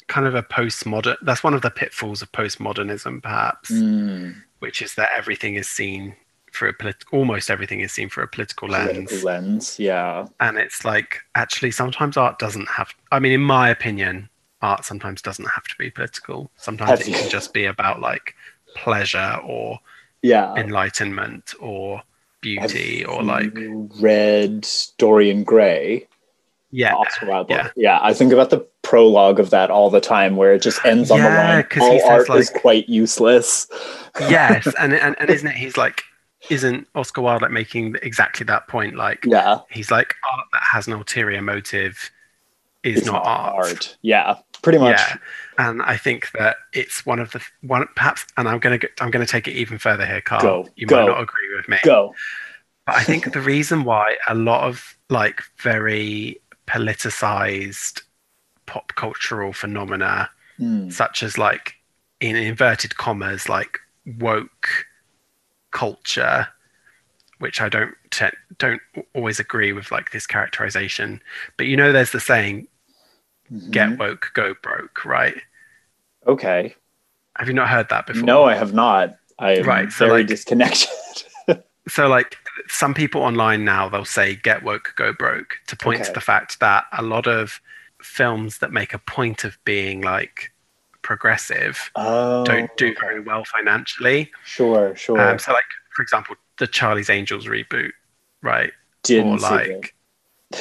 kind 0.09 0.27
of 0.27 0.35
a 0.35 0.43
postmodern. 0.43 1.15
That's 1.21 1.43
one 1.43 1.53
of 1.53 1.61
the 1.61 1.69
pitfalls 1.71 2.21
of 2.21 2.31
postmodernism, 2.33 3.23
perhaps 3.23 3.71
Mm. 3.71 4.35
which 4.59 4.81
is 4.81 4.95
that 4.95 5.09
everything 5.15 5.55
is 5.55 5.69
seen 5.69 6.15
through 6.53 6.69
a 6.69 6.73
polit- 6.73 7.05
almost 7.13 7.49
everything 7.51 7.79
is 7.79 7.91
seen 7.93 8.09
through 8.09 8.23
a 8.23 8.27
political 8.27 8.67
lens 8.67 8.89
Political 8.91 9.19
lens. 9.25 9.79
Yeah. 9.79 10.25
and 10.39 10.57
it's 10.57 10.83
like 10.83 11.19
actually 11.35 11.69
sometimes 11.71 12.17
art 12.17 12.39
doesn't 12.39 12.67
have 12.67 12.89
i 13.11 13.19
mean 13.19 13.31
in 13.33 13.41
my 13.41 13.69
opinion 13.69 14.27
art 14.63 14.83
sometimes 14.83 15.21
doesn't 15.21 15.45
have 15.45 15.63
to 15.65 15.75
be 15.77 15.91
political 15.91 16.49
sometimes 16.57 16.89
Have 16.89 17.01
it 17.01 17.07
you- 17.07 17.13
can 17.13 17.29
just 17.29 17.53
be 17.53 17.65
about 17.65 18.01
like 18.01 18.33
pleasure 18.75 19.37
or 19.45 19.79
Yeah. 20.23 20.55
enlightenment 20.55 21.53
or 21.59 22.01
beauty 22.41 23.01
Have 23.01 23.09
or 23.09 23.21
like 23.23 23.53
read 24.01 24.67
Dorian 24.97 25.43
Gray, 25.43 26.07
yeah 26.71 26.93
Oscar 26.95 27.25
Wilde 27.27 27.49
yeah. 27.49 27.69
Yeah. 27.75 27.99
I 28.01 28.13
think 28.13 28.31
about 28.33 28.49
the 28.51 28.65
prologue 28.83 29.39
of 29.39 29.49
that 29.51 29.71
all 29.71 29.89
the 29.89 30.01
time, 30.01 30.35
where 30.35 30.53
it 30.53 30.61
just 30.61 30.83
ends 30.85 31.09
on 31.11 31.19
the 31.19 31.25
line. 31.25 31.33
Yeah, 31.33 31.53
line. 31.55 31.63
'cause 31.63 31.83
he 31.83 31.89
All 31.89 31.99
says, 32.19 32.29
art 32.29 32.39
is 32.39 32.49
quite 32.49 32.87
useless. 32.89 33.67
yes 34.19 34.67
and, 34.79 34.93
and 34.93 35.15
and 35.19 35.29
isn't 35.29 35.47
it 35.47 35.55
he's 35.63 35.77
like 35.77 36.03
isn't 36.49 36.87
oscar 36.95 37.21
wilde 37.21 37.41
like 37.41 37.51
making 37.51 37.95
exactly 38.01 38.45
that 38.45 38.67
point 38.67 38.95
like 38.95 39.23
Yeah. 39.25 39.59
he's 39.69 39.91
like 39.91 40.15
art 40.33 40.45
that 40.53 40.63
has 40.63 40.87
an 40.87 40.93
ulterior 40.93 41.41
motive 41.41 42.11
is 42.83 42.99
It's 42.99 43.07
not, 43.07 43.25
art. 43.25 43.97
Yeah. 44.01 44.37
Pretty 44.61 44.77
much. 44.79 44.97
Yeah, 44.97 45.17
and 45.57 45.81
I 45.81 45.97
think 45.97 46.31
that 46.31 46.55
it's 46.73 47.05
one 47.05 47.19
of 47.19 47.31
the 47.31 47.41
one 47.61 47.85
perhaps, 47.95 48.25
and 48.37 48.47
I'm 48.47 48.59
gonna 48.59 48.77
go, 48.77 48.87
I'm 49.01 49.09
gonna 49.11 49.25
take 49.25 49.47
it 49.49 49.51
even 49.53 49.77
further 49.77 50.05
here, 50.05 50.21
Carl. 50.21 50.41
Go, 50.41 50.69
you 50.77 50.85
go. 50.87 50.97
might 51.01 51.07
not 51.11 51.21
agree 51.21 51.55
with 51.55 51.67
me, 51.69 51.77
Go. 51.83 52.13
but 52.85 52.95
I 52.95 53.03
think 53.03 53.31
the 53.33 53.39
reason 53.41 53.83
why 53.85 54.15
a 54.27 54.35
lot 54.35 54.63
of 54.67 54.97
like 55.09 55.41
very 55.61 56.41
politicized 56.69 58.01
pop 58.65 58.93
cultural 58.95 59.51
phenomena, 59.53 60.29
Mm. 60.59 60.91
such 60.91 61.23
as 61.23 61.37
like 61.37 61.75
in 62.19 62.35
inverted 62.35 62.97
commas, 62.97 63.47
like 63.47 63.79
woke 64.17 64.67
culture, 65.71 66.47
which 67.39 67.61
I 67.61 67.69
don't 67.69 67.95
te- 68.11 68.37
don't 68.57 68.81
always 69.15 69.39
agree 69.39 69.71
with, 69.71 69.89
like 69.91 70.11
this 70.11 70.27
characterization. 70.27 71.21
But 71.57 71.67
you 71.67 71.77
know, 71.77 71.91
there's 71.93 72.11
the 72.11 72.19
saying, 72.19 72.67
"Get 73.71 73.89
Mhm. 73.89 73.97
woke, 73.99 74.31
go 74.33 74.53
broke," 74.61 75.05
right? 75.05 75.41
Okay. 76.27 76.75
Have 77.37 77.47
you 77.47 77.53
not 77.53 77.69
heard 77.69 77.87
that 77.89 78.05
before? 78.05 78.23
No, 78.23 78.43
I 78.43 78.55
have 78.55 78.73
not. 78.73 79.15
I 79.39 79.51
am 79.59 79.63
Right, 79.65 79.89
so, 79.91 80.07
very 80.07 80.19
like- 80.21 80.27
disconnected. 80.27 80.89
So, 81.89 82.07
like, 82.07 82.37
some 82.67 82.93
people 82.93 83.21
online 83.21 83.65
now, 83.65 83.89
they'll 83.89 84.05
say 84.05 84.35
"get 84.35 84.63
woke, 84.63 84.93
go 84.95 85.11
broke" 85.13 85.55
to 85.67 85.75
point 85.75 86.03
to 86.05 86.11
the 86.13 86.21
fact 86.21 86.59
that 86.59 86.85
a 86.97 87.01
lot 87.01 87.27
of 87.27 87.59
films 88.01 88.59
that 88.59 88.71
make 88.71 88.93
a 88.93 88.99
point 88.99 89.43
of 89.43 89.57
being 89.65 90.01
like 90.01 90.51
progressive 91.01 91.91
Oh, 91.95 92.45
don't 92.45 92.69
do 92.77 92.89
okay. 92.91 92.99
very 92.99 93.19
well 93.19 93.43
financially. 93.45 94.31
Sure, 94.45 94.95
sure. 94.95 95.19
Um, 95.19 95.39
so, 95.39 95.51
like 95.53 95.65
for 95.95 96.01
example, 96.03 96.35
the 96.59 96.67
Charlie's 96.67 97.09
Angels 97.09 97.45
reboot, 97.45 97.91
right? 98.41 98.71
Didn't 99.03 99.33
or 99.33 99.37
like, 99.37 99.95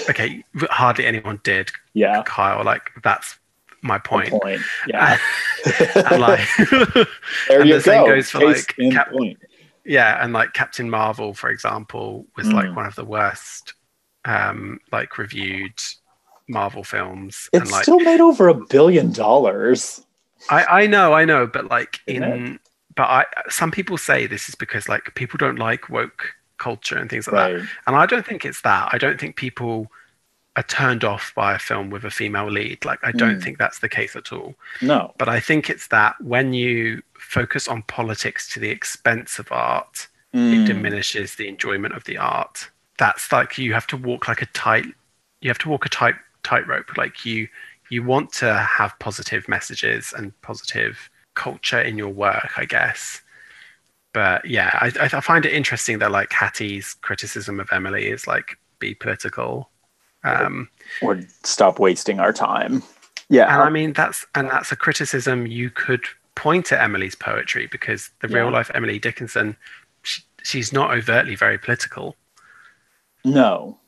okay, 0.09 0.45
hardly 0.71 1.07
anyone 1.07 1.41
did. 1.45 1.71
yeah. 1.95 2.23
Kyle, 2.25 2.64
like 2.64 2.91
that's 3.03 3.38
my 3.83 3.99
point. 3.99 4.31
Point. 4.31 4.43
point. 4.43 4.61
Yeah. 4.87 5.19
and 6.11 6.21
like, 6.21 6.41
there 6.71 7.07
and 7.61 7.69
you 7.69 7.75
the 7.75 7.81
same 7.81 8.05
go. 8.05 8.14
goes 8.14 8.31
for, 8.31 8.38
Case 8.41 8.67
like, 8.79 8.93
Cap- 8.93 9.11
point. 9.12 9.38
Yeah, 9.88 10.22
and 10.22 10.33
like 10.33 10.53
Captain 10.53 10.90
Marvel, 10.90 11.35
for 11.35 11.51
example, 11.51 12.27
was 12.37 12.53
like 12.53 12.70
Mm. 12.70 12.77
one 12.77 12.87
of 12.87 12.94
the 12.94 13.05
worst, 13.05 13.74
um, 14.24 14.81
like 14.92 15.18
reviewed 15.18 15.79
Marvel 16.48 16.85
films. 16.85 17.51
It 17.53 17.62
and 17.62 17.70
like, 17.70 17.83
still 17.83 18.01
made 18.01 18.20
over 18.20 18.48
a 18.48 18.55
billion 18.55 19.12
dollars. 19.12 20.05
I 20.48 20.64
I 20.83 20.87
know, 20.87 21.12
I 21.12 21.24
know, 21.24 21.46
but 21.46 21.66
like 21.66 22.01
Isn't 22.07 22.24
in, 22.24 22.61
but 22.96 23.05
I 23.05 23.24
some 23.48 23.70
people 23.70 23.98
say 23.98 24.27
this 24.27 24.48
is 24.48 24.55
because 24.55 24.88
like 24.88 25.14
people 25.14 25.38
don't 25.38 25.59
like 25.59 25.88
woke 25.88 26.35
culture 26.59 26.96
and 26.98 27.09
things 27.11 27.27
like 27.27 27.35
that. 27.37 27.68
And 27.87 27.96
I 27.96 28.07
don't 28.07 28.27
think 28.27 28.44
it's 28.44 28.62
that. 28.62 28.90
I 28.92 28.98
don't 28.98 29.20
think 29.20 29.37
people 29.37 29.90
are 30.59 30.62
turned 30.64 31.05
off 31.05 31.33
by 31.35 31.55
a 31.55 31.59
film 31.59 31.88
with 31.90 32.05
a 32.05 32.11
female 32.11 32.51
lead. 32.51 32.85
Like, 32.85 32.99
I 33.03 33.12
don't 33.12 33.38
Mm. 33.38 33.42
think 33.44 33.59
that's 33.59 33.79
the 33.79 33.88
case 33.88 34.14
at 34.16 34.33
all. 34.33 34.55
No. 34.83 35.14
But 35.18 35.29
I 35.29 35.40
think 35.40 35.71
it's 35.71 35.87
that 35.88 36.21
when 36.21 36.53
you 36.53 37.03
focus 37.37 37.68
on 37.68 37.83
politics 37.83 38.49
to 38.53 38.61
the 38.61 38.71
expense 38.71 39.38
of 39.38 39.53
art, 39.53 40.09
it 40.33 40.38
Mm. 40.38 40.66
diminishes 40.66 41.37
the 41.37 41.49
enjoyment 41.49 41.94
of 41.94 42.05
the 42.05 42.18
art. 42.18 42.71
That's 42.99 43.31
like 43.33 43.57
you 43.57 43.73
have 43.73 43.87
to 43.88 43.97
walk 43.97 44.27
like 44.29 44.42
a 44.42 44.47
tight, 44.47 44.87
you 45.40 45.49
have 45.49 45.59
to 45.64 45.68
walk 45.68 45.87
a 45.87 45.88
tight 45.88 46.16
tightrope. 46.42 46.97
Like 46.97 47.25
you, 47.25 47.49
you 47.88 48.03
want 48.03 48.33
to 48.42 48.53
have 48.55 48.99
positive 48.99 49.49
messages 49.49 50.12
and 50.16 50.38
positive 50.42 51.09
culture 51.35 51.81
in 51.81 51.97
your 51.97 52.12
work, 52.27 52.51
I 52.59 52.64
guess. 52.64 53.23
But 54.12 54.44
yeah, 54.44 54.71
I, 54.85 54.87
I 55.01 55.05
I 55.18 55.21
find 55.21 55.44
it 55.47 55.53
interesting 55.53 55.99
that 56.01 56.11
like 56.11 56.33
Hattie's 56.33 56.94
criticism 56.94 57.61
of 57.61 57.68
Emily 57.73 58.07
is 58.09 58.27
like 58.27 58.59
be 58.81 58.94
political. 58.94 59.71
Um, 60.29 60.69
Or 61.03 61.21
stop 61.45 61.79
wasting 61.79 62.21
our 62.21 62.33
time. 62.33 62.83
Yeah. 63.29 63.53
and 63.53 63.62
I 63.62 63.69
mean 63.69 63.93
that's 63.93 64.27
and 64.35 64.49
that's 64.49 64.73
a 64.73 64.77
criticism 64.77 65.47
you 65.47 65.69
could 65.71 66.03
point 66.35 66.73
at 66.73 66.81
Emily's 66.83 67.14
poetry 67.14 67.67
because 67.71 68.11
the 68.23 68.29
real 68.29 68.51
life 68.51 68.71
Emily 68.75 68.99
Dickinson, 68.99 69.57
she, 70.03 70.23
she's 70.43 70.73
not 70.73 70.93
overtly 70.93 71.35
very 71.35 71.59
political 71.59 72.17
no. 73.25 73.79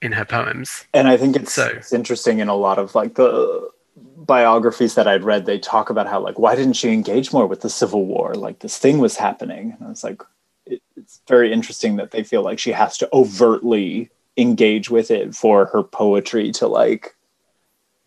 in 0.00 0.12
her 0.12 0.24
poems. 0.24 0.86
And 0.94 1.08
I 1.08 1.16
think 1.16 1.36
it's, 1.36 1.52
So- 1.52 1.66
it's 1.66 1.92
interesting 1.92 2.38
in 2.38 2.48
a 2.48 2.54
lot 2.54 2.78
of 2.78 2.94
like 2.94 3.14
the 3.16 3.68
biographies 4.16 4.94
that 4.94 5.08
I'd 5.08 5.24
read, 5.24 5.44
they 5.46 5.58
talk 5.58 5.90
about 5.90 6.06
how 6.06 6.20
like 6.20 6.38
why 6.38 6.54
didn't 6.54 6.74
she 6.74 6.90
engage 6.90 7.32
more 7.32 7.46
with 7.46 7.60
the 7.60 7.70
Civil 7.70 8.06
War? 8.06 8.34
Like 8.34 8.60
this 8.60 8.78
thing 8.78 8.98
was 8.98 9.16
happening. 9.16 9.74
And 9.76 9.86
I 9.86 9.90
was 9.90 10.04
like, 10.04 10.22
it, 10.66 10.80
it's 10.96 11.20
very 11.28 11.52
interesting 11.52 11.96
that 11.96 12.10
they 12.10 12.22
feel 12.22 12.42
like 12.42 12.58
she 12.58 12.72
has 12.72 12.96
to 12.98 13.08
overtly 13.12 14.10
engage 14.38 14.88
with 14.88 15.10
it 15.10 15.34
for 15.34 15.66
her 15.66 15.82
poetry 15.82 16.52
to 16.52 16.66
like 16.66 17.14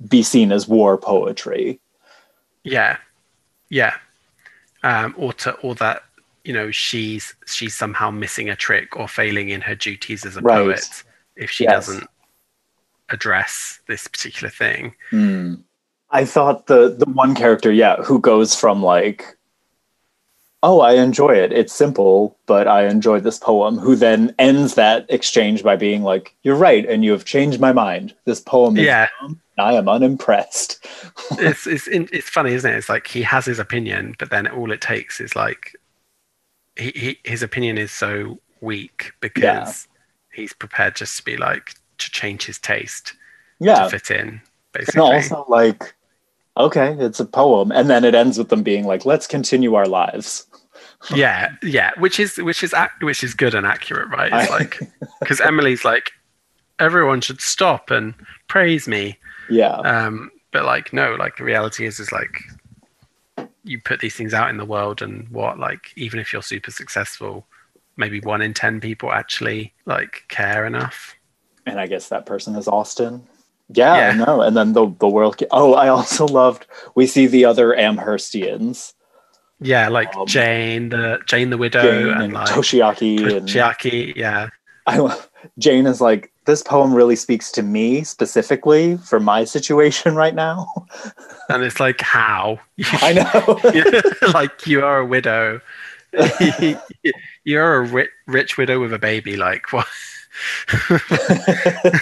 be 0.09 0.23
seen 0.23 0.51
as 0.51 0.67
war 0.67 0.97
poetry. 0.97 1.79
Yeah, 2.63 2.97
yeah, 3.69 3.95
um, 4.83 5.13
or 5.17 5.33
to 5.33 5.51
or 5.57 5.75
that 5.75 6.03
you 6.43 6.53
know 6.53 6.71
she's 6.71 7.35
she's 7.45 7.75
somehow 7.75 8.09
missing 8.09 8.49
a 8.49 8.55
trick 8.55 8.97
or 8.97 9.07
failing 9.07 9.49
in 9.49 9.61
her 9.61 9.75
duties 9.75 10.25
as 10.25 10.37
a 10.37 10.41
Right. 10.41 10.55
poet 10.57 11.03
if 11.35 11.51
she 11.51 11.65
Yes. 11.65 11.87
doesn't 11.87 12.07
address 13.09 13.79
this 13.87 14.07
particular 14.07 14.49
thing. 14.49 14.95
Hmm. 15.09 15.55
I 16.11 16.25
thought 16.25 16.67
the 16.67 16.89
the 16.89 17.09
one 17.11 17.35
character, 17.35 17.71
yeah, 17.71 17.97
who 17.97 18.19
goes 18.19 18.55
from 18.55 18.81
like, 18.83 19.37
oh, 20.63 20.79
I 20.81 20.93
enjoy 20.93 21.31
it. 21.35 21.51
It's 21.51 21.73
simple, 21.73 22.37
but 22.45 22.67
I 22.67 22.87
enjoy 22.87 23.19
this 23.19 23.39
poem. 23.39 23.77
Who 23.77 23.95
then 23.95 24.35
ends 24.39 24.75
that 24.75 25.05
exchange 25.09 25.63
by 25.63 25.75
being 25.75 26.03
like, 26.03 26.35
"You're 26.43 26.55
right, 26.55 26.85
and 26.87 27.03
you 27.03 27.11
have 27.11 27.25
changed 27.25 27.59
my 27.59 27.73
mind. 27.73 28.15
This 28.25 28.39
poem 28.39 28.77
is 28.77 28.85
Yeah. 28.85 29.07
dumb, 29.21 29.41
I 29.57 29.73
am 29.73 29.89
unimpressed." 29.89 30.85
it's 31.39 31.67
it's 31.67 31.87
it's 31.87 32.29
funny, 32.29 32.53
isn't 32.53 32.69
it? 32.69 32.77
It's 32.77 32.89
like 32.89 33.07
he 33.07 33.21
has 33.23 33.45
his 33.45 33.59
opinion, 33.59 34.15
but 34.19 34.29
then 34.29 34.47
all 34.47 34.71
it 34.71 34.81
takes 34.81 35.19
is 35.19 35.35
like 35.35 35.75
he, 36.75 36.91
he 36.95 37.19
his 37.23 37.43
opinion 37.43 37.77
is 37.77 37.91
so 37.91 38.39
weak 38.61 39.11
because 39.21 39.87
he's 40.31 40.53
prepared 40.53 40.95
just 40.95 41.17
to 41.17 41.23
be 41.23 41.37
like 41.37 41.73
to 41.97 42.11
change 42.11 42.45
his 42.45 42.59
taste 42.59 43.13
Yeah, 43.59 43.83
to 43.83 43.89
fit 43.89 44.11
in, 44.11 44.27
and 44.27 44.41
basically. 44.73 44.99
also 44.99 45.45
like, 45.47 45.95
okay, 46.57 46.95
it's 46.99 47.19
a 47.19 47.25
poem, 47.25 47.71
and 47.71 47.89
then 47.89 48.03
it 48.03 48.15
ends 48.15 48.37
with 48.37 48.49
them 48.49 48.63
being 48.63 48.85
like, 48.85 49.05
"Let's 49.05 49.27
continue 49.27 49.73
our 49.75 49.87
lives." 49.87 50.47
yeah, 51.15 51.49
yeah, 51.63 51.91
which 51.97 52.19
is 52.19 52.37
which 52.37 52.63
is 52.63 52.73
which 53.01 53.23
is 53.23 53.33
good 53.33 53.55
and 53.55 53.65
accurate, 53.65 54.09
right? 54.09 54.31
It's 54.33 54.51
I- 54.51 54.57
like 54.57 54.79
because 55.19 55.41
Emily's 55.41 55.83
like 55.85 56.11
everyone 56.79 57.21
should 57.21 57.41
stop 57.41 57.91
and 57.91 58.13
praise 58.47 58.87
me, 58.87 59.17
Yeah, 59.49 59.75
um, 59.77 60.31
but 60.51 60.65
like 60.65 60.93
no, 60.93 61.15
like 61.15 61.37
the 61.37 61.43
reality 61.43 61.85
is 61.85 61.99
is 61.99 62.11
like 62.11 62.43
you 63.63 63.79
put 63.79 63.99
these 63.99 64.15
things 64.15 64.33
out 64.33 64.49
in 64.49 64.57
the 64.57 64.65
world 64.65 65.01
and 65.01 65.29
what 65.29 65.59
like 65.59 65.91
even 65.95 66.19
if 66.19 66.33
you're 66.33 66.41
super 66.41 66.71
successful 66.71 67.45
maybe 67.95 68.19
one 68.21 68.41
in 68.41 68.53
ten 68.53 68.79
people 68.79 69.11
actually 69.11 69.71
like 69.85 70.23
care 70.29 70.65
enough 70.65 71.15
and 71.67 71.79
I 71.79 71.85
guess 71.85 72.09
that 72.09 72.25
person 72.25 72.55
is 72.55 72.67
Austin. 72.67 73.21
Yeah, 73.73 73.95
Yeah. 74.11 74.25
no, 74.25 74.41
and 74.41 74.55
then 74.55 74.73
the 74.73 74.87
the 74.99 75.07
world. 75.07 75.37
Ca- 75.37 75.47
oh, 75.51 75.73
I 75.73 75.87
also 75.87 76.25
loved. 76.27 76.65
We 76.95 77.07
see 77.07 77.27
the 77.27 77.45
other 77.45 77.73
Amherstians, 77.77 78.93
yeah 79.63 79.87
like 79.89 80.15
Um, 80.15 80.25
jane 80.25 80.89
the 80.89 81.19
jane 81.27 81.51
the 81.51 81.57
widow 81.57 81.83
Jane 81.83 82.09
and, 82.09 82.21
and 82.23 82.33
like 82.33 82.47
Toshiaki, 82.47 83.37
and 83.37 83.47
Toshiaki, 83.47 84.15
yeah 84.15 84.49
I 84.87 84.97
love, 84.97 85.29
Jane 85.59 85.85
is 85.85 86.01
like, 86.01 86.31
this 86.45 86.63
poem 86.63 86.91
really 86.95 87.15
speaks 87.15 87.51
to 87.51 87.61
me 87.61 88.03
specifically 88.03 88.97
for 88.97 89.19
my 89.19 89.43
situation 89.45 90.15
right 90.15 90.33
now. 90.33 90.65
and 91.49 91.61
it's 91.63 91.79
like 91.79 92.01
how 92.01 92.57
I 92.79 93.13
know. 93.13 93.59
like 94.33 94.65
you 94.65 94.83
are 94.83 94.99
a 94.99 95.05
widow 95.05 95.61
you're 97.43 97.75
a 97.75 97.81
ri- 97.87 98.09
rich 98.27 98.57
widow 98.57 98.79
with 98.81 98.91
a 98.93 98.99
baby 98.99 99.37
like 99.37 99.71
what 99.71 99.87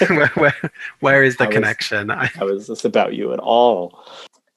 where, 0.09 0.27
where, 0.35 0.71
where 0.99 1.23
is 1.23 1.37
the 1.37 1.45
I 1.45 1.47
was- 1.47 1.53
connection 1.55 2.11
I, 2.11 2.25
How 2.27 2.47
is 2.47 2.67
this 2.67 2.85
about 2.85 3.13
you 3.13 3.33
at 3.33 3.39
all? 3.39 4.03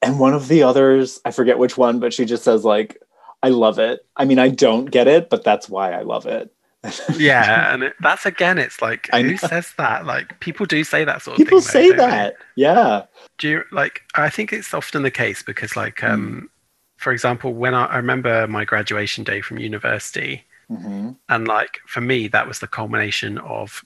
And 0.01 0.19
one 0.19 0.33
of 0.33 0.47
the 0.49 0.63
others, 0.63 1.21
I 1.23 1.31
forget 1.31 1.57
which 1.57 1.77
one, 1.77 1.99
but 1.99 2.13
she 2.13 2.25
just 2.25 2.43
says 2.43 2.65
like, 2.65 3.01
I 3.41 3.49
love 3.49 3.79
it. 3.79 4.05
I 4.17 4.25
mean, 4.25 4.39
I 4.39 4.49
don't 4.49 4.85
get 4.85 5.07
it, 5.07 5.29
but 5.29 5.43
that's 5.43 5.69
why 5.69 5.93
I 5.93 6.01
love 6.01 6.25
it. 6.25 6.53
yeah 7.17 7.73
and 7.73 7.81
it, 7.83 7.93
that's 8.01 8.25
again 8.25 8.57
it's 8.57 8.81
like 8.81 9.09
I 9.13 9.21
who 9.21 9.31
know. 9.31 9.37
says 9.37 9.71
that 9.77 10.05
like 10.05 10.37
people 10.41 10.65
do 10.65 10.83
say 10.83 11.05
that 11.05 11.21
sort 11.21 11.35
of 11.39 11.45
People 11.45 11.61
thing 11.61 11.81
though, 11.81 11.81
say 11.81 11.89
they? 11.91 11.95
that. 11.95 12.33
Yeah. 12.57 13.03
do 13.37 13.47
you 13.47 13.63
like 13.71 14.01
i 14.15 14.29
think 14.29 14.51
it's 14.51 14.73
often 14.73 15.01
the 15.03 15.09
case 15.09 15.41
because 15.43 15.71
Hmm. 15.71 15.79
like 15.79 16.03
um 16.03 16.49
for 16.97 17.13
example 17.13 17.53
when 17.53 17.73
I, 17.73 17.85
I 17.85 17.95
remember 17.95 18.47
my 18.47 18.65
graduation 18.65 19.23
day 19.23 19.39
from 19.39 19.59
university 19.59 20.43
hmm 20.69 21.11
and 21.29 21.47
like 21.47 21.79
for 21.87 22.01
me 22.01 22.27
that 22.27 22.47
was 22.47 22.59
the 22.59 22.67
culmination 22.67 23.37
of 23.39 23.83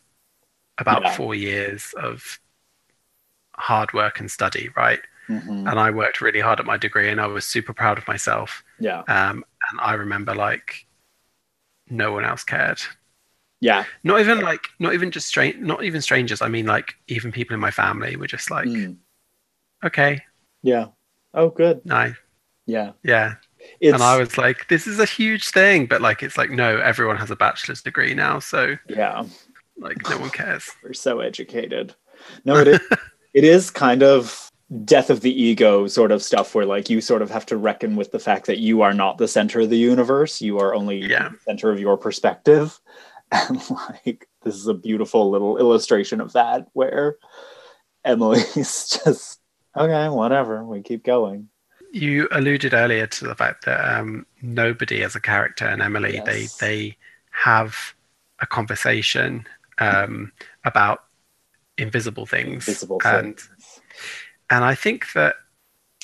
about 0.77 1.01
Yeah. 1.03 1.15
four 1.15 1.35
years 1.35 1.93
of 1.97 2.39
hard 3.55 3.91
work 3.93 4.19
and 4.19 4.29
study 4.29 4.69
right 4.75 4.99
hmm 5.27 5.67
and 5.67 5.79
i 5.79 5.89
worked 5.91 6.21
really 6.21 6.39
hard 6.39 6.59
at 6.59 6.65
my 6.65 6.77
degree 6.77 7.09
and 7.09 7.19
i 7.19 7.27
was 7.27 7.45
super 7.45 7.73
proud 7.73 7.97
of 7.97 8.07
myself 8.07 8.63
Yeah. 8.79 9.01
um 9.07 9.43
and 9.71 9.79
i 9.81 9.93
remember 9.93 10.33
like 10.35 10.85
no 11.89 12.11
one 12.11 12.23
else 12.25 12.43
cared 12.43 12.79
Yeah. 13.59 13.85
not 14.03 14.19
even 14.19 14.41
like 14.41 14.67
not 14.79 14.93
even 14.93 15.09
just 15.11 15.27
strange 15.27 15.57
not 15.57 15.83
even 15.83 16.01
strangers 16.01 16.41
i 16.41 16.47
mean 16.47 16.65
like 16.65 16.95
even 17.07 17.31
people 17.31 17.53
in 17.55 17.59
my 17.59 17.71
family 17.71 18.15
were 18.15 18.27
just 18.27 18.51
like 18.51 18.67
Mm. 18.67 18.97
okay 19.83 20.21
Yeah. 20.63 20.87
Oh, 21.33 21.49
good. 21.49 21.81
no 21.85 22.13
Yeah. 22.65 22.93
yeah 23.03 23.35
It's, 23.79 23.93
and 23.93 24.01
i 24.03 24.17
was 24.17 24.37
like 24.37 24.67
this 24.69 24.87
is 24.87 24.99
a 24.99 25.05
huge 25.05 25.49
thing 25.49 25.85
but 25.85 26.01
like 26.01 26.23
it's 26.23 26.37
like 26.37 26.49
no 26.49 26.79
everyone 26.79 27.17
has 27.17 27.29
a 27.31 27.35
bachelor's 27.35 27.81
degree 27.81 28.13
now 28.13 28.39
so 28.39 28.75
yeah. 28.89 29.23
like 29.77 29.97
no 30.09 30.17
one 30.17 30.29
cares 30.29 30.69
We're 30.83 30.93
so 30.93 31.19
educated. 31.19 31.93
No, 32.45 32.55
it 32.57 32.67
is. 32.67 32.79
it 33.33 33.43
is 33.43 33.69
kind 33.69 34.01
of 34.03 34.51
death 34.83 35.09
of 35.09 35.21
the 35.21 35.31
ego 35.41 35.87
sort 35.87 36.11
of 36.11 36.21
stuff 36.21 36.53
where 36.53 36.65
like 36.65 36.89
you 36.89 36.99
sort 36.99 37.21
of 37.21 37.29
have 37.29 37.45
to 37.45 37.55
reckon 37.57 37.95
with 37.95 38.11
the 38.11 38.19
fact 38.19 38.47
that 38.47 38.59
you 38.59 38.81
are 38.81 38.93
not 38.93 39.17
the 39.17 39.27
center 39.27 39.61
of 39.61 39.69
the 39.69 39.77
universe. 39.77 40.41
You 40.41 40.59
are 40.59 40.73
only 40.73 40.99
Yeah. 41.05 41.29
the 41.29 41.37
center 41.45 41.71
of 41.71 41.79
your 41.79 41.97
perspective. 41.97 42.79
And 43.29 43.61
like 43.69 44.27
this 44.43 44.55
is 44.55 44.67
a 44.67 44.73
beautiful 44.73 45.29
little 45.29 45.57
illustration 45.57 46.21
of 46.21 46.31
that 46.31 46.67
where 46.71 47.17
Emily's 48.05 49.01
just 49.03 49.41
okay, 49.75 50.07
whatever. 50.07 50.63
We 50.63 50.81
keep 50.81 51.03
going. 51.03 51.49
You 51.93 52.27
alluded 52.31 52.73
earlier 52.73 53.07
to 53.07 53.25
the 53.25 53.35
fact 53.35 53.65
that 53.65 53.79
um 53.99 54.25
nobody 54.41 55.03
as 55.03 55.15
a 55.15 55.21
character 55.21 55.65
and 55.65 55.81
emily 55.81 56.15
Yes. 56.15 56.57
they 56.59 56.65
they 56.65 56.97
have 57.31 57.93
a 58.39 58.45
conversation 58.45 59.47
um 59.79 60.31
about 60.65 61.03
invisible 61.77 62.25
things 62.25 62.65
Visible 62.65 62.99
and 63.05 63.39
things. 63.39 63.81
and 64.49 64.63
i 64.65 64.75
think 64.75 65.13
that 65.13 65.35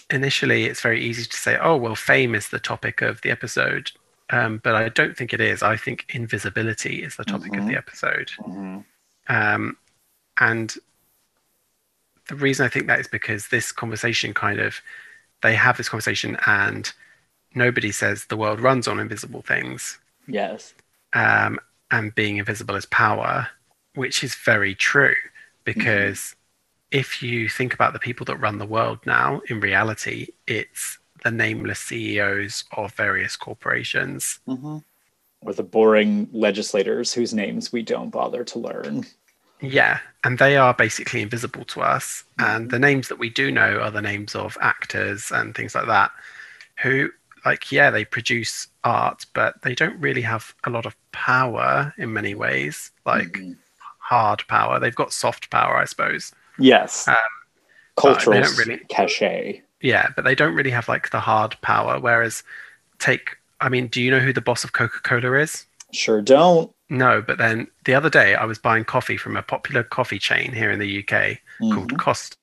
initially 0.10 0.66
it's 0.66 0.82
very 0.82 1.02
easy 1.04 1.24
to 1.26 1.38
say, 1.38 1.58
oh, 1.60 1.76
well, 1.76 1.96
fame 1.96 2.36
is 2.36 2.50
the 2.50 2.60
topic 2.60 3.02
of 3.02 3.22
the 3.22 3.32
episode. 3.32 3.92
Um, 4.30 4.60
but 4.64 4.76
I 4.76 4.90
don't 4.90 5.18
think 5.18 5.34
it 5.34 5.42
is. 5.42 5.64
I 5.64 5.76
think 5.76 6.06
invisibility 6.10 7.02
is 7.02 7.16
the 7.16 7.24
topic 7.24 7.56
of 7.56 7.66
the 7.68 7.76
episode. 7.76 8.30
Mhm. 8.40 8.84
Um, 9.28 9.78
and 10.40 10.76
the 12.28 12.36
reason 12.36 12.66
I 12.66 12.70
think 12.70 12.88
that 12.88 13.00
is 13.00 13.08
because 13.08 13.48
this 13.48 13.72
conversation 13.72 14.34
kind 14.34 14.60
of, 14.60 14.82
they 15.44 15.54
have 15.56 15.78
this 15.78 15.90
conversation 15.90 16.38
and 16.48 16.92
nobody 17.54 17.92
says 17.92 18.26
the 18.26 18.38
world 18.38 18.60
runs 18.60 18.88
on 18.88 19.00
invisible 19.00 19.44
things 19.44 20.00
Yes. 20.28 20.74
um, 21.14 21.60
and 21.92 22.16
being 22.16 22.38
invisible 22.38 22.76
is 22.76 22.88
power, 22.88 23.48
which 23.94 24.24
is 24.24 24.34
very 24.34 24.74
true 24.74 25.16
because 25.64 26.36
if 26.92 27.22
you 27.22 27.48
think 27.50 27.74
about 27.74 27.94
the 27.94 28.00
people 28.00 28.26
that 28.26 28.38
run 28.38 28.58
the 28.58 28.66
world 28.66 29.00
now, 29.06 29.42
in 29.48 29.60
reality, 29.60 30.28
it's 30.48 30.98
the 31.24 31.32
nameless 31.32 31.80
CEOs 31.80 32.66
of 32.76 32.94
various 32.94 33.36
corporations. 33.36 34.40
Mm-hmm. 34.48 34.78
Or 35.42 35.54
the 35.54 35.64
boring 35.64 36.30
legislators 36.32 37.14
whose 37.14 37.34
names 37.34 37.72
we 37.72 37.82
don't 37.82 38.10
bother 38.10 38.44
to 38.44 38.60
learn. 38.60 39.06
Yeah, 39.64 40.00
and 40.26 40.38
they 40.38 40.58
are 40.58 40.74
basically 40.74 41.22
invisible 41.22 41.64
to 41.66 41.82
us. 41.82 42.24
And 42.38 42.70
the 42.70 42.80
names 42.80 43.08
that 43.08 43.18
we 43.18 43.30
do 43.30 43.50
know 43.50 43.80
are 43.80 43.92
the 43.92 44.02
names 44.02 44.36
of 44.36 44.58
actors 44.62 45.32
and 45.32 45.56
things 45.56 45.74
like 45.74 45.88
that, 45.88 46.12
who, 46.82 47.10
like, 47.46 47.72
yeah, 47.72 47.90
they 47.90 48.04
produce 48.04 48.68
art, 48.84 49.26
but 49.34 49.62
they 49.62 49.74
don't 49.74 50.00
really 50.02 50.22
have 50.22 50.54
a 50.66 50.70
lot 50.70 50.86
of 50.86 50.96
power 51.14 51.94
in 51.98 52.12
many 52.12 52.36
ways, 52.36 52.92
like 53.06 53.32
Mhm. 53.32 53.56
hard 54.00 54.46
power. 54.50 54.80
They've 54.80 54.94
got 54.94 55.14
soft 55.14 55.50
power, 55.50 55.78
I 55.78 55.86
suppose. 55.86 56.34
Yes. 56.60 57.08
Um, 57.08 57.16
Cultural 57.96 58.42
really- 58.58 58.82
cachet. 58.90 59.62
Yeah, 59.80 60.10
but 60.16 60.26
they 60.26 60.36
don't 60.36 60.56
really 60.56 60.72
have 60.72 60.90
like 60.90 61.10
the 61.12 61.20
hard 61.22 61.56
power. 61.62 62.00
Whereas, 62.00 62.44
take, 63.00 63.38
I 63.62 63.70
mean, 63.70 63.88
do 63.88 64.02
you 64.02 64.12
know 64.12 64.20
who 64.20 64.34
the 64.34 64.42
boss 64.42 64.64
of 64.66 64.74
Coca 64.74 65.00
Cola 65.04 65.34
is? 65.40 65.66
Sure 65.94 66.22
don't. 66.22 66.74
No, 66.94 67.24
but 67.24 67.40
then 67.40 67.68
the 67.86 67.96
other 67.96 68.10
day 68.10 68.36
I 68.36 68.46
was 68.46 68.60
buying 68.60 68.86
coffee 68.86 69.18
from 69.18 69.36
a 69.36 69.42
popular 69.42 69.84
coffee 69.84 70.20
chain 70.20 70.54
here 70.54 70.70
in 70.72 70.78
the 70.80 70.88
UK 70.88 71.42
called 71.74 71.92
Mhm. 71.92 71.98
Costa. 72.00 72.38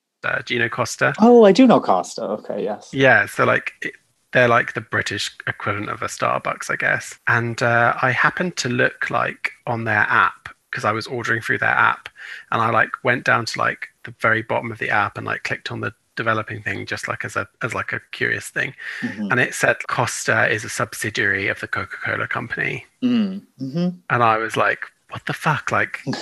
Do 0.45 0.55
you 0.55 0.61
know 0.61 0.69
Costa? 0.69 1.15
Oh, 1.21 1.45
I 1.45 1.53
do 1.53 1.67
know 1.67 1.81
Costa. 1.81 2.23
Okay, 2.23 2.65
yes. 2.65 2.91
Yeah, 2.93 3.27
so 3.27 3.45
like 3.45 3.73
it, 3.81 3.95
they're 4.33 4.49
like 4.49 4.75
the 4.75 4.81
British 4.81 5.31
equivalent 5.47 5.89
of 5.89 6.03
a 6.03 6.07
Starbucks, 6.07 6.69
I 6.69 6.77
guess. 6.77 7.19
And 7.29 7.63
uh, 7.63 7.95
I 8.03 8.11
happened 8.11 8.57
to 8.59 8.69
look 8.69 9.09
like 9.09 9.53
on 9.67 9.85
their 9.85 10.07
app 10.09 10.49
because 10.71 10.85
I 10.85 10.93
was 10.93 11.07
ordering 11.07 11.41
through 11.43 11.59
their 11.59 11.69
app, 11.69 12.09
and 12.51 12.61
I 12.61 12.71
like 12.71 12.91
went 13.05 13.25
down 13.25 13.45
to 13.47 13.59
like 13.59 13.89
the 14.05 14.15
very 14.21 14.43
bottom 14.43 14.73
of 14.73 14.79
the 14.79 14.91
app 14.91 15.17
and 15.17 15.27
like 15.27 15.45
clicked 15.45 15.71
on 15.71 15.81
the 15.81 15.93
developing 16.25 16.63
thing 16.63 16.85
just 16.87 17.09
like 17.09 17.25
as 17.25 17.35
a 17.37 17.45
as 17.63 17.73
like 17.75 17.93
a 17.93 18.01
curious 18.19 18.49
thing, 18.57 18.75
Mhm. 19.01 19.31
and 19.31 19.41
it 19.41 19.55
said 19.55 19.77
Costa 19.89 20.39
is 20.57 20.63
a 20.65 20.69
subsidiary 20.69 21.49
of 21.49 21.59
the 21.61 21.69
Coca 21.77 21.97
Cola 22.05 22.29
company, 22.29 22.87
Mm. 23.03 23.43
Mhm. 23.61 23.89
and 24.11 24.23
I 24.23 24.37
was 24.45 24.55
like, 24.57 24.83
what 25.11 25.25
the 25.27 25.33
fuck, 25.33 25.65
like. 25.73 25.95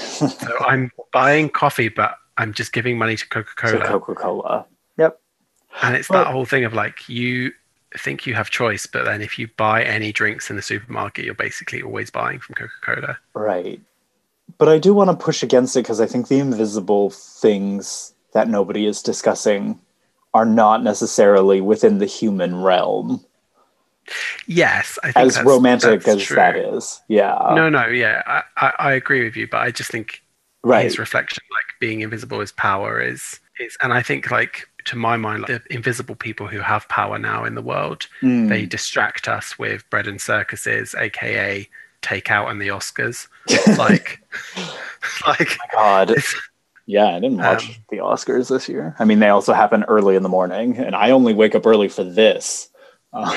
So 0.46 0.52
I'm 0.72 0.90
buying 1.12 1.48
coffee, 1.50 1.88
but 2.00 2.12
I'm 2.40 2.52
just 2.60 2.72
giving 2.72 2.96
money 2.98 3.16
to 3.16 3.26
Coca 3.28 3.54
Cola. 3.56 3.84
Coca 3.86 4.14
Cola. 4.14 4.66
Yep. 4.96 5.20
and 5.82 5.94
it's 5.96 6.08
Well- 6.08 6.24
that 6.24 6.32
whole 6.32 6.46
thing 6.52 6.64
of 6.64 6.72
like, 6.72 7.08
you 7.08 7.52
think 8.04 8.26
you 8.26 8.34
have 8.34 8.50
choice, 8.50 8.84
but 8.86 9.04
then 9.04 9.20
if 9.22 9.38
you 9.38 9.48
buy 9.56 9.82
any 9.82 10.12
drinks 10.12 10.50
in 10.50 10.56
the 10.56 10.62
supermarket, 10.72 11.24
you're 11.24 11.34
basically 11.48 11.80
always 11.82 12.10
buying 12.10 12.38
from 12.38 12.54
Coca 12.54 12.78
Cola. 12.82 13.18
Right. 13.34 13.80
But 14.58 14.68
I 14.68 14.78
do 14.78 14.94
want 14.94 15.10
to 15.10 15.16
push 15.28 15.42
against 15.42 15.76
it 15.76 15.82
because 15.84 16.00
I 16.00 16.06
think 16.06 16.28
the 16.28 16.38
invisible 16.38 17.10
things 17.10 18.14
that 18.32 18.48
nobody 18.48 18.86
is 18.86 19.02
discussing 19.02 19.78
are 20.34 20.44
not 20.44 20.82
necessarily 20.82 21.60
within 21.60 21.98
the 21.98 22.06
human 22.06 22.62
realm, 22.62 23.24
Yes, 24.46 24.98
I 25.02 25.12
think 25.12 25.16
as 25.26 25.34
that's- 25.34 25.46
romantic 25.46 26.02
that's 26.02 26.22
as 26.22 26.26
true. 26.26 26.36
that 26.36 26.56
is. 26.56 27.00
Yeah. 27.08 27.36
No, 27.54 27.68
no, 27.68 27.86
yeah, 27.88 28.22
I, 28.26 28.42
I, 28.56 28.72
I 28.78 28.92
agree 28.92 29.22
with 29.22 29.36
you, 29.36 29.46
but 29.46 29.58
I 29.58 29.70
just 29.70 29.90
think 29.90 30.22
right. 30.62 30.84
his 30.84 30.98
reflection, 30.98 31.42
like 31.54 31.66
being 31.78 32.00
invisible 32.00 32.40
is 32.40 32.50
power, 32.52 33.00
is 33.02 33.38
is, 33.60 33.76
and 33.82 33.92
I 33.92 34.00
think 34.02 34.30
like 34.30 34.66
to 34.86 34.96
my 34.96 35.18
mind, 35.18 35.42
like, 35.42 35.62
the 35.66 35.74
invisible 35.74 36.14
people 36.14 36.46
who 36.46 36.60
have 36.60 36.88
power 36.88 37.18
now 37.18 37.44
in 37.44 37.54
the 37.54 37.60
world, 37.60 38.06
Mm. 38.22 38.48
they 38.48 38.64
distract 38.64 39.28
us 39.28 39.58
with 39.58 39.88
bread 39.90 40.06
and 40.06 40.18
circuses, 40.20 40.94
aka 40.94 41.68
takeout 42.00 42.50
and 42.50 42.62
the 42.62 42.68
Oscars. 42.68 43.28
like, 43.76 44.20
like 45.26 45.58
God. 45.74 46.10
it's, 46.12 46.34
Yeah, 46.90 47.08
I 47.08 47.20
didn't 47.20 47.36
watch 47.36 47.68
Um, 47.68 47.74
the 47.90 47.98
Oscars 47.98 48.48
this 48.48 48.66
year. 48.66 48.96
I 48.98 49.04
mean, 49.04 49.18
they 49.18 49.28
also 49.28 49.52
happen 49.52 49.84
early 49.84 50.16
in 50.16 50.22
the 50.22 50.28
morning, 50.30 50.78
and 50.78 50.96
I 50.96 51.10
only 51.10 51.34
wake 51.34 51.54
up 51.54 51.66
early 51.66 51.88
for 51.88 52.02
this. 52.02 52.70
Uh, 53.12 53.34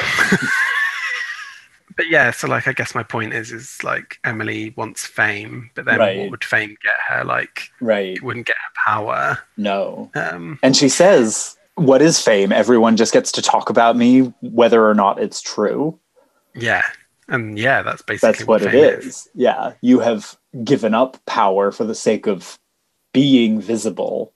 but 1.98 2.08
yeah, 2.10 2.32
so 2.32 2.48
like 2.48 2.68
I 2.68 2.74
guess 2.74 2.96
my 2.96 3.04
point 3.04 3.34
is 3.34 3.52
is 3.52 3.78
like 3.84 4.18
Emily 4.24 4.74
wants 4.78 5.06
fame, 5.06 5.70
but 5.76 5.86
then 5.86 6.00
Right. 6.00 6.18
what 6.20 6.32
would 6.32 6.44
fame 6.46 6.76
get 6.82 6.94
her? 7.10 7.24
Like 7.26 7.70
right. 7.82 8.16
it 8.16 8.24
wouldn't 8.24 8.48
get 8.48 8.56
her 8.56 8.92
power. 8.92 9.40
No. 9.58 10.10
Um, 10.16 10.58
And 10.64 10.76
she 10.76 10.88
says, 10.90 11.58
What 11.76 12.02
is 12.02 12.22
fame? 12.22 12.52
Everyone 12.54 12.96
just 12.96 13.12
gets 13.14 13.32
to 13.34 13.42
talk 13.42 13.70
about 13.70 13.98
me, 13.98 14.34
whether 14.42 14.88
or 14.88 14.94
not 14.94 15.22
it's 15.22 15.42
true. 15.42 16.00
yeah, 16.56 16.84
and 17.28 17.58
yeah, 17.60 17.82
that's 17.82 18.02
basically 18.02 18.32
That's 18.32 18.48
what 18.48 18.62
it 18.62 18.72
fame 18.72 19.00
is. 19.08 19.28
Yeah. 19.36 19.74
You 19.82 20.00
have 20.00 20.38
given 20.64 20.94
up 20.94 21.18
power 21.26 21.72
for 21.72 21.84
the 21.84 21.96
sake 21.96 22.28
of 22.28 22.58
being 23.14 23.62
visible. 23.62 24.34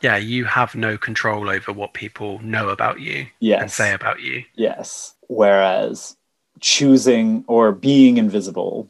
Yeah, 0.00 0.16
you 0.16 0.44
have 0.44 0.74
no 0.74 0.98
control 0.98 1.48
over 1.48 1.72
what 1.72 1.94
people 1.94 2.40
know 2.40 2.70
about 2.70 3.00
you 3.00 3.26
and 3.40 3.70
say 3.70 3.94
about 3.94 4.20
you. 4.20 4.44
Yes. 4.54 5.14
Whereas 5.28 6.16
choosing 6.60 7.44
or 7.46 7.72
being 7.72 8.16
invisible 8.16 8.88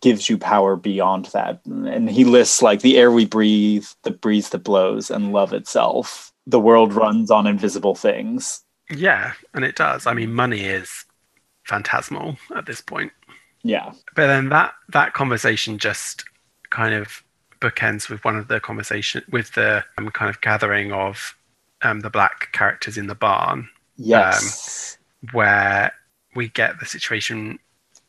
gives 0.00 0.28
you 0.28 0.36
power 0.36 0.76
beyond 0.76 1.26
that. 1.26 1.60
And 1.64 2.10
he 2.10 2.24
lists 2.24 2.60
like 2.60 2.82
the 2.82 2.98
air 2.98 3.10
we 3.10 3.24
breathe, 3.24 3.86
the 4.02 4.10
breeze 4.10 4.50
that 4.50 4.58
blows, 4.58 5.10
and 5.10 5.32
love 5.32 5.54
itself. 5.54 6.30
The 6.46 6.60
world 6.60 6.92
runs 6.92 7.30
on 7.30 7.46
invisible 7.46 7.94
things. 7.94 8.62
Yeah, 8.90 9.32
and 9.54 9.64
it 9.64 9.76
does. 9.76 10.06
I 10.06 10.12
mean, 10.12 10.34
money 10.34 10.60
is 10.60 11.06
phantasmal 11.64 12.36
at 12.54 12.66
this 12.66 12.82
point. 12.82 13.12
Yeah. 13.62 13.92
But 14.14 14.26
then 14.26 14.50
that 14.50 14.74
that 14.90 15.14
conversation 15.14 15.78
just 15.78 16.24
kind 16.68 16.94
of 16.94 17.24
bookends 17.60 18.08
with 18.08 18.24
one 18.24 18.36
of 18.36 18.48
the 18.48 18.60
conversation 18.60 19.22
with 19.30 19.52
the 19.52 19.84
um, 19.98 20.10
kind 20.10 20.28
of 20.30 20.40
gathering 20.40 20.92
of 20.92 21.36
um, 21.82 22.00
the 22.00 22.10
black 22.10 22.50
characters 22.52 22.96
in 22.98 23.06
the 23.06 23.14
barn, 23.14 23.68
Yes. 23.96 24.98
where 25.32 25.92
we 26.34 26.48
get 26.48 26.78
the 26.80 26.86
situation, 26.86 27.58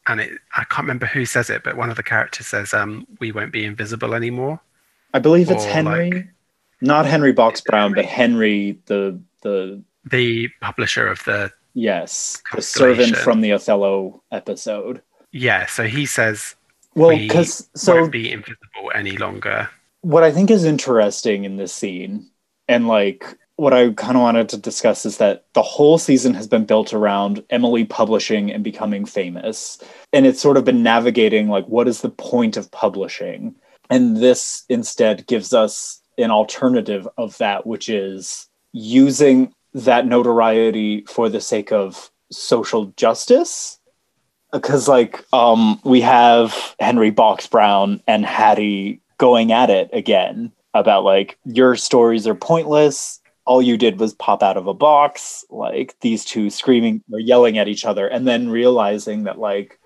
and 0.08 0.19
it 0.21 0.31
I 0.55 0.63
can't 0.65 0.86
remember 0.86 1.05
who 1.05 1.25
says 1.25 1.49
it, 1.49 1.63
but 1.63 1.77
one 1.77 1.89
of 1.89 1.95
the 1.97 2.03
characters 2.03 2.47
says, 2.47 2.73
um, 2.73 3.05
"We 3.19 3.31
won't 3.31 3.51
be 3.51 3.65
invisible 3.65 4.13
anymore." 4.13 4.60
I 5.13 5.19
believe 5.19 5.49
it's 5.49 5.65
or, 5.65 5.69
Henry. 5.69 6.12
like- 6.12 6.27
Not 6.81 7.05
Henry 7.05 7.31
Box 7.31 7.62
Brown, 7.62 7.93
but 7.93 8.05
Henry 8.05 8.77
the 8.88 9.19
the 9.41 9.81
The 10.05 10.49
publisher 10.62 11.08
of 11.08 11.23
the 11.25 11.51
yes, 11.73 12.41
the 12.53 12.62
servant 12.62 13.15
from 13.17 13.41
the 13.41 13.51
Othello 13.53 14.21
episode. 14.31 15.01
yeah, 15.31 15.65
so 15.67 15.84
he 15.86 16.05
says, 16.05 16.55
Well, 16.95 17.10
"We 17.10 17.27
because 17.27 17.69
so 17.75 17.95
won't 17.95 18.12
be 18.12 18.31
invisible 18.31 18.91
any 18.93 19.17
longer." 19.17 19.69
what 20.05 20.23
I 20.23 20.31
think 20.31 20.51
is 20.51 20.65
interesting 20.65 21.45
in 21.45 21.58
this 21.58 21.73
scene, 21.73 22.29
and 22.67 22.88
like 22.88 23.25
what 23.55 23.73
I 23.73 23.89
kind 23.93 24.15
of 24.15 24.21
wanted 24.21 24.49
to 24.49 24.58
discuss 24.58 25.03
is 25.03 25.17
that 25.17 25.45
the 25.53 25.63
whole 25.63 25.97
season 25.97 26.36
has 26.36 26.45
been 26.45 26.65
built 26.65 26.93
around 26.93 27.43
Emily 27.49 27.86
publishing 27.86 28.51
and 28.51 28.63
becoming 28.63 29.05
famous. 29.05 29.79
And 30.13 30.27
it's 30.27 30.41
sort 30.41 30.58
of 30.58 30.65
been 30.65 30.84
navigating 30.84 31.47
like, 31.47 31.65
what 31.65 31.88
is 31.88 32.01
the 32.01 32.10
point 32.10 32.55
of 32.55 32.69
publishing? 32.69 33.55
And 33.89 34.17
this 34.17 34.63
instead 34.69 35.25
gives 35.25 35.53
us 35.53 36.01
an 36.19 36.31
alternative 36.31 37.08
of 37.17 37.38
that, 37.39 37.65
which 37.65 37.89
is 37.89 38.47
using 38.73 39.53
that 39.73 40.05
notoriety 40.05 41.05
for 41.08 41.29
the 41.29 41.41
sake 41.41 41.71
of 41.71 42.12
social 42.31 42.88
justice. 42.97 43.79
Because, 44.55 44.87
like, 44.87 45.23
um, 45.33 45.79
we 45.83 46.01
have 46.01 46.75
Henry 46.79 47.11
Box 47.11 47.47
Brown 47.47 48.01
and 48.07 48.25
Hattie 48.25 49.01
going 49.17 49.51
at 49.51 49.69
it 49.69 49.89
again 49.93 50.51
about 50.73 51.03
like 51.03 51.37
your 51.45 51.75
stories 51.75 52.27
are 52.27 52.35
pointless. 52.35 53.21
All 53.45 53.61
you 53.61 53.77
did 53.77 53.99
was 53.99 54.13
pop 54.13 54.43
out 54.43 54.57
of 54.57 54.67
a 54.67 54.73
box. 54.73 55.45
Like 55.49 55.95
these 56.01 56.25
two 56.25 56.49
screaming 56.49 57.03
or 57.11 57.19
yelling 57.19 57.57
at 57.57 57.67
each 57.67 57.85
other 57.85 58.07
and 58.07 58.27
then 58.27 58.49
realizing 58.49 59.23
that 59.23 59.39
like 59.39 59.79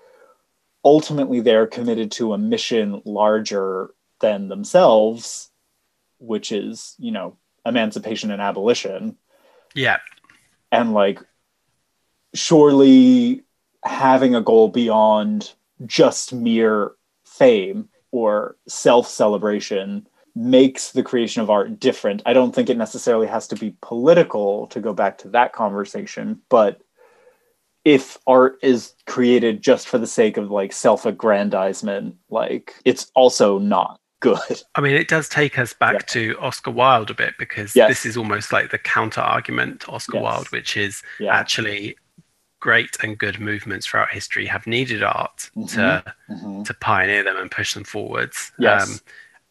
ultimately 0.84 1.40
they're 1.40 1.66
committed 1.66 2.10
to 2.12 2.32
a 2.32 2.38
mission 2.38 3.02
larger 3.04 3.90
than 4.20 4.48
themselves 4.48 5.50
which 6.20 6.52
is 6.52 6.94
you 6.98 7.10
know 7.10 7.36
emancipation 7.66 8.30
and 8.30 8.40
abolition. 8.40 9.16
Yeah, 9.74 9.98
and 10.70 10.92
like 10.92 11.20
surely 12.34 13.42
having 13.84 14.34
a 14.34 14.40
goal 14.40 14.68
beyond 14.68 15.52
just 15.86 16.32
mere 16.32 16.92
fame 17.24 17.88
or 18.10 18.56
self 18.68 19.08
celebration 19.08 20.06
makes 20.36 20.92
the 20.92 21.02
creation 21.02 21.42
of 21.42 21.50
art 21.50 21.80
different. 21.80 22.22
I 22.26 22.32
don't 22.32 22.54
think 22.54 22.70
it 22.70 22.76
necessarily 22.76 23.26
has 23.26 23.48
to 23.48 23.56
be 23.56 23.74
political 23.82 24.66
to 24.68 24.80
go 24.80 24.92
back 24.92 25.18
to 25.18 25.28
that 25.30 25.52
conversation, 25.52 26.40
but 26.48 26.80
if 27.84 28.18
art 28.26 28.58
is 28.62 28.94
created 29.06 29.62
just 29.62 29.88
for 29.88 29.98
the 29.98 30.06
sake 30.06 30.36
of 30.36 30.50
like 30.50 30.72
self-aggrandizement, 30.72 32.14
like 32.28 32.74
it's 32.84 33.10
also 33.14 33.58
not 33.58 33.98
good. 34.20 34.38
I 34.74 34.82
mean, 34.82 34.94
it 34.94 35.08
does 35.08 35.28
take 35.30 35.58
us 35.58 35.72
back 35.72 35.94
Yeah. 35.94 35.98
to 36.08 36.36
Oscar 36.40 36.70
Wilde 36.70 37.10
a 37.10 37.14
bit 37.14 37.34
because 37.38 37.74
Yes. 37.74 37.88
this 37.88 38.04
is 38.06 38.16
almost 38.18 38.52
like 38.52 38.70
the 38.70 38.78
counter 38.78 39.22
argument 39.22 39.80
to 39.80 39.92
Oscar 39.92 40.18
Yes. 40.18 40.22
Wilde, 40.22 40.52
which 40.52 40.76
is 40.76 41.02
Yeah. 41.18 41.34
actually 41.34 41.96
great 42.60 42.96
and 43.02 43.18
good 43.18 43.40
movements 43.40 43.86
throughout 43.86 44.10
history 44.10 44.46
have 44.46 44.66
needed 44.66 45.02
art 45.02 45.50
Mhm. 45.56 45.68
to 45.74 46.14
Mhm. 46.30 46.64
to 46.66 46.74
pioneer 46.74 47.22
them 47.24 47.36
and 47.36 47.50
push 47.50 47.74
them 47.74 47.84
forwards. 47.84 48.52
Yes. 48.58 49.02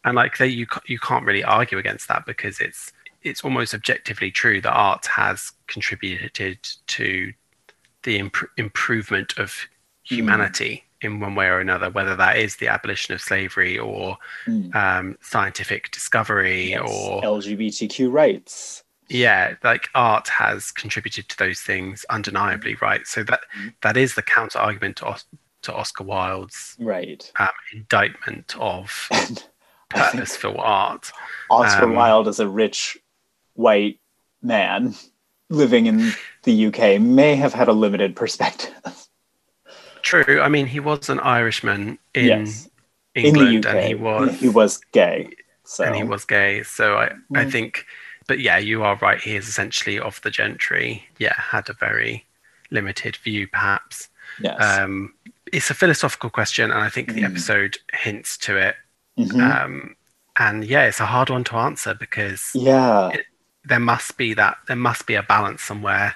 and 0.04 0.16
like 0.16 0.38
they, 0.38 0.46
you 0.46 0.66
you 0.86 0.98
can't 0.98 1.26
really 1.26 1.44
argue 1.44 1.76
against 1.76 2.08
that 2.08 2.24
because 2.24 2.58
it's 2.60 2.90
it's 3.22 3.42
almost 3.44 3.74
objectively 3.74 4.30
true 4.30 4.58
that 4.62 4.72
art 4.72 5.04
has 5.04 5.52
contributed 5.66 6.56
to 6.86 7.34
the 8.04 8.16
imp- 8.18 8.48
improvement 8.56 9.36
of 9.38 9.52
Hmm. 10.08 10.14
humanity 10.14 10.84
in 11.02 11.20
one 11.20 11.34
way 11.34 11.46
or 11.48 11.60
another, 11.60 11.90
whether 11.90 12.16
that 12.16 12.38
is 12.38 12.56
the 12.56 12.68
abolition 12.68 13.12
of 13.14 13.20
slavery 13.20 13.78
or 13.78 14.16
Mm. 14.46 14.74
um, 14.74 15.18
scientific 15.20 15.90
discovery 15.90 16.70
Yes. 16.70 16.80
or 16.82 17.22
LGBTQ 17.22 18.10
rights. 18.10 18.82
Yeah 19.10 19.54
like 19.64 19.88
art 19.94 20.28
has 20.28 20.70
contributed 20.70 21.28
to 21.28 21.36
those 21.36 21.60
things 21.60 22.06
undeniably 22.10 22.76
right 22.76 23.06
so 23.06 23.22
that 23.24 23.40
Mhm. 23.58 23.74
that 23.82 23.96
is 23.96 24.14
the 24.14 24.22
counter 24.22 24.58
argument 24.58 24.96
to, 24.98 25.06
Os- 25.06 25.26
to 25.62 25.74
oscar 25.74 26.04
wilde's 26.04 26.76
Right. 26.78 27.30
um, 27.38 27.48
indictment 27.72 28.54
of 28.58 29.08
I 29.10 29.36
purposeful 29.88 30.60
art 30.60 31.10
Oscar 31.50 31.84
Um, 31.86 31.94
Wilde 31.96 32.28
is 32.28 32.38
a 32.38 32.48
rich 32.48 32.96
white 33.54 33.98
man 34.40 34.94
living 35.48 35.86
in 35.86 36.12
the 36.44 36.66
UK 36.66 37.00
may 37.00 37.34
have 37.34 37.52
had 37.52 37.66
a 37.68 37.72
limited 37.72 38.14
perspective. 38.14 38.72
true 40.02 40.40
i 40.40 40.48
mean 40.48 40.66
he 40.66 40.80
was 40.80 41.08
an 41.10 41.20
irishman 41.20 41.98
in 42.14 42.24
yes. 42.26 42.68
england 43.14 43.64
in 43.66 43.76
and 43.76 43.86
he 43.86 43.94
was 43.94 44.38
he 44.40 44.48
was 44.48 44.78
gay. 44.92 45.28
So 45.64 45.84
and 45.84 45.94
he 45.94 46.04
was 46.04 46.24
gay 46.24 46.62
so 46.62 46.96
i 46.96 47.06
i 47.34 47.44
Mm. 47.44 47.52
think 47.52 47.84
but 48.30 48.38
yeah 48.38 48.58
you 48.58 48.84
are 48.84 48.94
right 49.02 49.20
he 49.20 49.34
is 49.34 49.48
essentially 49.48 49.98
of 49.98 50.20
the 50.22 50.30
gentry 50.30 51.04
yeah 51.18 51.34
had 51.36 51.68
a 51.68 51.72
very 51.72 52.24
limited 52.70 53.16
view 53.16 53.48
perhaps 53.48 54.08
yes. 54.40 54.56
um 54.78 55.12
it's 55.52 55.68
a 55.68 55.74
philosophical 55.74 56.30
question 56.30 56.70
and 56.70 56.80
i 56.80 56.88
think 56.88 57.08
the 57.12 57.22
Mm. 57.22 57.30
episode 57.30 57.76
hints 57.92 58.38
to 58.38 58.56
it 58.56 58.76
Mhm. 59.18 59.40
um 59.50 59.96
and 60.38 60.64
yeah 60.64 60.84
it's 60.84 61.00
a 61.00 61.06
hard 61.06 61.28
one 61.28 61.42
to 61.50 61.56
answer 61.56 61.92
because 61.92 62.52
yeah. 62.54 63.10
there 63.64 63.80
must 63.92 64.16
be 64.16 64.32
that 64.34 64.58
there 64.68 64.76
must 64.88 65.06
be 65.10 65.16
a 65.16 65.24
balance 65.24 65.62
somewhere 65.70 66.14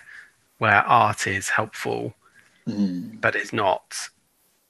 where 0.59 0.83
art 0.87 1.27
is 1.27 1.49
helpful 1.49 2.15
Mm. 2.69 3.21
but 3.21 3.35
it's 3.35 3.53
not 3.53 3.85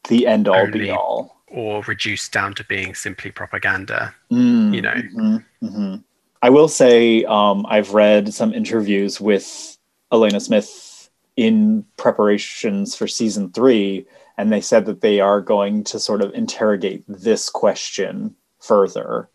The 0.09 0.27
end 0.27 0.49
all 0.49 0.67
be 0.71 0.91
all. 0.91 1.37
or 1.47 1.83
reduced 1.83 2.33
down 2.33 2.55
to 2.55 2.65
being 2.65 2.95
simply 2.95 3.31
propaganda 3.31 4.15
Mm, 4.33 4.75
you 4.75 4.83
know. 4.87 4.99
mhm, 5.19 5.45
mhm. 5.63 6.05
I 6.45 6.51
will 6.51 6.69
say 6.69 7.25
um, 7.25 7.65
I've 7.69 7.95
read 7.95 8.35
some 8.35 8.53
interviews 8.53 9.21
with 9.21 9.79
Alena 10.13 10.41
Smith 10.41 11.09
in 11.37 11.85
preparations 11.97 12.95
for 12.95 13.07
season 13.09 13.51
three, 13.51 14.07
and 14.37 14.53
they 14.53 14.61
said 14.61 14.85
that 14.87 15.01
they 15.01 15.21
are 15.21 15.41
going 15.41 15.85
to 15.85 15.99
sort 15.99 16.21
of 16.21 16.35
interrogate 16.35 17.03
this 17.09 17.49
question 17.49 18.35
further 18.61 19.29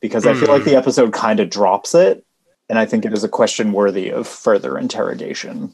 because 0.00 0.26
I 0.26 0.34
feel 0.34 0.48
like 0.48 0.62
Hmm. 0.62 0.70
the 0.70 0.76
episode 0.76 1.12
kind 1.12 1.38
of 1.40 1.48
drops 1.48 1.94
it, 1.94 2.24
and 2.68 2.78
I 2.78 2.86
think 2.86 3.04
it 3.04 3.12
is 3.12 3.24
a 3.24 3.28
question 3.28 3.72
worthy 3.72 4.10
of 4.10 4.26
further 4.26 4.76
interrogation. 4.78 5.72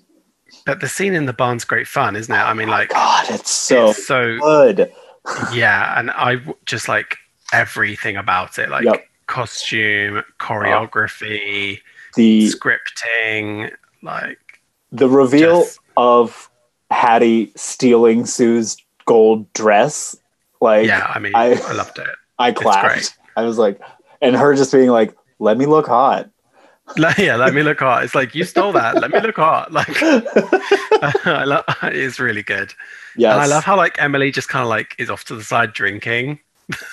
but 0.66 0.80
the 0.80 0.88
scene 0.88 1.14
in 1.14 1.26
the 1.26 1.32
barn's 1.32 1.64
great 1.64 1.88
fun 1.88 2.14
isn't 2.14 2.32
it 2.34 2.38
i 2.38 2.54
mean 2.54 2.68
like 2.68 2.90
God, 2.90 3.26
it's 3.30 3.50
so 3.50 3.88
it's 3.90 4.06
so 4.06 4.38
good. 4.38 4.92
yeah 5.52 5.98
and 5.98 6.10
I 6.12 6.36
just 6.66 6.86
like 6.88 7.16
everything 7.52 8.16
about 8.16 8.58
it 8.58 8.68
like 8.70 8.84
Yep. 8.84 9.04
Costume 9.26 10.18
oh. 10.18 10.22
choreography 10.38 11.80
The 12.16 12.48
scripting 12.48 13.72
like 14.02 14.38
the 14.92 15.08
reveal 15.08 15.62
Just- 15.62 15.80
of 15.96 16.50
Hattie 16.90 17.52
stealing 17.56 18.26
Sue's 18.26 18.76
gold 19.06 19.52
dress, 19.52 20.16
like 20.60 20.86
yeah 20.86 21.10
i 21.14 21.18
mean 21.18 21.34
I, 21.34 21.54
I- 21.54 21.72
loved 21.72 21.98
it. 21.98 22.08
I 22.38 22.52
clapped. 22.52 23.16
I 23.36 23.42
was 23.42 23.58
like, 23.58 23.80
and 24.20 24.34
her 24.36 24.54
just 24.54 24.72
being 24.72 24.90
like, 24.90 25.14
"Let 25.38 25.56
me 25.56 25.66
look 25.66 25.86
hot." 25.86 26.30
Yeah 27.18 27.36
let 27.36 27.54
me 27.54 27.62
look 27.62 27.80
hot. 27.80 28.04
It's 28.04 28.14
like 28.14 28.34
you 28.34 28.44
stole 28.44 28.72
that. 28.72 28.96
Let 28.96 29.10
me 29.10 29.20
look 29.20 29.36
hot. 29.36 29.72
Like 29.78 29.88
i 31.26 31.44
love 31.44 31.64
it's 31.82 32.18
really 32.20 32.42
good. 32.42 32.74
Yes, 33.16 33.32
and 33.32 33.40
i 33.40 33.46
love 33.46 33.64
how 33.64 33.76
like 33.76 34.00
emily 34.02 34.30
just 34.30 34.48
kind 34.48 34.62
of 34.62 34.68
like 34.68 34.94
is 34.98 35.08
off 35.08 35.24
to 35.26 35.36
the 35.36 35.44
side 35.44 35.72
drinking 35.72 36.40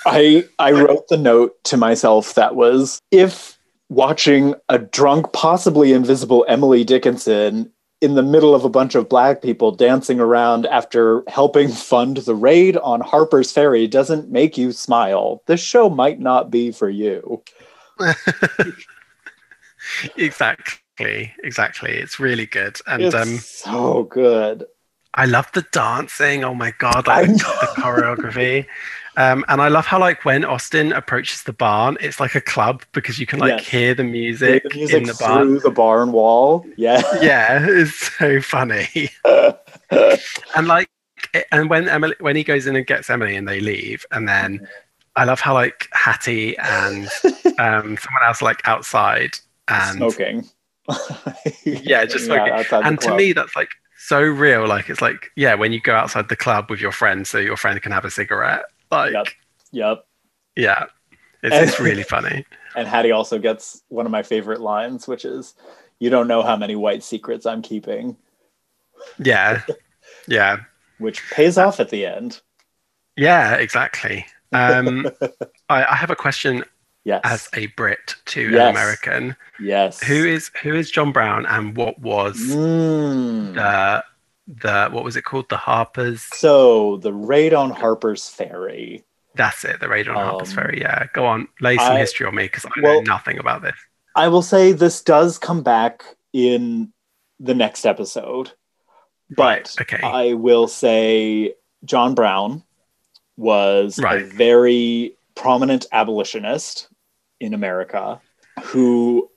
I 0.05 0.45
I 0.59 0.71
wrote 0.71 1.07
the 1.07 1.17
note 1.17 1.63
to 1.65 1.77
myself 1.77 2.35
that 2.35 2.55
was 2.55 2.99
if 3.11 3.57
watching 3.89 4.55
a 4.69 4.77
drunk, 4.79 5.33
possibly 5.33 5.91
invisible 5.93 6.45
Emily 6.47 6.83
Dickinson 6.83 7.71
in 8.01 8.15
the 8.15 8.23
middle 8.23 8.55
of 8.55 8.65
a 8.65 8.69
bunch 8.69 8.95
of 8.95 9.07
black 9.07 9.41
people 9.43 9.71
dancing 9.71 10.19
around 10.19 10.65
after 10.65 11.23
helping 11.27 11.69
fund 11.69 12.17
the 12.17 12.33
raid 12.33 12.75
on 12.77 12.99
Harper's 12.99 13.51
Ferry 13.51 13.87
doesn't 13.87 14.31
make 14.31 14.57
you 14.57 14.71
smile, 14.71 15.43
this 15.45 15.61
show 15.61 15.89
might 15.89 16.19
not 16.19 16.49
be 16.49 16.71
for 16.71 16.89
you. 16.89 17.43
exactly 20.17 21.31
exactly 21.43 21.91
it's 21.91 22.19
really 22.19 22.45
good 22.45 22.79
and 22.87 23.03
it's 23.03 23.15
um 23.15 23.37
so 23.37 24.03
good. 24.03 24.65
I 25.13 25.25
love 25.25 25.51
the 25.53 25.65
dancing. 25.73 26.43
Oh 26.43 26.53
my 26.53 26.73
god, 26.79 27.05
like 27.05 27.27
the, 27.27 27.33
the 27.33 27.81
choreography. 27.81 28.65
Um, 29.17 29.43
and 29.49 29.61
I 29.61 29.67
love 29.67 29.85
how 29.85 29.99
like 29.99 30.23
when 30.23 30.45
Austin 30.45 30.93
approaches 30.93 31.43
the 31.43 31.51
barn, 31.53 31.97
it's 31.99 32.19
like 32.19 32.33
a 32.35 32.41
club 32.41 32.83
because 32.93 33.19
you 33.19 33.25
can 33.25 33.39
like 33.39 33.59
Yes. 33.59 33.67
hear 33.67 33.93
the 33.93 34.03
Hear 34.03 34.11
music, 34.11 34.63
the 34.63 34.75
music 34.75 34.97
in 34.97 35.03
the 35.07 35.13
barn. 35.15 35.47
through 35.47 35.59
the 35.59 35.71
barn 35.71 36.11
wall. 36.13 36.65
Yeah. 36.77 37.01
Yeah, 37.21 37.59
it's 37.69 38.15
so 38.17 38.41
funny. 38.41 39.09
and 40.55 40.67
like, 40.67 40.89
and 41.51 41.69
when 41.69 41.87
Emily, 41.89 42.15
when 42.19 42.35
he 42.35 42.43
goes 42.43 42.67
in 42.67 42.75
and 42.75 42.87
gets 42.87 43.09
Emily, 43.09 43.35
and 43.35 43.47
they 43.47 43.59
leave, 43.59 44.05
and 44.11 44.27
then 44.27 44.67
I 45.15 45.25
love 45.25 45.39
how 45.41 45.53
like 45.53 45.87
Hattie 45.91 46.57
and 46.57 47.07
um, 47.59 47.97
someone 47.97 48.23
else 48.25 48.41
like 48.41 48.61
outside, 48.65 49.37
and 49.67 49.97
smoking. 49.97 50.45
Yeah, 51.65 52.05
just 52.05 52.25
smoking. 52.25 52.53
outside 52.53 52.85
and 52.85 52.99
to 53.01 53.15
me 53.15 53.33
that's 53.33 53.55
like 53.55 53.69
so 53.97 54.19
real. 54.21 54.67
Like 54.67 54.89
it's 54.89 55.01
like 55.01 55.31
yeah, 55.35 55.53
when 55.53 55.73
you 55.73 55.79
go 55.81 55.93
outside 55.95 56.29
the 56.29 56.35
club 56.35 56.69
with 56.69 56.79
your 56.79 56.91
friend, 56.91 57.27
so 57.27 57.37
your 57.37 57.57
friend 57.57 57.81
can 57.81 57.91
have 57.91 58.05
a 58.05 58.11
cigarette. 58.11 58.63
Like 58.91 59.13
Yep. 59.13 59.27
Yep. 59.71 60.05
yeah, 60.55 60.85
it's, 61.43 61.55
And- 61.55 61.69
it's 61.69 61.79
really 61.79 62.03
funny. 62.03 62.45
And 62.73 62.87
Hattie 62.87 63.11
also 63.11 63.37
gets 63.37 63.83
one 63.89 64.05
of 64.05 64.13
my 64.13 64.23
favorite 64.23 64.61
lines, 64.61 65.05
which 65.05 65.25
is, 65.25 65.55
"You 65.99 66.09
don't 66.09 66.29
know 66.29 66.41
how 66.41 66.55
many 66.55 66.77
white 66.77 67.03
secrets 67.03 67.45
I'm 67.45 67.61
keeping," 67.61 68.15
Yeah, 69.19 69.61
yeah, 70.25 70.59
which 70.97 71.21
pays 71.31 71.57
off 71.57 71.81
at 71.81 71.89
the 71.89 72.05
end. 72.05 72.39
yeah, 73.17 73.55
exactly. 73.55 74.25
Um, 74.53 75.05
I, 75.69 75.83
I 75.83 75.95
have 75.95 76.11
a 76.11 76.15
question 76.15 76.63
Yes. 77.03 77.19
as 77.25 77.49
a 77.55 77.65
Brit 77.75 78.15
to 78.27 78.47
an 78.47 78.69
American. 78.69 79.35
yes. 79.59 80.01
Who 80.01 80.25
is 80.25 80.49
who 80.63 80.73
is 80.73 80.89
John 80.89 81.11
Brown, 81.11 81.45
and 81.45 81.75
what 81.75 81.99
was 81.99 82.37
Mm. 82.37 83.55
the 83.55 84.01
the 84.47 84.89
what 84.89 85.03
was 85.03 85.15
it 85.15 85.23
called? 85.23 85.49
The 85.49 85.57
Harper's. 85.57 86.21
So 86.33 86.97
the 86.97 87.13
raid 87.13 87.53
on 87.53 87.69
Harper's 87.71 88.27
Ferry. 88.29 89.03
That's 89.35 89.63
it. 89.63 89.79
The 89.79 89.87
raid 89.87 90.07
on 90.09 90.15
Harper's 90.15 90.49
Um, 90.49 90.55
Ferry. 90.55 90.81
Yeah, 90.81 91.05
go 91.13 91.25
on, 91.25 91.47
lay 91.61 91.77
some 91.77 91.93
I- 91.93 91.99
history 91.99 92.25
on 92.27 92.35
me 92.35 92.43
because 92.43 92.65
I 92.65 92.69
well- 92.81 92.95
know 92.95 93.01
nothing 93.01 93.39
about 93.39 93.61
this. 93.61 93.75
I 94.15 94.27
will 94.27 94.41
say 94.41 94.73
this 94.73 95.01
does 95.01 95.37
come 95.37 95.63
back 95.63 96.03
in 96.33 96.91
the 97.39 97.53
next 97.55 97.85
episode. 97.85 98.51
Right, 99.37 99.71
But 99.77 99.81
okay. 99.93 100.01
I 100.05 100.33
will 100.33 100.67
say 100.67 101.53
John 101.85 102.13
Brown 102.13 102.63
was 103.37 103.97
a 103.99 104.23
very 104.23 105.15
prominent 105.35 105.85
abolitionist 105.93 106.89
in 107.39 107.53
America 107.53 108.19
who 108.61 109.29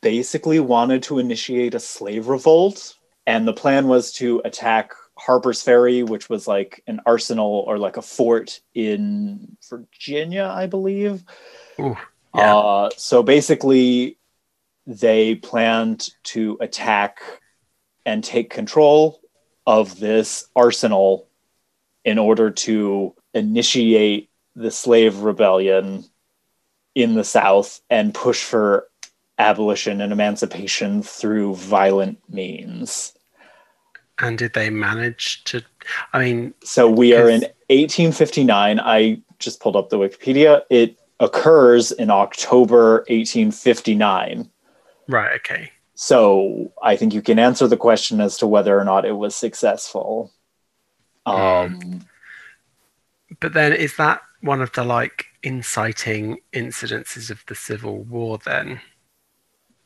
basically 0.00 0.58
wanted 0.60 1.02
to 1.04 1.18
initiate 1.18 1.74
a 1.74 1.78
slave 1.80 2.28
revolt. 2.28 2.94
And 3.26 3.46
the 3.46 3.52
plan 3.52 3.88
was 3.88 4.12
to 4.14 4.42
attack 4.44 4.92
Harper's 5.16 5.62
Ferry, 5.62 6.02
which 6.02 6.28
was 6.28 6.48
like 6.48 6.82
an 6.86 7.00
arsenal 7.06 7.64
or 7.66 7.78
like 7.78 7.96
a 7.96 8.02
fort 8.02 8.60
in 8.74 9.56
Virginia, 9.68 10.50
I 10.52 10.66
believe. 10.66 11.22
Ooh, 11.78 11.96
yeah. 12.34 12.56
Uh, 12.56 12.90
so 12.96 13.22
basically, 13.22 14.18
they 14.86 15.36
planned 15.36 16.08
to 16.24 16.58
attack 16.60 17.20
and 18.04 18.24
take 18.24 18.50
control 18.50 19.20
of 19.66 19.98
this 20.00 20.48
arsenal 20.56 21.28
in 22.04 22.18
order 22.18 22.50
to 22.50 23.14
initiate 23.32 24.30
the 24.56 24.70
slave 24.70 25.20
rebellion 25.20 26.04
in 26.94 27.14
the 27.14 27.24
South 27.24 27.80
and 27.88 28.12
push 28.12 28.42
for 28.42 28.88
abolition 29.42 30.00
and 30.00 30.12
emancipation 30.12 31.02
through 31.02 31.56
violent 31.56 32.18
means. 32.28 33.12
And 34.18 34.38
did 34.38 34.52
they 34.54 34.70
manage 34.70 35.44
to? 35.44 35.62
I 36.12 36.18
mean, 36.20 36.54
So 36.62 36.88
we 36.88 37.14
are 37.14 37.28
in 37.28 37.42
1859. 37.68 38.80
I 38.80 39.20
just 39.38 39.60
pulled 39.60 39.76
up 39.76 39.90
the 39.90 39.98
Wikipedia. 39.98 40.62
It 40.70 40.96
occurs 41.18 41.92
in 41.92 42.10
October 42.10 42.98
1859. 43.08 44.48
right? 45.08 45.34
Okay. 45.36 45.70
So 45.94 46.72
I 46.82 46.96
think 46.96 47.14
you 47.14 47.22
can 47.22 47.38
answer 47.38 47.66
the 47.68 47.76
question 47.76 48.20
as 48.20 48.36
to 48.38 48.46
whether 48.46 48.78
or 48.78 48.84
not 48.84 49.04
it 49.04 49.12
was 49.12 49.34
successful. 49.34 50.32
Um, 51.26 52.06
But 53.40 53.52
then, 53.54 53.72
is 53.72 53.96
that 53.96 54.22
one 54.40 54.60
of 54.60 54.72
the 54.72 54.84
like 54.84 55.26
inciting 55.42 56.38
incidences 56.52 57.30
of 57.30 57.44
the 57.46 57.54
Civil 57.54 58.02
War? 58.04 58.38
Then 58.44 58.80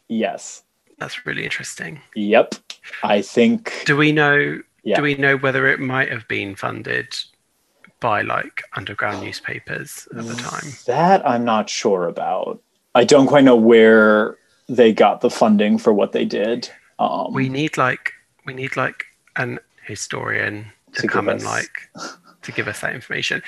yes. 0.08 0.62
that's 0.98 1.26
really 1.26 1.44
interesting. 1.44 2.00
Yep. 2.14 2.54
I 3.02 3.22
think. 3.22 3.82
Do 3.86 3.96
we 3.96 4.12
know? 4.12 4.60
Yeah. 4.82 4.96
Do 4.96 5.02
we 5.02 5.14
know 5.14 5.36
whether 5.36 5.66
it 5.66 5.80
might 5.80 6.10
have 6.10 6.26
been 6.28 6.54
funded 6.54 7.08
by 8.00 8.22
like 8.22 8.62
underground 8.76 9.22
newspapers 9.22 10.06
at 10.16 10.24
the 10.24 10.34
time? 10.34 10.72
That 10.86 11.26
I'm 11.28 11.44
not 11.44 11.68
sure 11.68 12.06
about. 12.08 12.62
I 12.94 13.04
don't 13.04 13.26
quite 13.26 13.44
know 13.44 13.56
where 13.56 14.38
they 14.68 14.92
got 14.92 15.20
the 15.20 15.30
funding 15.30 15.78
for 15.78 15.92
what 15.92 16.12
they 16.12 16.24
did. 16.24 16.70
Um, 16.98 17.32
We 17.32 17.48
need 17.48 17.76
like 17.76 18.12
we 18.46 18.54
need 18.54 18.76
like 18.76 19.04
an 19.36 19.58
historian 19.84 20.66
to, 20.92 21.02
To 21.02 21.08
come 21.08 21.28
and 21.28 21.42
like 21.42 21.90
to 22.42 22.52
give 22.52 22.68
us 22.68 22.80
that 22.80 22.94
information. 22.94 23.42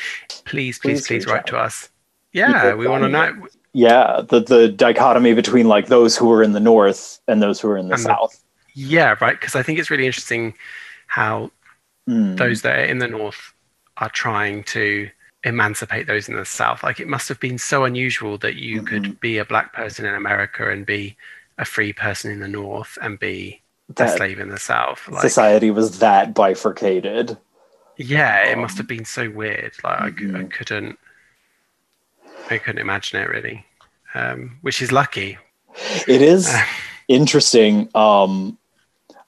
Please, 0.44 0.78
please, 0.78 0.78
Please 0.78 1.06
please, 1.06 1.26
write 1.26 1.40
out. 1.40 1.46
to 1.46 1.56
us. 1.58 1.88
Yeah, 2.32 2.74
we 2.74 2.86
want 2.86 3.04
to 3.04 3.08
know. 3.08 3.46
Yeah, 3.86 4.22
the 4.28 4.40
the 4.40 4.68
dichotomy 4.68 5.32
between 5.34 5.66
like 5.68 5.86
those 5.86 6.16
who 6.16 6.26
were 6.32 6.42
in 6.42 6.52
the 6.52 6.60
north 6.72 7.20
and 7.28 7.40
those 7.40 7.60
who 7.60 7.68
were 7.68 7.78
in 7.82 7.88
the 7.88 7.94
And 7.94 8.04
the- 8.04 8.08
south. 8.14 8.34
Yeah, 8.74 9.14
right. 9.20 9.38
Because 9.38 9.54
I 9.56 9.62
think 9.62 9.78
it's 9.78 9.90
really 9.90 10.06
interesting 10.06 10.54
how 11.06 11.50
Mm. 12.08 12.36
those 12.38 12.62
that 12.62 12.74
are 12.78 12.84
in 12.92 12.98
the 12.98 13.06
north 13.08 13.52
are 13.98 14.08
trying 14.24 14.64
to 14.76 15.10
emancipate 15.44 16.06
those 16.06 16.28
in 16.28 16.36
the 16.36 16.44
south. 16.44 16.82
Like 16.82 17.00
it 17.00 17.06
must 17.08 17.28
have 17.28 17.38
been 17.38 17.58
so 17.58 17.84
unusual 17.84 18.38
that 18.38 18.54
you 18.56 18.76
Mm-hmm. 18.82 18.86
could 18.86 19.20
be 19.20 19.36
a 19.38 19.44
black 19.44 19.72
person 19.74 20.06
in 20.06 20.14
America 20.14 20.62
and 20.70 20.86
be 20.86 21.16
a 21.58 21.64
free 21.64 21.92
person 21.92 22.30
in 22.32 22.40
the 22.40 22.48
north 22.48 22.96
and 23.02 23.18
be 23.18 23.60
a 23.96 24.08
slave 24.16 24.38
in 24.40 24.48
the 24.48 24.58
south. 24.58 25.06
Like, 25.08 25.22
society 25.22 25.70
was 25.70 25.98
that 25.98 26.32
bifurcated. 26.34 27.36
yeah, 27.96 28.44
it 28.50 28.54
Um, 28.54 28.60
must 28.62 28.78
have 28.78 28.86
been 28.88 29.04
so 29.04 29.28
weird. 29.28 29.72
Like 29.84 30.00
I, 30.00 30.10
cou- 30.18 30.36
I 30.36 30.42
Mhm. 30.44 30.50
couldn't, 30.50 30.98
I 32.50 32.56
couldn't 32.58 32.80
imagine 32.80 33.20
it 33.20 33.28
really. 33.28 33.66
Um, 34.18 34.58
which 34.62 34.82
is 34.82 34.90
lucky. 34.92 35.38
It 36.06 36.22
is 36.22 36.48
Uh. 36.48 36.62
interesting. 37.08 37.88
Um, 37.94 38.58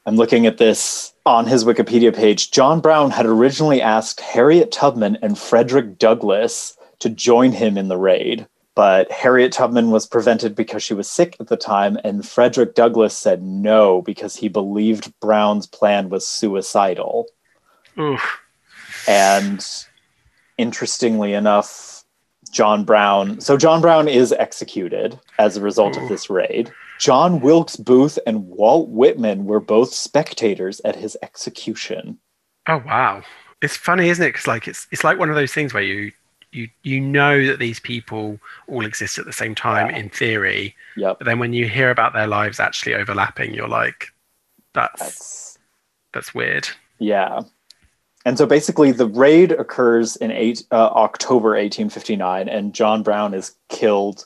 I'm 0.06 0.16
looking 0.16 0.46
at 0.46 0.58
this 0.58 1.12
on 1.24 1.46
his 1.46 1.64
Wikipedia 1.64 2.14
page. 2.14 2.50
John 2.50 2.80
Brown 2.80 3.10
had 3.10 3.26
originally 3.26 3.80
asked 3.80 4.20
Harriet 4.20 4.72
Tubman 4.72 5.16
and 5.22 5.38
Frederick 5.38 5.98
Douglass 5.98 6.76
to 6.98 7.08
join 7.08 7.52
him 7.52 7.78
in 7.78 7.88
the 7.88 7.96
raid, 7.96 8.46
but 8.74 9.10
Harriet 9.12 9.52
Tubman 9.52 9.90
was 9.90 10.06
prevented 10.06 10.54
because 10.56 10.82
she 10.82 10.94
was 10.94 11.08
sick 11.08 11.36
at 11.38 11.46
the 11.48 11.56
time, 11.56 11.98
and 12.02 12.26
Frederick 12.26 12.74
Douglass 12.74 13.16
said 13.16 13.42
no 13.42 14.02
because 14.02 14.36
he 14.36 14.48
believed 14.48 15.12
Brown's 15.20 15.66
plan 15.66 16.08
was 16.08 16.26
suicidal. 16.26 17.26
Oof. 17.98 18.40
And 19.06 19.64
interestingly 20.58 21.32
enough, 21.34 21.99
John 22.50 22.84
Brown. 22.84 23.40
So 23.40 23.56
John 23.56 23.80
Brown 23.80 24.08
is 24.08 24.32
executed 24.32 25.18
as 25.38 25.56
a 25.56 25.60
result 25.60 25.96
of 25.96 26.08
this 26.08 26.28
raid. 26.30 26.70
John 26.98 27.40
Wilkes 27.40 27.76
Booth 27.76 28.18
and 28.26 28.46
Walt 28.48 28.88
Whitman 28.90 29.44
were 29.46 29.60
both 29.60 29.92
spectators 29.94 30.80
at 30.84 30.96
his 30.96 31.16
execution. 31.22 32.18
Oh 32.68 32.82
wow, 32.86 33.22
it's 33.62 33.76
funny, 33.76 34.08
isn't 34.10 34.24
it? 34.24 34.28
Because 34.30 34.46
like 34.46 34.68
it's 34.68 34.86
it's 34.90 35.04
like 35.04 35.18
one 35.18 35.30
of 35.30 35.34
those 35.36 35.52
things 35.52 35.72
where 35.72 35.82
you 35.82 36.12
you 36.52 36.68
you 36.82 37.00
know 37.00 37.46
that 37.46 37.58
these 37.58 37.80
people 37.80 38.38
all 38.68 38.84
exist 38.84 39.18
at 39.18 39.24
the 39.24 39.32
same 39.32 39.54
time 39.54 39.88
Yeah. 39.90 39.96
in 39.96 40.10
theory, 40.10 40.74
Yep. 40.96 41.18
but 41.20 41.24
then 41.24 41.38
when 41.38 41.52
you 41.52 41.68
hear 41.68 41.90
about 41.90 42.12
their 42.12 42.26
lives 42.26 42.58
actually 42.60 42.94
overlapping, 42.94 43.54
you're 43.54 43.68
like, 43.68 44.08
that's 44.74 45.00
That's 45.00 45.58
that's 46.12 46.34
weird. 46.34 46.68
yeah. 46.98 47.40
And 48.24 48.36
so 48.36 48.46
basically 48.46 48.92
the 48.92 49.06
raid 49.06 49.52
occurs 49.52 50.16
in 50.16 50.30
eight, 50.30 50.64
uh, 50.70 50.90
October 50.94 51.50
1859 51.50 52.48
and 52.48 52.74
John 52.74 53.02
Brown 53.02 53.32
is 53.32 53.54
killed 53.68 54.24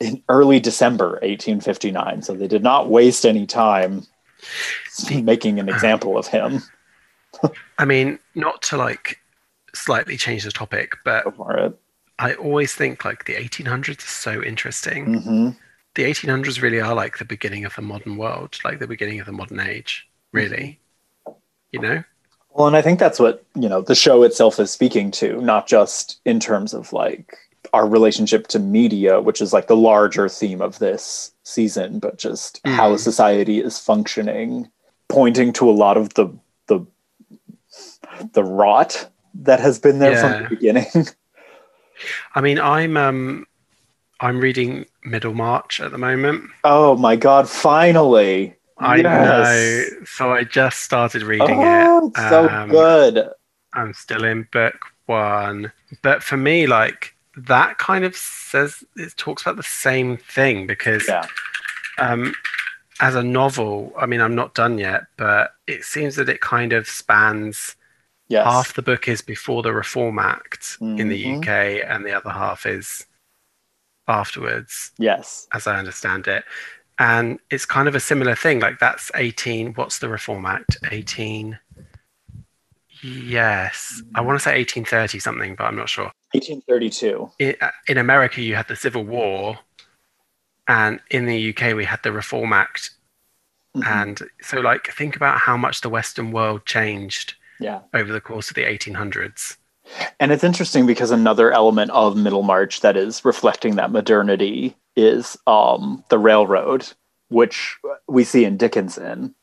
in 0.00 0.22
early 0.28 0.60
December 0.60 1.12
1859. 1.22 2.22
So 2.22 2.34
they 2.34 2.46
did 2.48 2.62
not 2.62 2.90
waste 2.90 3.24
any 3.24 3.46
time 3.46 4.02
making 5.10 5.58
an 5.58 5.68
example 5.68 6.18
of 6.18 6.26
him. 6.26 6.62
I 7.78 7.84
mean, 7.84 8.18
not 8.34 8.62
to 8.62 8.76
like 8.76 9.18
slightly 9.74 10.16
change 10.16 10.44
the 10.44 10.52
topic, 10.52 10.92
but 11.04 11.24
Go 11.24 11.30
for 11.30 11.56
it. 11.56 11.78
I 12.18 12.34
always 12.34 12.74
think 12.74 13.04
like 13.04 13.24
the 13.24 13.34
1800s 13.34 13.98
is 13.98 14.04
so 14.04 14.42
interesting. 14.42 15.22
hmm 15.22 15.50
The 15.94 16.04
1800s 16.04 16.60
really 16.60 16.80
are 16.80 16.94
like 16.94 17.18
the 17.18 17.24
beginning 17.24 17.64
of 17.64 17.74
the 17.74 17.82
modern 17.82 18.16
world, 18.16 18.58
like 18.64 18.78
the 18.78 18.86
beginning 18.86 19.20
of 19.20 19.26
the 19.26 19.32
modern 19.32 19.60
age, 19.60 20.08
really. 20.32 20.80
You 21.72 21.80
know? 21.80 22.04
Well, 22.54 22.68
and 22.68 22.76
I 22.76 22.82
think 22.82 22.98
that's 23.00 23.18
what, 23.18 23.44
you 23.56 23.68
know, 23.68 23.80
the 23.82 23.94
show 23.96 24.22
itself 24.22 24.60
is 24.60 24.70
speaking 24.70 25.10
to, 25.12 25.40
not 25.40 25.66
just 25.66 26.20
in 26.24 26.38
terms 26.38 26.72
of 26.72 26.92
like 26.92 27.36
our 27.72 27.86
relationship 27.88 28.46
to 28.48 28.58
media, 28.60 29.20
which 29.20 29.40
is 29.42 29.52
like 29.52 29.66
the 29.66 29.76
larger 29.76 30.28
theme 30.28 30.62
of 30.62 30.78
this 30.78 31.32
season, 31.42 31.98
but 31.98 32.16
just 32.16 32.60
how 32.64 32.92
Mhm. 32.94 32.98
society 33.00 33.60
is 33.60 33.78
functioning, 33.78 34.70
pointing 35.08 35.52
to 35.54 35.68
a 35.68 35.72
lot 35.72 35.96
of 35.96 36.14
the 36.14 36.28
the 36.68 36.86
the 38.32 38.44
rot 38.44 39.08
that 39.34 39.58
has 39.58 39.80
been 39.80 39.98
there 39.98 40.16
from 40.16 40.42
the 40.44 40.48
beginning. 40.48 40.86
I 42.36 42.40
mean, 42.40 42.60
I'm 42.60 42.96
um, 42.96 43.46
I'm 44.20 44.38
reading 44.38 44.86
Middlemarch 45.04 45.80
at 45.80 45.90
the 45.90 45.98
moment. 45.98 46.44
oh 46.62 46.96
my 46.96 47.16
god, 47.16 47.48
finally. 47.48 48.54
I 48.78 49.02
Yes. 49.02 49.90
know, 49.92 50.04
so 50.04 50.32
I 50.32 50.44
just 50.44 50.80
started 50.80 51.22
reading 51.22 51.62
Oh, 51.62 52.10
it. 52.10 52.18
so 52.18 52.48
Um, 52.48 52.68
good. 52.68 53.30
I'm 53.72 53.94
still 53.94 54.24
in 54.24 54.48
book 54.52 54.74
one, 55.06 55.72
but 56.02 56.22
for 56.22 56.36
me, 56.36 56.66
like 56.66 57.14
that 57.36 57.78
kind 57.78 58.04
of 58.04 58.14
says 58.16 58.84
it 58.96 59.16
talks 59.16 59.42
about 59.42 59.56
the 59.56 59.62
same 59.62 60.16
thing 60.16 60.66
because 60.66 61.06
Yeah. 61.08 61.26
um, 61.98 62.34
as 63.00 63.14
a 63.14 63.22
novel, 63.22 63.92
I 63.96 64.06
mean, 64.06 64.20
I'm 64.20 64.34
not 64.34 64.54
done 64.54 64.78
yet, 64.78 65.02
but 65.16 65.52
it 65.66 65.84
seems 65.84 66.16
that 66.16 66.28
it 66.28 66.40
kind 66.40 66.72
of 66.72 66.88
spans 66.88 67.76
Yes. 68.28 68.44
half 68.44 68.74
the 68.74 68.82
book 68.82 69.06
is 69.08 69.20
before 69.22 69.62
the 69.62 69.72
Reform 69.72 70.18
Act 70.18 70.78
in 70.80 71.08
the 71.08 71.16
Mhm. 71.16 71.38
UK, 71.38 71.82
and 71.82 72.04
the 72.04 72.12
other 72.12 72.30
half 72.30 72.66
is 72.66 73.06
afterwards, 74.08 74.92
Yes. 74.98 75.46
as 75.52 75.66
I 75.66 75.76
understand 75.78 76.26
it. 76.28 76.44
And 76.98 77.38
it's 77.50 77.66
kind 77.66 77.88
of 77.88 77.94
a 77.94 78.00
similar 78.00 78.34
thing. 78.36 78.60
Like 78.60 78.78
that's 78.78 79.10
18. 79.14 79.74
What's 79.74 79.98
the 79.98 80.08
Reform 80.08 80.46
Act? 80.46 80.78
18. 80.90 81.58
Yes, 83.02 84.02
I 84.14 84.22
want 84.22 84.38
to 84.38 84.42
say 84.42 84.56
1830 84.56 85.18
something, 85.18 85.54
but 85.56 85.64
I'm 85.64 85.76
not 85.76 85.90
sure. 85.90 86.10
1832. 86.32 87.30
In, 87.38 87.54
uh, 87.60 87.70
in 87.86 87.98
America, 87.98 88.40
you 88.40 88.54
had 88.54 88.66
the 88.66 88.76
Civil 88.76 89.04
War, 89.04 89.58
and 90.68 91.00
in 91.10 91.26
the 91.26 91.50
UK, 91.50 91.74
we 91.74 91.84
had 91.84 92.02
the 92.02 92.12
Reform 92.12 92.54
Act. 92.54 92.92
Mhm. 93.76 93.86
And 93.86 94.22
so, 94.40 94.60
like, 94.60 94.90
think 94.92 95.16
about 95.16 95.38
how 95.38 95.56
much 95.56 95.82
the 95.82 95.90
Western 95.90 96.32
world 96.32 96.64
changed 96.64 97.34
yeah. 97.60 97.80
over 97.92 98.10
the 98.10 98.22
course 98.22 98.48
of 98.48 98.54
the 98.54 98.64
1800s. 98.64 99.58
And 100.18 100.32
it's 100.32 100.44
interesting 100.44 100.86
because 100.86 101.10
another 101.10 101.52
element 101.52 101.90
of 101.90 102.16
Middlemarch 102.16 102.80
that 102.80 102.96
is 102.96 103.22
reflecting 103.22 103.76
that 103.76 103.90
modernity 103.90 104.76
is 104.96 105.36
um, 105.46 106.04
the 106.08 106.18
railroad, 106.18 106.86
which 107.28 107.76
we 108.08 108.24
see 108.24 108.44
in 108.44 108.56
Dickinson. 108.56 109.34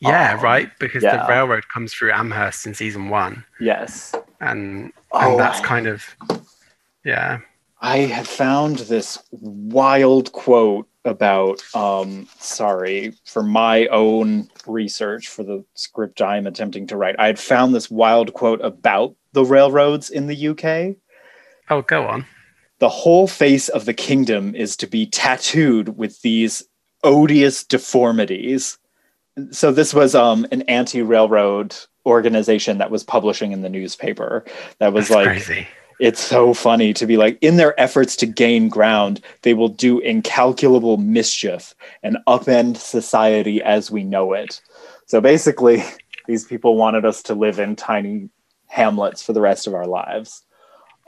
Yeah, 0.00 0.34
Um, 0.34 0.40
right. 0.40 0.70
Because 0.78 1.02
yeah. 1.02 1.24
the 1.24 1.32
railroad 1.32 1.68
comes 1.68 1.92
through 1.94 2.12
Amherst 2.12 2.66
in 2.66 2.74
season 2.74 3.08
one, 3.08 3.44
Yes. 3.60 4.14
and 4.40 4.92
Oh, 5.12 5.30
and 5.32 5.40
that's 5.40 5.60
kind 5.60 5.86
of 5.86 6.04
yeah. 7.04 7.38
I 7.80 7.98
had 7.98 8.26
found 8.26 8.78
this 8.78 9.18
wild 9.30 10.32
quote 10.32 10.88
about, 11.04 11.62
um, 11.74 12.26
sorry, 12.38 13.14
for 13.26 13.42
my 13.42 13.86
own 13.88 14.48
research 14.66 15.28
for 15.28 15.42
the 15.44 15.62
script 15.74 16.22
I'm 16.22 16.46
attempting 16.46 16.86
to 16.88 16.96
write. 16.96 17.14
I 17.18 17.26
had 17.26 17.38
found 17.38 17.74
this 17.74 17.90
wild 17.90 18.32
quote 18.32 18.62
about 18.64 19.14
the 19.32 19.44
railroads 19.44 20.08
in 20.10 20.26
the 20.26 20.48
UK. 20.48 20.96
Oh, 21.70 21.82
go 21.82 22.06
on. 22.06 22.24
The 22.84 22.90
whole 22.90 23.26
face 23.26 23.70
of 23.70 23.86
the 23.86 23.94
kingdom 23.94 24.54
is 24.54 24.76
to 24.76 24.86
be 24.86 25.06
tattooed 25.06 25.96
with 25.96 26.20
these 26.20 26.62
odious 27.02 27.64
deformities. 27.64 28.76
So 29.52 29.72
this 29.72 29.94
was 29.94 30.14
um, 30.14 30.46
an 30.52 30.60
anti-railroad 30.68 31.74
organization 32.04 32.76
that 32.76 32.90
was 32.90 33.02
publishing 33.02 33.52
in 33.52 33.62
the 33.62 33.70
newspaper 33.70 34.44
that 34.80 34.92
was 34.92 35.08
That's 35.08 35.16
like 35.16 35.26
crazy. 35.28 35.66
it's 35.98 36.20
so 36.20 36.52
funny 36.52 36.92
to 36.92 37.06
be 37.06 37.16
like 37.16 37.38
in 37.40 37.56
their 37.56 37.72
efforts 37.80 38.16
to 38.16 38.26
gain 38.26 38.68
ground 38.68 39.22
they 39.40 39.54
will 39.54 39.70
do 39.70 39.98
incalculable 40.00 40.98
mischief 40.98 41.74
and 42.02 42.18
upend 42.28 42.76
society 42.76 43.62
as 43.62 43.90
we 43.90 44.04
know 44.04 44.34
it 44.34 44.60
so 45.06 45.22
basically 45.22 45.82
these 46.26 46.44
people 46.44 46.76
wanted 46.76 47.06
us 47.06 47.22
to 47.22 47.34
live 47.34 47.58
in 47.58 47.74
tiny 47.76 48.28
hamlets 48.66 49.22
for 49.22 49.32
the 49.32 49.40
rest 49.40 49.66
of 49.66 49.72
our 49.72 49.86
lives 49.86 50.42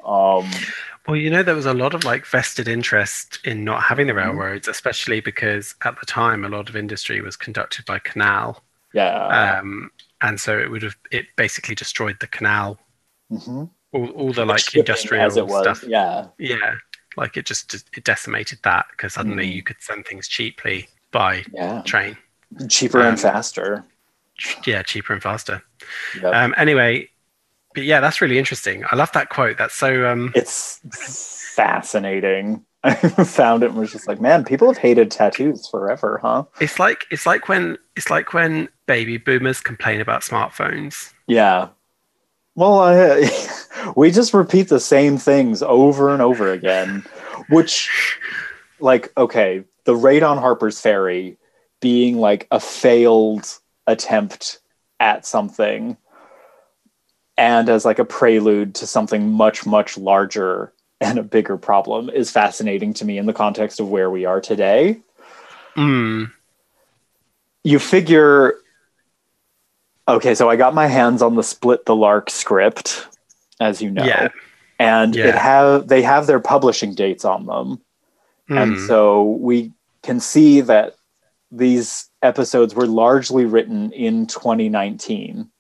um 0.04 0.72
Well, 1.06 1.16
you 1.16 1.30
know, 1.30 1.42
there 1.42 1.54
was 1.54 1.66
a 1.66 1.74
lot 1.74 1.94
of 1.94 2.04
like 2.04 2.26
vested 2.26 2.68
interest 2.68 3.38
in 3.44 3.64
not 3.64 3.82
having 3.82 4.06
the 4.08 4.14
Mhm. 4.14 4.14
railroads, 4.14 4.68
especially 4.68 5.20
because 5.20 5.74
at 5.84 5.98
the 6.00 6.06
time 6.06 6.44
a 6.44 6.48
lot 6.48 6.68
of 6.68 6.76
industry 6.76 7.20
was 7.20 7.36
conducted 7.36 7.84
by 7.86 7.98
canal, 8.00 8.62
yeah 8.92 9.56
um, 9.60 9.90
and 10.22 10.40
so 10.40 10.58
it 10.58 10.70
would 10.70 10.82
have 10.82 10.96
it 11.12 11.26
basically 11.36 11.74
destroyed 11.74 12.16
the 12.20 12.28
canal, 12.28 12.78
Mhm. 13.30 13.70
all, 13.92 14.08
all 14.10 14.32
the 14.32 14.44
like 14.44 14.58
Shipping 14.58 14.80
industrial 14.80 15.48
stuff. 15.48 15.82
yeah 15.88 16.28
Yeah, 16.38 16.74
like 17.16 17.36
it 17.36 17.46
just 17.46 17.74
it 17.74 18.04
decimated 18.04 18.58
that 18.64 18.86
because 18.90 19.14
suddenly 19.14 19.46
Mhm. 19.46 19.54
you 19.54 19.62
could 19.62 19.80
send 19.80 20.06
things 20.06 20.28
cheaply 20.28 20.88
by 21.12 21.44
yeah 21.52 21.82
train. 21.84 22.16
cheaper 22.68 23.00
and 23.00 23.18
Um, 23.18 23.22
faster 23.22 23.84
Yeah, 24.66 24.82
cheaper 24.82 25.12
and 25.12 25.22
faster. 25.22 25.62
Yep. 26.14 26.34
Um, 26.34 26.54
anyway, 26.56 27.08
but 27.76 27.84
yeah, 27.84 28.00
that's 28.00 28.20
really 28.20 28.38
interesting. 28.38 28.82
I 28.90 28.96
love 28.96 29.12
that 29.12 29.28
quote. 29.28 29.58
That's 29.58 29.74
so 29.74 30.10
um, 30.10 30.32
it's 30.34 30.80
fascinating 31.54 32.62
i 32.84 32.94
found 32.94 33.62
it 33.62 33.70
and 33.70 33.78
was 33.78 33.90
just 33.90 34.06
like 34.06 34.20
man 34.20 34.44
people 34.44 34.68
have 34.68 34.76
hated 34.76 35.10
tattoos 35.10 35.66
forever 35.66 36.20
huh 36.20 36.44
it's 36.60 36.78
like 36.78 37.06
it's 37.10 37.24
like 37.24 37.48
when 37.48 37.78
it's 37.96 38.10
like 38.10 38.34
when 38.34 38.68
baby 38.86 39.18
boomers 39.18 39.60
complain 39.60 40.00
about 40.00 40.22
smartphones. 40.22 41.12
Yeah. 41.26 41.68
Well, 42.54 42.80
I, 42.80 43.28
we 43.96 44.10
just 44.10 44.32
repeat 44.32 44.68
the 44.68 44.80
same 44.80 45.18
things 45.18 45.62
over 45.62 46.12
and 46.12 46.22
over 46.22 46.52
again, 46.52 47.04
which, 47.50 48.18
like, 48.80 49.12
okay, 49.16 49.64
the 49.84 49.96
raid 49.96 50.22
on 50.22 50.38
Harper's 50.38 50.80
Ferry 50.80 51.36
being 51.80 52.18
like 52.18 52.46
a 52.50 52.58
failed 52.58 53.58
attempt 53.86 54.60
at 54.98 55.26
something 55.26 55.96
and 57.38 57.68
as 57.68 57.84
like 57.84 57.98
a 57.98 58.04
prelude 58.04 58.74
to 58.76 58.86
something 58.86 59.30
much, 59.30 59.66
much 59.66 59.98
larger 59.98 60.72
and 61.00 61.18
a 61.18 61.22
bigger 61.22 61.56
problem 61.56 62.08
is 62.08 62.30
fascinating 62.30 62.94
to 62.94 63.04
me 63.04 63.18
in 63.18 63.26
the 63.26 63.32
context 63.32 63.80
of 63.80 63.88
where 63.90 64.10
we 64.10 64.24
are 64.24 64.40
today. 64.40 64.98
Mm, 65.76 66.30
you 67.66 67.80
figure 67.80 68.54
okay 70.06 70.36
so 70.36 70.48
i 70.48 70.54
got 70.54 70.72
my 70.72 70.86
hands 70.86 71.20
on 71.20 71.34
the 71.34 71.42
split 71.42 71.84
the 71.84 71.96
lark 71.96 72.30
script 72.30 73.08
as 73.58 73.82
you 73.82 73.90
know 73.90 74.04
Yeah. 74.04 74.28
and 74.78 75.16
it 75.16 75.34
have 75.34 75.88
they 75.88 76.02
have 76.02 76.28
their 76.28 76.38
publishing 76.38 76.94
dates 76.94 77.24
on 77.24 77.46
them 77.46 77.80
and 78.48 78.76
mm. 78.76 78.86
so 78.86 79.24
we 79.24 79.72
can 80.04 80.20
see 80.20 80.60
that 80.60 80.94
these 81.50 82.08
episodes 82.22 82.72
were 82.74 82.86
largely 82.86 83.44
written 83.44 83.90
in 83.90 84.28
2019 84.28 85.50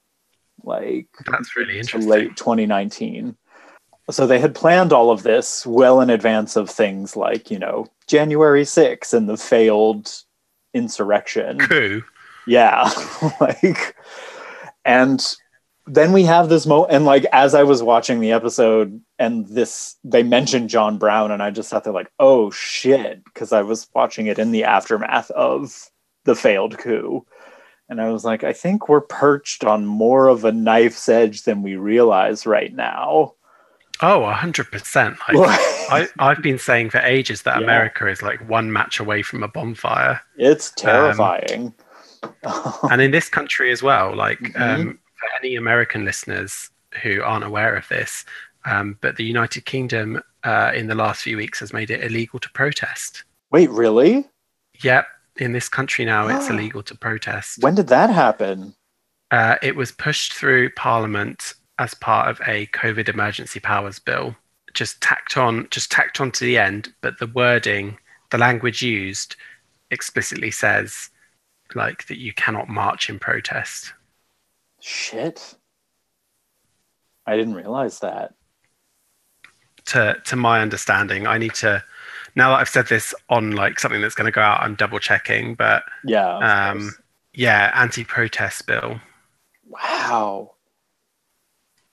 like 0.66 1.08
That's 1.30 1.56
really 1.56 1.78
interesting. 1.78 2.10
late 2.10 2.36
2019 2.36 3.36
so 4.10 4.26
they 4.26 4.38
had 4.38 4.54
planned 4.54 4.92
all 4.92 5.10
of 5.10 5.22
this 5.22 5.66
well 5.66 6.00
in 6.00 6.10
advance 6.10 6.56
of 6.56 6.70
things 6.70 7.16
like 7.16 7.50
you 7.50 7.58
know 7.58 7.86
january 8.06 8.62
6th 8.62 9.12
and 9.12 9.28
the 9.28 9.36
failed 9.36 10.22
insurrection 10.74 11.58
Coup. 11.58 12.02
yeah 12.46 12.90
like 13.40 13.96
and 14.84 15.36
then 15.86 16.12
we 16.12 16.24
have 16.24 16.48
this 16.48 16.66
mo 16.66 16.84
and 16.86 17.04
like 17.04 17.24
as 17.32 17.54
i 17.54 17.62
was 17.62 17.82
watching 17.82 18.20
the 18.20 18.32
episode 18.32 19.00
and 19.18 19.46
this 19.46 19.96
they 20.04 20.22
mentioned 20.22 20.68
john 20.68 20.98
brown 20.98 21.30
and 21.30 21.42
i 21.42 21.50
just 21.50 21.68
sat 21.68 21.84
there 21.84 21.92
like 21.92 22.10
oh 22.18 22.50
shit 22.50 23.24
because 23.24 23.52
i 23.52 23.62
was 23.62 23.88
watching 23.94 24.26
it 24.26 24.38
in 24.38 24.50
the 24.50 24.64
aftermath 24.64 25.30
of 25.32 25.90
the 26.24 26.34
failed 26.34 26.76
coup 26.78 27.24
and 27.88 28.00
i 28.00 28.10
was 28.10 28.24
like 28.24 28.44
i 28.44 28.52
think 28.52 28.88
we're 28.88 29.00
perched 29.00 29.64
on 29.64 29.86
more 29.86 30.28
of 30.28 30.44
a 30.44 30.52
knife's 30.52 31.08
edge 31.08 31.42
than 31.42 31.62
we 31.62 31.76
realize 31.76 32.46
right 32.46 32.74
now 32.74 33.32
Oh, 34.02 34.30
hundred 34.30 34.70
percent. 34.70 35.16
Like 35.26 35.38
I, 35.88 36.06
I've 36.18 36.42
been 36.42 36.58
saying 36.58 36.90
for 36.90 36.98
ages 36.98 37.40
that 37.42 37.56
Yeah. 37.58 37.64
America 37.64 38.06
is 38.08 38.20
like 38.20 38.46
one 38.46 38.70
match 38.70 39.00
away 39.00 39.22
from 39.22 39.42
a 39.42 39.48
bonfire, 39.48 40.20
it's 40.36 40.70
terrifying 40.72 41.72
and 42.90 43.00
in 43.00 43.10
this 43.10 43.30
country 43.30 43.70
as 43.70 43.82
well. 43.82 44.14
Like 44.14 44.38
Mhm. 44.38 44.60
um, 44.60 44.98
for 45.18 45.28
any 45.40 45.56
American 45.56 46.04
listeners 46.04 46.68
who 47.02 47.22
aren't 47.22 47.44
aware 47.44 47.74
of 47.74 47.88
this, 47.88 48.26
um, 48.66 48.98
but 49.00 49.16
the 49.16 49.24
United 49.24 49.64
Kingdom 49.64 50.20
uh, 50.44 50.72
in 50.74 50.88
the 50.88 50.94
last 50.94 51.22
few 51.22 51.38
weeks 51.38 51.60
has 51.60 51.72
made 51.72 51.90
it 51.90 52.04
illegal 52.04 52.38
to 52.40 52.50
protest. 52.50 53.24
wait 53.50 53.70
really 53.70 54.28
Yep, 54.82 55.06
in 55.38 55.52
this 55.52 55.68
country 55.68 56.04
now 56.04 56.28
it's 56.28 56.48
illegal 56.48 56.82
to 56.82 56.94
protest. 56.94 57.62
when 57.62 57.74
did 57.74 57.88
that 57.88 58.10
happen 58.10 58.74
Uh, 59.30 59.56
it 59.62 59.74
was 59.74 59.90
pushed 59.92 60.32
through 60.34 60.70
Parliament 60.70 61.54
as 61.78 61.94
part 61.94 62.28
of 62.30 62.40
a 62.46 62.66
COVID 62.68 63.08
emergency 63.08 63.60
powers 63.60 63.98
bill, 63.98 64.34
just 64.72 65.00
tacked 65.00 65.36
on, 65.36 65.66
just 65.70 65.90
tacked 65.90 66.20
on 66.20 66.30
to 66.32 66.44
the 66.44 66.56
end. 66.56 66.94
But 67.00 67.18
the 67.18 67.26
wording, 67.26 67.98
the 68.30 68.38
language 68.38 68.82
used, 68.82 69.34
explicitly 69.90 70.50
says 70.52 71.10
like 71.74 72.06
that 72.06 72.18
you 72.18 72.32
cannot 72.32 72.68
march 72.68 73.10
in 73.10 73.18
protest. 73.18 73.92
shit 74.80 75.54
i 77.26 77.36
didn't 77.36 77.54
realize 77.54 77.98
that 77.98 78.32
To 79.86 80.16
to 80.24 80.36
my 80.36 80.60
understanding, 80.62 81.26
I 81.26 81.38
need 81.38 81.54
to. 81.54 81.82
Now 82.36 82.50
that 82.50 82.60
I've 82.60 82.68
said 82.68 82.86
this 82.88 83.14
on 83.28 83.52
like 83.52 83.80
something 83.80 84.00
that's 84.00 84.14
going 84.14 84.26
to 84.26 84.32
go 84.32 84.42
out, 84.42 84.60
I'm 84.60 84.74
double 84.76 84.98
checking. 84.98 85.54
But 85.54 85.82
yeah 86.04 86.36
um, 86.70 86.80
course. 86.82 86.98
yeah, 87.34 87.72
anti-protest 87.74 88.66
bill. 88.66 89.00
Wow. 89.68 90.52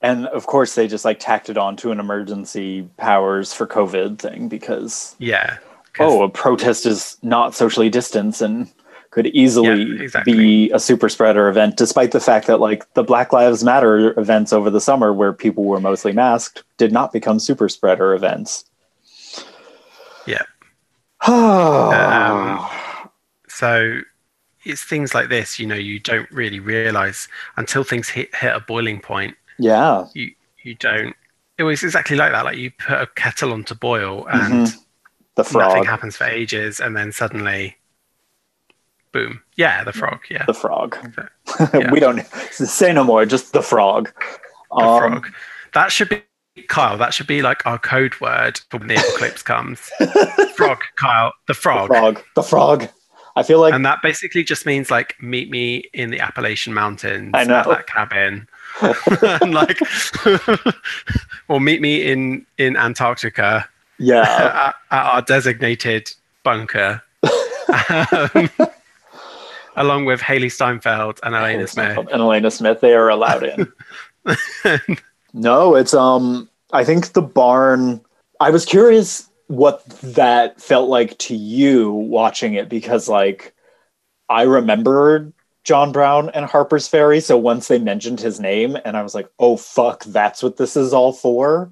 And 0.02 0.28
of 0.28 0.46
course, 0.48 0.76
they 0.76 0.88
just 0.88 1.06
like 1.06 1.20
tacked 1.20 1.50
it 1.50 1.58
on 1.58 1.78
to 1.78 1.92
an 1.92 2.00
emergency 2.00 2.88
powers 2.98 3.54
for 3.54 3.66
COVID 3.66 4.20
thing 4.20 4.50
because, 4.50 5.16
yeah, 5.18 5.58
oh, 5.98 6.24
a 6.24 6.30
protest 6.30 6.86
is 6.86 7.18
not 7.24 7.56
socially 7.56 7.90
distanced 7.90 8.42
and 8.42 8.70
could 9.12 9.28
easily 9.28 9.84
Yeah, 9.84 10.04
exactly. 10.04 10.34
be 10.34 10.72
a 10.72 10.80
super 10.80 11.08
spreader 11.08 11.48
event, 11.48 11.78
despite 11.78 12.12
the 12.12 12.20
fact 12.20 12.48
that 12.48 12.60
like 12.60 12.92
the 12.96 13.04
Black 13.04 13.32
Lives 13.32 13.64
Matter 13.64 14.20
events 14.20 14.52
over 14.52 14.70
the 14.70 14.82
summer 14.82 15.14
where 15.14 15.32
people 15.32 15.64
were 15.64 15.80
mostly 15.80 16.12
masked 16.12 16.64
did 16.78 16.92
not 16.92 17.14
become 17.14 17.40
super 17.40 17.70
spreader 17.70 18.14
events. 18.14 18.66
Yeah. 20.26 20.44
um, 21.28 22.68
So 23.48 24.02
it's 24.66 24.84
things 24.84 25.14
like 25.14 25.30
this, 25.30 25.60
you 25.60 25.68
know, 25.68 25.76
you 25.76 26.00
don't 26.00 26.30
really 26.32 26.60
realize 26.60 27.28
until 27.58 27.84
things 27.84 28.10
hit, 28.10 28.34
hit 28.36 28.56
a 28.56 28.60
boiling 28.62 29.00
point. 29.02 29.36
yeah. 29.60 30.06
You 30.14 30.32
you 30.64 30.76
don't. 30.76 31.16
It 31.58 31.64
was 31.64 31.84
exactly 31.84 32.16
like 32.16 32.32
that. 32.32 32.46
Like 32.46 32.58
you 32.58 32.72
put 32.72 33.02
a 33.02 33.08
kettle 33.16 33.52
on 33.54 33.64
to 33.66 33.76
boil 33.76 34.26
and 34.30 34.68
The 35.36 35.44
nothing 35.54 35.84
happens 35.84 36.16
for 36.18 36.24
ages, 36.26 36.80
and 36.80 36.96
then 36.96 37.12
suddenly, 37.12 37.78
boom! 39.12 39.42
Yeah, 39.56 39.84
the 39.84 39.94
frog. 39.94 40.20
Yeah, 40.30 40.46
The 40.46 40.54
frog. 40.54 40.98
Yeah. 41.74 41.92
we 41.92 42.00
don't 42.00 42.26
say 42.52 42.94
no 42.94 43.04
more, 43.04 43.26
just 43.26 43.54
the 43.54 43.62
frog. 43.62 44.12
the 44.78 44.86
Um, 44.86 45.00
frog. 45.00 45.34
That 45.74 45.92
should 45.92 46.10
be 46.10 46.24
Kyle. 46.68 46.98
That 46.98 47.14
should 47.14 47.28
be 47.28 47.42
like 47.42 47.66
our 47.66 47.80
code 47.80 48.20
word 48.22 48.60
for 48.70 48.78
when 48.78 48.88
the 48.88 48.96
apocalypse 48.96 49.42
comes. 49.54 49.80
frog, 50.56 50.80
Kyle. 50.96 51.34
The 51.48 51.54
frog. 51.54 51.88
frog. 51.88 52.22
The 52.36 52.44
frog. 52.44 52.88
I 53.36 53.42
feel 53.42 53.60
like 53.60 53.74
And 53.74 53.84
that 53.86 54.00
basically 54.04 54.44
just 54.44 54.66
means 54.68 54.92
like 54.92 55.16
meet 55.22 55.50
me 55.50 55.86
in 55.94 56.12
the 56.12 56.20
Appalachian 56.20 56.74
Mountains 56.74 57.32
I 57.34 57.44
know. 57.46 57.56
at 57.56 57.68
that 57.68 57.88
cabin. 57.88 58.48
and 59.42 59.54
like 59.54 59.80
or 61.48 61.60
meet 61.60 61.82
me 61.82 62.12
in 62.12 62.46
in 62.58 62.76
Antarctica 62.78 63.68
yeah. 64.00 64.74
at, 64.92 64.98
at 64.98 65.06
our 65.14 65.22
designated 65.24 66.12
bunker. 66.44 67.02
um, 67.24 68.50
along 69.76 70.06
with 70.06 70.22
Hailee 70.22 70.52
Steinfeld 70.52 71.20
and 71.24 71.34
Alena 71.36 71.68
Smith. 71.68 71.98
and 71.98 72.08
Alena 72.22 72.52
Smith, 72.52 72.82
they 72.82 72.94
are 72.94 73.10
allowed 73.10 73.44
in. 73.44 73.72
No, 75.34 75.76
it's 75.76 75.94
um 75.94 76.50
I 76.72 76.84
think 76.84 77.14
the 77.14 77.22
barn 77.22 78.02
I 78.40 78.50
was 78.50 78.66
curious 78.66 79.30
what 79.48 79.86
that 80.02 80.60
felt 80.62 80.90
like 80.90 81.18
to 81.20 81.36
you 81.36 81.92
watching 81.92 82.54
it 82.54 82.70
because 82.70 83.08
like 83.08 83.54
I 84.30 84.44
remembered 84.44 85.34
John 85.64 85.92
Brown 85.92 86.30
and 86.32 86.46
Harper's 86.46 86.88
Ferry, 86.88 87.22
so 87.22 87.38
once 87.38 87.68
they 87.68 87.80
mentioned 87.80 88.20
his 88.20 88.40
name 88.40 88.78
and 88.84 88.98
I 88.98 89.04
was 89.04 89.16
like, 89.16 89.30
"Oh 89.40 89.56
fuck, 89.56 90.04
that's 90.06 90.44
what 90.44 90.58
this 90.58 90.76
is 90.76 90.94
all 90.94 91.14
for?" 91.14 91.70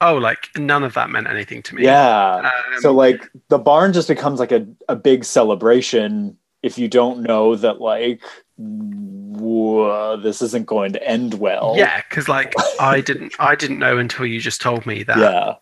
oh, 0.00 0.16
like 0.16 0.48
none 0.56 0.82
of 0.84 0.94
that 0.94 1.10
meant 1.10 1.26
anything 1.26 1.62
to 1.62 1.74
me. 1.74 1.84
Yeah. 1.84 2.36
Um, 2.36 2.80
so 2.80 2.92
like 2.92 3.28
the 3.48 3.58
barn 3.58 3.92
just 3.92 4.08
becomes 4.08 4.38
like 4.40 4.52
a, 4.52 4.66
a 4.88 4.96
big 4.96 5.24
celebration 5.24 6.36
if 6.62 6.78
you 6.78 6.88
don't 6.88 7.22
know 7.22 7.56
that 7.56 7.80
like 7.80 8.22
whoa, 8.56 10.16
this 10.16 10.42
isn't 10.42 10.66
going 10.66 10.92
to 10.92 11.02
end 11.06 11.34
well. 11.34 11.74
Yeah, 11.76 12.02
because 12.08 12.28
like 12.28 12.54
I 12.80 13.00
didn't 13.00 13.34
I 13.38 13.54
didn't 13.54 13.78
know 13.78 13.98
until 13.98 14.26
you 14.26 14.40
just 14.40 14.60
told 14.60 14.86
me 14.86 15.02
that 15.04 15.18
Yeah. 15.18 15.54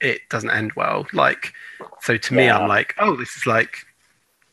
it 0.00 0.20
doesn't 0.30 0.50
end 0.50 0.72
well. 0.74 1.06
Like, 1.12 1.52
so 2.00 2.16
to 2.16 2.34
me, 2.34 2.44
Yeah. 2.46 2.58
I'm 2.58 2.68
like, 2.68 2.94
oh, 2.98 3.16
this 3.16 3.36
is 3.36 3.46
like 3.46 3.78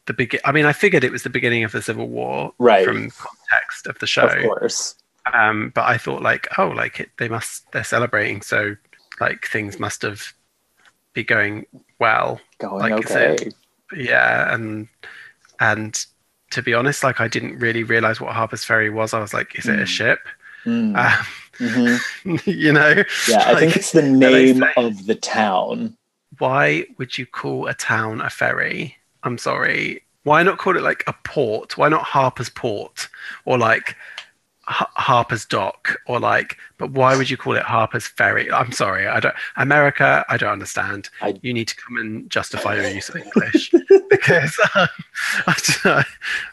the 0.06 0.14
begin. 0.14 0.40
I 0.46 0.52
mean, 0.52 0.66
I 0.66 0.74
figured 0.74 1.04
it 1.04 1.12
was 1.12 1.24
the 1.24 1.30
beginning 1.30 1.64
of 1.64 1.72
the 1.72 1.82
Civil 1.82 2.08
War, 2.10 2.54
Right. 2.58 2.86
from 2.86 3.10
context 3.12 3.88
of 3.88 3.98
the 4.00 4.08
show. 4.08 4.26
Of 4.28 4.44
course. 4.44 4.96
Um, 5.34 5.72
but 5.74 5.86
I 5.86 5.98
thought 5.98 6.22
like, 6.22 6.48
oh, 6.58 6.68
like 6.68 7.00
it, 7.00 7.10
they 7.18 7.30
must 7.30 7.72
they're 7.72 7.84
celebrating, 7.84 8.42
so 8.42 8.76
like 9.22 9.48
things 9.48 9.80
must 9.80 10.02
have 10.02 10.34
be 11.14 11.24
going 11.24 11.66
well. 12.00 12.42
Going 12.58 12.80
Like, 12.80 13.06
okay. 13.10 13.36
it- 13.36 13.54
Yeah, 13.96 14.54
and 14.54 14.88
and 15.60 16.04
to 16.54 16.62
be 16.64 16.74
honest, 16.74 17.04
like 17.04 17.20
I 17.22 17.28
didn't 17.28 17.60
really 17.60 17.84
realize 17.84 18.20
what 18.22 18.34
Harper's 18.34 18.64
Ferry 18.66 18.90
was. 18.90 19.14
I 19.14 19.20
was 19.20 19.34
like, 19.34 19.58
is 19.58 19.68
it 19.68 19.80
a 19.80 19.84
Mm. 19.84 19.88
ship? 19.88 20.20
Mm, 20.66 20.96
Um, 20.98 21.26
mhm. 21.60 22.46
you 22.46 22.72
know? 22.74 23.04
Yeah, 23.28 23.44
I 23.46 23.60
think 23.60 23.76
it's 23.76 23.92
the 23.92 24.02
name 24.28 24.64
of 24.78 25.06
the 25.06 25.16
town. 25.16 25.98
why 26.40 26.86
would 26.98 27.18
you 27.18 27.26
call 27.26 27.68
a 27.68 27.74
town 27.74 28.22
a 28.22 28.30
ferry? 28.30 28.96
I'm 29.24 29.38
sorry. 29.38 30.02
Why 30.24 30.42
not 30.44 30.58
call 30.58 30.78
it 30.78 30.84
like 30.84 31.04
a 31.08 31.14
port? 31.26 31.78
Why 31.78 31.90
not 31.90 32.04
Harper's 32.04 32.50
Port 32.50 33.10
or 33.46 33.58
like 33.58 33.96
Harper's 34.66 35.46
Dock 35.46 35.98
or 36.08 36.20
like? 36.20 36.58
But 36.78 36.92
why 36.92 37.16
would 37.18 37.30
you 37.30 37.38
call 37.38 37.56
it 37.56 37.64
Harper's 37.64 38.08
Ferry? 38.08 38.52
I'm 38.52 38.72
sorry. 38.72 39.08
I 39.08 39.20
don't. 39.20 39.36
America. 39.58 40.26
I 40.30 40.38
don't 40.38 40.52
understand. 40.52 41.10
I- 41.22 41.36
You 41.42 41.54
need 41.54 41.68
to 41.68 41.76
come 41.76 41.98
and 41.98 42.30
justify 42.30 42.76
your 42.76 42.88
use 42.90 43.10
of 43.10 43.16
English 43.26 43.72
because 44.10 44.60
um, 44.76 44.88
I 45.48 45.56
don't 45.84 46.06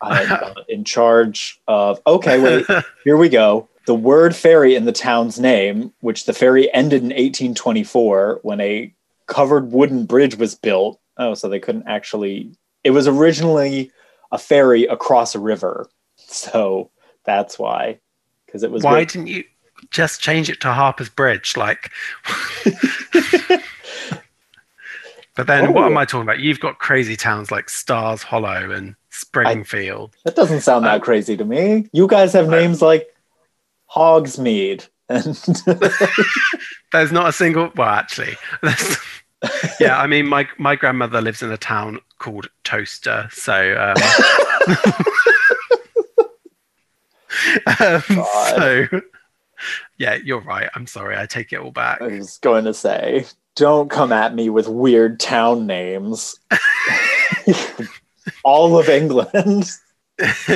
I'm 0.03 0.33
uh, 0.33 0.55
in 0.69 0.85
charge 0.85 1.61
of. 1.69 2.01
Okay, 2.07 2.41
wait. 2.41 2.67
Here 3.05 3.17
we 3.17 3.29
go. 3.29 3.69
The 3.87 3.95
word 3.95 4.37
ferry 4.37 4.75
in 4.77 4.85
the 4.85 4.93
town's 4.93 5.41
name, 5.41 5.93
which 6.01 6.27
the 6.27 6.33
ferry 6.33 6.73
ended 6.75 7.03
in 7.03 7.09
1824 7.09 8.41
when 8.43 8.61
a 8.61 8.93
covered 9.27 9.73
wooden 9.73 10.05
bridge 10.07 10.37
was 10.37 10.55
built. 10.55 11.01
Oh, 11.17 11.35
so 11.35 11.49
they 11.49 11.61
couldn't 11.61 11.87
actually. 11.89 12.53
It 12.85 12.91
was 12.91 13.07
originally 13.07 13.91
a 14.33 14.39
ferry 14.39 14.85
across 14.87 15.35
a 15.35 15.39
river. 15.41 15.89
So 16.17 16.91
that's 17.37 17.59
why. 17.59 17.99
Because 18.47 18.63
it 18.63 18.71
was. 18.71 18.83
why 18.83 19.01
built- 19.01 19.09
didn't 19.11 19.27
you 19.29 19.45
just 19.91 20.21
change 20.21 20.49
it 20.51 20.61
to 20.63 20.73
Harper's 20.73 21.09
Bridge? 21.09 21.57
Like. 21.57 21.91
But 25.37 25.47
then, 25.47 25.73
what 25.73 25.85
Oh. 25.85 25.87
am 25.87 25.97
I 25.97 26.05
talking 26.05 26.23
about? 26.23 26.41
You've 26.41 26.61
got 26.61 26.81
crazy 26.81 27.17
towns 27.17 27.51
like 27.51 27.71
Stars 27.71 28.23
Hollow 28.23 28.71
and 28.73 28.95
Springfield. 29.09 30.15
That 30.25 30.35
doesn't 30.37 30.61
sound 30.61 30.85
that 30.85 30.97
Uh, 31.01 31.05
crazy 31.05 31.35
to 31.37 31.45
me. 31.47 31.89
You 31.93 32.07
guys 32.09 32.33
have 32.35 32.49
names 32.49 32.83
like 32.83 33.07
Hogsmeade 33.91 34.89
and 35.09 35.25
There's 36.93 37.13
not 37.13 37.29
a 37.29 37.33
single. 37.33 37.71
Well, 37.77 37.89
actually, 37.89 38.37
yeah. 39.81 39.99
I 39.99 40.07
mean, 40.07 40.27
my 40.27 40.47
my 40.59 40.77
grandmother 40.77 41.23
lives 41.23 41.43
in 41.43 41.51
a 41.53 41.57
town 41.57 42.01
called 42.19 42.49
Towcester, 42.65 43.29
so. 43.33 43.95
Um, 43.97 44.75
um, 47.81 48.03
so, 48.49 48.87
yeah, 49.99 50.15
you're 50.25 50.41
right. 50.41 50.69
I'm 50.75 50.87
sorry. 50.87 51.17
I 51.17 51.27
take 51.27 51.53
it 51.53 51.61
all 51.61 51.71
back. 51.71 52.01
I 52.03 52.07
was 52.09 52.39
going 52.39 52.65
to 52.65 52.75
say, 52.75 53.27
don't 53.57 53.91
come 53.91 54.13
at 54.13 54.35
me 54.35 54.51
with 54.51 54.69
weird 54.69 55.21
town 55.21 55.67
names. 55.67 56.39
All 58.45 58.79
of 58.79 58.89
England. 58.89 59.71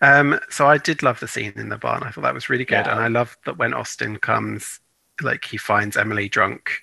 um, 0.00 0.40
so 0.50 0.66
I 0.66 0.78
did 0.78 1.02
love 1.02 1.20
the 1.20 1.28
scene 1.28 1.52
in 1.56 1.68
the 1.68 1.76
barn. 1.78 2.02
I 2.02 2.10
thought 2.10 2.22
that 2.22 2.34
was 2.34 2.48
really 2.48 2.64
good, 2.64 2.86
Yeah. 2.86 2.92
and 2.92 3.00
I 3.00 3.08
love 3.08 3.36
that 3.44 3.58
when 3.58 3.74
Austin 3.74 4.18
comes, 4.18 4.80
like 5.20 5.44
he 5.44 5.56
finds 5.56 5.96
Emily 5.96 6.28
drunk, 6.28 6.82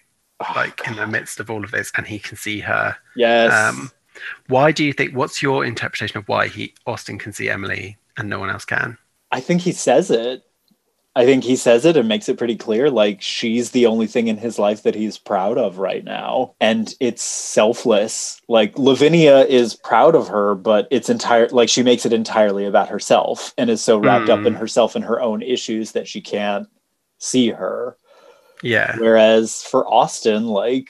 like 0.56 0.88
in 0.88 0.96
the 0.96 1.08
midst 1.08 1.40
of 1.40 1.50
all 1.50 1.64
of 1.64 1.72
this, 1.72 1.92
and 1.98 2.06
he 2.08 2.20
can 2.20 2.38
see 2.38 2.60
her. 2.60 2.96
yes. 3.16 3.52
Um, 3.52 3.92
why 4.48 4.72
do 4.72 4.84
you 4.84 4.94
think? 4.94 5.16
What's 5.16 5.42
your 5.42 5.64
interpretation 5.66 6.18
of 6.18 6.28
why 6.28 6.48
he 6.48 6.74
Austin 6.86 7.18
can 7.18 7.32
see 7.34 7.50
Emily 7.50 7.98
and 8.20 8.30
no 8.30 8.40
one 8.40 8.50
else 8.50 8.66
can? 8.66 8.98
I 9.32 9.40
think 9.40 9.62
he 9.62 9.72
says 9.72 10.12
it. 10.12 10.44
I 11.16 11.26
think 11.26 11.44
he 11.44 11.56
says 11.56 11.86
it 11.86 11.98
and 11.98 12.08
makes 12.08 12.30
it 12.30 12.38
pretty 12.38 12.56
clear. 12.56 12.90
Like 12.90 13.22
she's 13.22 13.72
the 13.72 13.88
only 13.88 14.06
thing 14.08 14.28
in 14.28 14.38
his 14.38 14.60
life 14.60 14.84
that 14.84 14.96
he's 14.96 15.18
proud 15.18 15.58
of 15.58 15.80
right 15.80 16.04
now. 16.04 16.54
And 16.62 16.94
it's 17.00 17.24
selfless. 17.24 18.40
Like 18.48 18.78
Lavinia 18.78 19.40
is 19.40 19.76
proud 19.76 20.16
of 20.16 20.28
her, 20.28 20.56
but 20.56 20.88
it's 20.92 21.10
entire 21.10 21.50
like 21.50 21.68
she 21.68 21.84
makes 21.84 22.06
it 22.06 22.14
entirely 22.14 22.66
about 22.66 22.90
herself 22.90 23.54
and 23.58 23.70
is 23.70 23.82
so 23.82 23.98
wrapped 23.98 24.30
up 24.30 24.42
Hmm. 24.42 24.48
in 24.48 24.54
herself 24.54 24.96
and 24.96 25.04
her 25.04 25.20
own 25.20 25.42
issues 25.42 25.92
that 25.94 26.08
she 26.08 26.22
can't 26.22 26.68
see 27.18 27.50
her. 27.50 27.98
Yeah, 28.62 28.96
Whereas 28.98 29.64
for 29.64 29.88
Austin, 29.88 30.48
like 30.48 30.90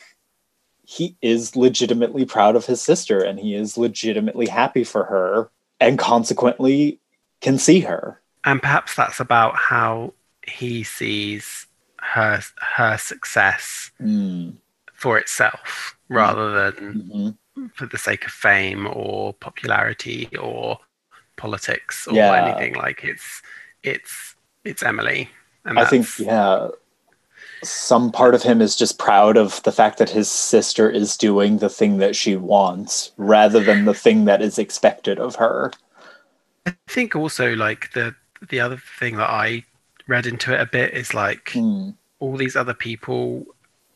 he 0.85 1.15
is 1.21 1.55
legitimately 1.55 2.25
proud 2.25 2.55
of 2.55 2.65
his 2.65 2.81
sister 2.81 3.19
and 3.19 3.39
he 3.39 3.55
is 3.55 3.77
legitimately 3.77 4.47
happy 4.47 4.83
for 4.83 5.05
her 5.05 5.49
and 5.79 5.97
consequently 5.97 6.99
can 7.41 7.57
see 7.57 7.81
her. 7.81 8.19
and 8.45 8.61
perhaps 8.61 8.95
that's 8.95 9.19
about 9.19 9.55
how 9.55 10.13
he 10.47 10.83
sees 10.83 11.67
her 12.01 12.39
her 12.77 12.97
success 12.97 13.91
Mm, 14.01 14.53
for 14.93 15.17
itself 15.17 15.95
rather 16.07 16.47
than 16.71 17.35
mhm. 17.57 17.71
for 17.75 17.85
the 17.85 17.97
sake 17.97 18.25
of 18.25 18.31
fame 18.31 18.87
or 18.91 19.33
popularity 19.33 20.29
or 20.37 20.79
politics 21.35 22.07
or 22.07 22.15
Yeah. 22.15 22.33
anything 22.47 22.75
like 22.75 23.03
it's 23.03 23.41
it's 23.83 24.35
it's 24.63 24.83
Emily 24.83 25.29
and 25.65 25.77
I 25.79 25.85
think, 25.85 26.07
yeah, 26.19 26.69
some 27.63 28.11
part 28.11 28.33
of 28.33 28.41
him 28.43 28.61
is 28.61 28.75
just 28.75 28.97
proud 28.97 29.35
of 29.37 29.61
the 29.63 29.71
fact 29.71 29.97
that 29.97 30.09
his 30.09 30.29
sister 30.29 30.89
is 30.89 31.17
doing 31.17 31.57
the 31.57 31.69
thing 31.69 31.97
that 31.97 32.15
she 32.15 32.35
wants 32.37 33.11
rather 33.17 33.59
than 33.59 33.83
the 33.85 33.93
thing 33.93 34.25
that 34.25 34.41
is 34.41 34.57
expected 34.57 35.19
of 35.19 35.35
her. 35.35 35.71
I 36.69 36.91
think 36.91 37.15
also 37.15 37.53
like 37.55 37.91
the 37.93 38.15
the 38.49 38.59
other 38.59 38.77
thing 38.99 39.17
that 39.17 39.29
I 39.29 39.63
read 40.07 40.25
into 40.25 40.53
it 40.53 40.61
a 40.61 40.65
bit 40.65 40.93
is 40.93 41.13
like 41.13 41.51
Mm, 41.53 41.95
all 42.19 42.37
these 42.37 42.55
other 42.55 42.73
people 42.73 43.45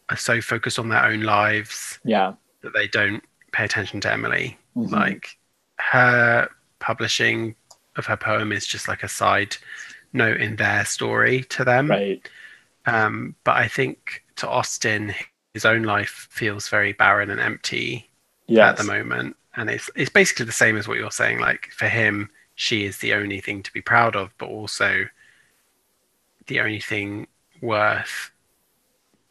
are 0.09 0.17
so 0.17 0.41
focused 0.41 0.80
on 0.80 0.89
their 0.89 1.03
own 1.03 1.21
lives 1.21 1.99
yeah. 2.03 2.34
that 2.61 2.74
they 2.74 2.88
don't 2.88 3.24
pay 3.51 3.63
attention 3.65 3.99
to 4.01 4.11
Emily. 4.11 4.57
Mhm. 4.76 4.91
Like 4.91 5.38
her 5.80 6.49
publishing 6.80 7.55
of 7.95 8.05
her 8.05 8.17
poem 8.17 8.51
is 8.51 8.65
just 8.67 8.88
like 8.88 9.03
a 9.03 9.07
side 9.09 9.55
note 10.13 10.39
in 10.41 10.55
their 10.57 10.84
story 10.86 11.43
to 11.45 11.63
them. 11.63 11.89
Right. 11.89 12.28
Um, 12.86 13.36
but 13.43 13.55
I 13.55 13.67
think 13.67 14.24
to 14.38 14.49
Austin, 14.49 15.13
his 15.53 15.65
own 15.65 15.84
life 15.84 16.28
feels 16.32 16.67
very 16.69 16.93
barren 16.93 17.30
and 17.30 17.39
empty 17.39 18.09
Yes. 18.47 18.71
at 18.71 18.78
the 18.78 18.91
moment, 18.91 19.38
and 19.55 19.69
it's 19.69 19.89
it's 19.95 20.09
basically 20.09 20.45
the 20.45 20.51
same 20.51 20.76
as 20.78 20.86
what 20.88 20.97
you're 20.97 21.11
saying. 21.11 21.39
Like 21.39 21.69
for 21.71 21.88
him, 21.88 22.30
she 22.56 22.86
is 22.86 22.99
the 22.99 23.14
only 23.14 23.41
thing 23.41 23.64
to 23.64 23.74
be 23.74 23.82
proud 23.82 24.16
of, 24.16 24.32
but 24.38 24.49
also 24.49 25.06
the 26.47 26.60
only 26.60 26.80
thing 26.80 27.28
worth 27.62 28.32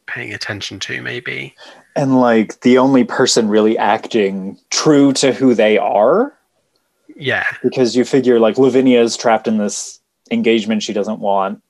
paying 0.07 0.35
attention 0.35 0.79
to, 0.81 1.01
maybe. 1.03 1.55
and 1.95 2.21
like 2.21 2.61
the 2.61 2.79
only 2.79 3.05
person 3.05 3.49
really 3.49 3.79
acting 3.79 4.59
true 4.71 5.13
to 5.13 5.33
who 5.33 5.55
they 5.55 5.79
are? 5.79 6.33
Yeah, 7.17 7.45
because 7.63 7.95
you 7.95 8.05
figure 8.05 8.41
like 8.41 8.59
Lavinia 8.59 9.01
is 9.03 9.17
trapped 9.17 9.47
in 9.47 9.59
this 9.59 10.01
engagement 10.31 10.83
she 10.83 10.93
doesn't 10.93 11.21
want 11.21 11.63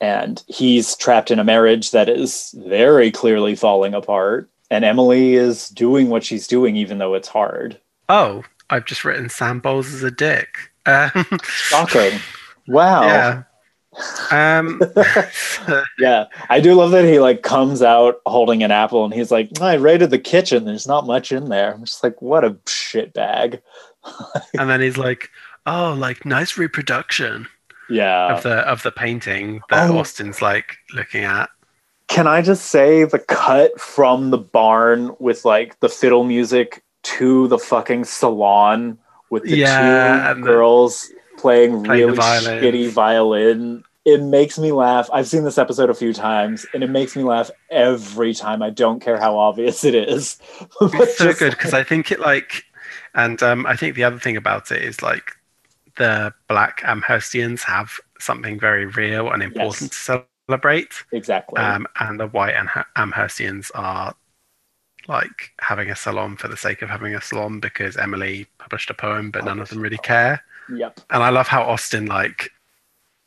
and 0.00 0.42
he's 0.48 0.96
trapped 0.96 1.30
in 1.30 1.38
a 1.38 1.44
marriage 1.44 1.92
that 1.92 2.08
is 2.10 2.54
very 2.58 3.10
clearly 3.10 3.54
falling 3.54 3.94
apart 3.94 4.50
and 4.70 4.84
Emily 4.84 5.34
is 5.34 5.70
doing 5.70 6.10
what 6.10 6.24
she's 6.24 6.46
doing 6.46 6.76
even 6.76 6.98
though 6.98 7.14
it's 7.14 7.28
hard. 7.28 7.80
Oh, 8.08 8.44
I've 8.70 8.84
just 8.84 9.04
written 9.04 9.28
Sam 9.28 9.60
Bowles 9.60 9.92
as 9.92 10.02
a 10.02 10.10
dick. 10.10 10.70
Um, 10.86 11.26
shocking 11.42 12.20
wow 12.66 13.02
yeah. 14.30 14.58
Um, 14.58 14.82
yeah 15.98 16.26
i 16.50 16.60
do 16.60 16.74
love 16.74 16.90
that 16.90 17.04
he 17.06 17.18
like 17.20 17.42
comes 17.42 17.80
out 17.80 18.20
holding 18.26 18.62
an 18.62 18.70
apple 18.70 19.04
and 19.04 19.14
he's 19.14 19.30
like 19.30 19.48
i 19.62 19.74
raided 19.74 20.10
the 20.10 20.18
kitchen 20.18 20.64
there's 20.66 20.86
not 20.86 21.06
much 21.06 21.32
in 21.32 21.48
there 21.48 21.72
i'm 21.72 21.84
just 21.84 22.02
like 22.02 22.20
what 22.20 22.44
a 22.44 22.56
shit 22.66 23.14
bag 23.14 23.62
and 24.58 24.68
then 24.68 24.80
he's 24.80 24.96
like, 24.98 25.30
"Oh, 25.66 25.94
like 25.96 26.24
nice 26.24 26.58
reproduction 26.58 27.48
yeah 27.88 28.34
of 28.34 28.42
the 28.42 28.56
of 28.68 28.82
the 28.82 28.92
painting 28.92 29.60
that 29.70 29.90
Oh. 29.90 29.98
Austin's 29.98 30.42
like 30.42 30.76
looking 30.94 31.24
at." 31.24 31.50
Can 32.08 32.26
I 32.26 32.42
just 32.42 32.66
say 32.66 33.04
the 33.04 33.18
cut 33.18 33.80
from 33.80 34.30
the 34.30 34.38
barn 34.38 35.14
with 35.18 35.44
like 35.44 35.80
the 35.80 35.88
fiddle 35.88 36.24
music 36.24 36.82
to 37.04 37.48
the 37.48 37.58
fucking 37.58 38.04
salon 38.04 38.98
with 39.30 39.44
the 39.44 39.56
Yeah, 39.58 39.78
two 40.24 40.30
and 40.32 40.42
the- 40.44 40.46
girls 40.48 41.10
playing, 41.38 41.84
Playing 41.84 42.06
really 42.06 42.16
violins. 42.16 42.46
shitty 42.64 42.88
violin? 42.90 43.84
It 44.04 44.20
makes 44.22 44.58
me 44.58 44.70
laugh. 44.72 45.08
I've 45.12 45.26
seen 45.26 45.44
this 45.44 45.56
episode 45.56 45.88
a 45.88 45.94
few 45.94 46.12
times 46.12 46.66
and 46.74 46.84
it 46.84 46.90
makes 46.90 47.16
me 47.16 47.22
laugh 47.22 47.50
every 47.70 48.34
time. 48.34 48.62
I 48.62 48.68
don't 48.68 49.00
care 49.00 49.18
how 49.18 49.38
obvious 49.38 49.82
it 49.84 49.94
is. 49.94 50.38
It's 50.82 51.16
so 51.16 51.32
good 51.32 51.52
because 51.52 51.72
I 51.72 51.82
think 51.84 52.12
it 52.12 52.20
like, 52.20 52.64
and 53.14 53.42
um, 53.42 53.64
I 53.66 53.76
think 53.76 53.94
the 53.96 54.04
other 54.04 54.18
thing 54.18 54.36
about 54.36 54.70
it 54.70 54.82
is 54.82 55.00
like 55.02 55.32
the 55.96 56.34
Black 56.48 56.82
Amherstians 56.84 57.62
have 57.62 57.92
something 58.18 58.58
very 58.60 58.84
real 58.86 59.30
and 59.30 59.42
important 59.42 59.92
to 59.92 60.22
celebrate, 60.48 60.92
Exactly. 61.12 61.58
um, 61.60 61.86
and 62.00 62.18
the 62.20 62.26
White 62.26 62.54
Amherstians 62.96 63.70
are 63.74 64.14
like 65.08 65.52
having 65.60 65.90
a 65.90 65.96
salon 65.96 66.36
for 66.36 66.48
the 66.48 66.56
sake 66.56 66.82
of 66.82 66.88
having 66.88 67.14
a 67.14 67.20
salon 67.20 67.60
because 67.60 67.96
Emily 67.96 68.46
published 68.58 68.90
a 68.90 68.94
poem, 68.94 69.30
but 69.30 69.44
none 69.44 69.60
of 69.60 69.68
them 69.68 69.80
really 69.80 69.98
care. 69.98 70.42
yep. 70.74 71.00
And 71.10 71.22
I 71.22 71.30
love 71.30 71.48
how 71.48 71.62
Austin 71.62 72.06
like 72.06 72.50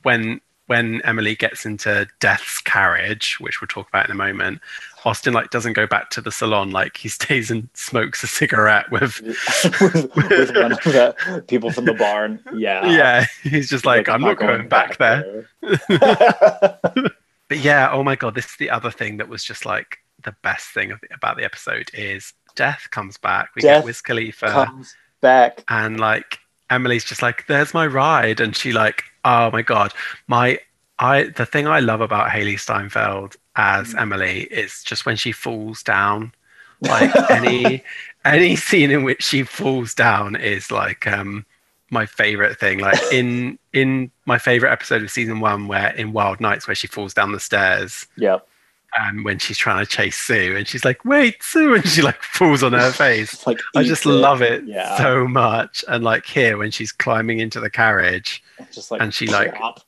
when 0.03 0.41
when 0.67 1.01
Emily 1.03 1.33
gets 1.33 1.65
into 1.65 2.07
Death's 2.19 2.59
carriage, 2.59 3.39
which 3.39 3.61
we'll 3.61 3.69
talk 3.69 3.87
about 3.87 4.05
in 4.05 4.11
a 4.11 4.15
moment, 4.15 4.59
Austin 5.05 5.33
like 5.33 5.49
doesn't 5.49 5.73
go 5.73 5.87
back 5.87 6.09
to 6.11 6.21
the 6.21 6.31
salon. 6.31 6.71
Like 6.71 6.97
he 6.97 7.07
stays 7.07 7.49
and 7.49 7.69
smokes 7.73 8.21
a 8.21 8.27
cigarette 8.27 8.91
with 8.91 9.21
with, 9.81 10.15
with 10.15 10.55
one 10.55 10.73
of 10.73 10.83
the 10.83 11.43
people 11.47 11.71
from 11.71 11.85
the 11.85 11.93
barn. 11.93 12.41
Yeah. 12.53 12.85
yeah. 12.85 13.25
He's 13.43 13.69
just 13.69 13.85
like, 13.85 14.09
I'm 14.09 14.21
not 14.21 14.37
going, 14.37 14.67
back, 14.67 14.97
there. 14.97 15.47
there. 15.61 17.11
But 17.49 17.59
yeah, 17.59 17.89
oh 17.91 18.03
my 18.03 18.15
god, 18.15 18.35
this 18.35 18.45
is 18.45 18.57
the 18.57 18.69
other 18.69 18.91
thing 18.91 19.17
that 19.17 19.29
was 19.29 19.43
just 19.43 19.65
like 19.65 19.99
the 20.27 20.35
best 20.43 20.67
thing 20.69 20.91
of 20.91 20.99
the, 21.01 21.07
about 21.13 21.37
the 21.37 21.43
episode 21.43 21.89
is 21.93 22.33
Death 22.55 22.87
comes 22.91 23.17
back. 23.17 23.49
We 23.55 23.61
Death 23.61 23.79
get 23.79 23.85
Wiz 23.85 24.01
Khalifa 24.01 24.47
Comes 24.65 24.95
back. 25.21 25.63
and 25.69 25.99
like 25.99 26.39
Emily's 26.69 27.05
just 27.05 27.21
like, 27.21 27.45
"There's 27.47 27.73
my 27.73 27.85
ride," 27.87 28.39
and 28.41 28.55
she 28.55 28.71
like, 28.73 29.03
"Oh 29.23 29.49
my 29.51 29.61
god, 29.61 29.93
my 30.27 30.59
I." 30.99 31.25
The 31.35 31.45
thing 31.45 31.65
I 31.67 31.79
love 31.79 32.01
about 32.01 32.29
Hailee 32.29 32.59
Steinfeld 32.59 33.35
as 33.55 33.93
Mm. 33.93 34.01
Emily 34.01 34.41
is 34.51 34.83
just 34.83 35.05
when 35.05 35.15
she 35.15 35.31
falls 35.31 35.81
down. 35.83 36.33
Like 36.81 37.11
any 37.31 37.83
any 38.23 38.55
scene 38.55 38.91
in 38.91 39.03
which 39.03 39.23
she 39.23 39.41
falls 39.43 39.95
down 39.95 40.35
is 40.35 40.69
like 40.71 41.07
um 41.07 41.43
my 41.89 42.05
favorite 42.05 42.59
thing. 42.59 42.77
Like 42.79 42.99
in 43.11 43.57
in 43.73 44.11
my 44.25 44.37
favorite 44.37 44.71
episode 44.71 45.01
of 45.01 45.09
season 45.09 45.39
one, 45.39 45.67
where 45.67 45.89
in 45.95 46.13
Wild 46.13 46.39
Nights, 46.39 46.67
where 46.67 46.75
she 46.75 46.85
falls 46.87 47.13
down 47.15 47.31
the 47.31 47.39
stairs 47.39 48.05
Yep. 48.17 48.47
And 48.95 49.23
when 49.25 49.37
she's 49.39 49.57
trying 49.57 49.83
to 49.83 49.89
chase 49.89 50.17
Sue, 50.17 50.55
and 50.55 50.67
she's 50.67 50.85
like, 50.85 51.03
"Wait, 51.05 51.41
Sue," 51.43 51.75
and 51.75 51.87
she 51.87 52.01
like 52.01 52.21
falls 52.23 52.63
on 52.63 52.73
her 52.73 52.91
face. 53.05 53.45
Like 53.45 53.59
I 53.75 53.83
just 53.83 54.05
love 54.05 54.41
it 54.41 54.63
Yeah. 54.65 54.97
so 54.97 55.27
much. 55.27 55.83
And 55.87 56.03
like 56.03 56.25
here, 56.25 56.57
when 56.57 56.71
she's 56.71 56.91
climbing 56.91 57.39
into 57.39 57.59
the 57.59 57.69
carriage, 57.69 58.43
just 58.71 58.89
like 58.91 59.01
and 59.01 59.13
she, 59.13 59.27
like, 59.27 59.55
plop. 59.55 59.81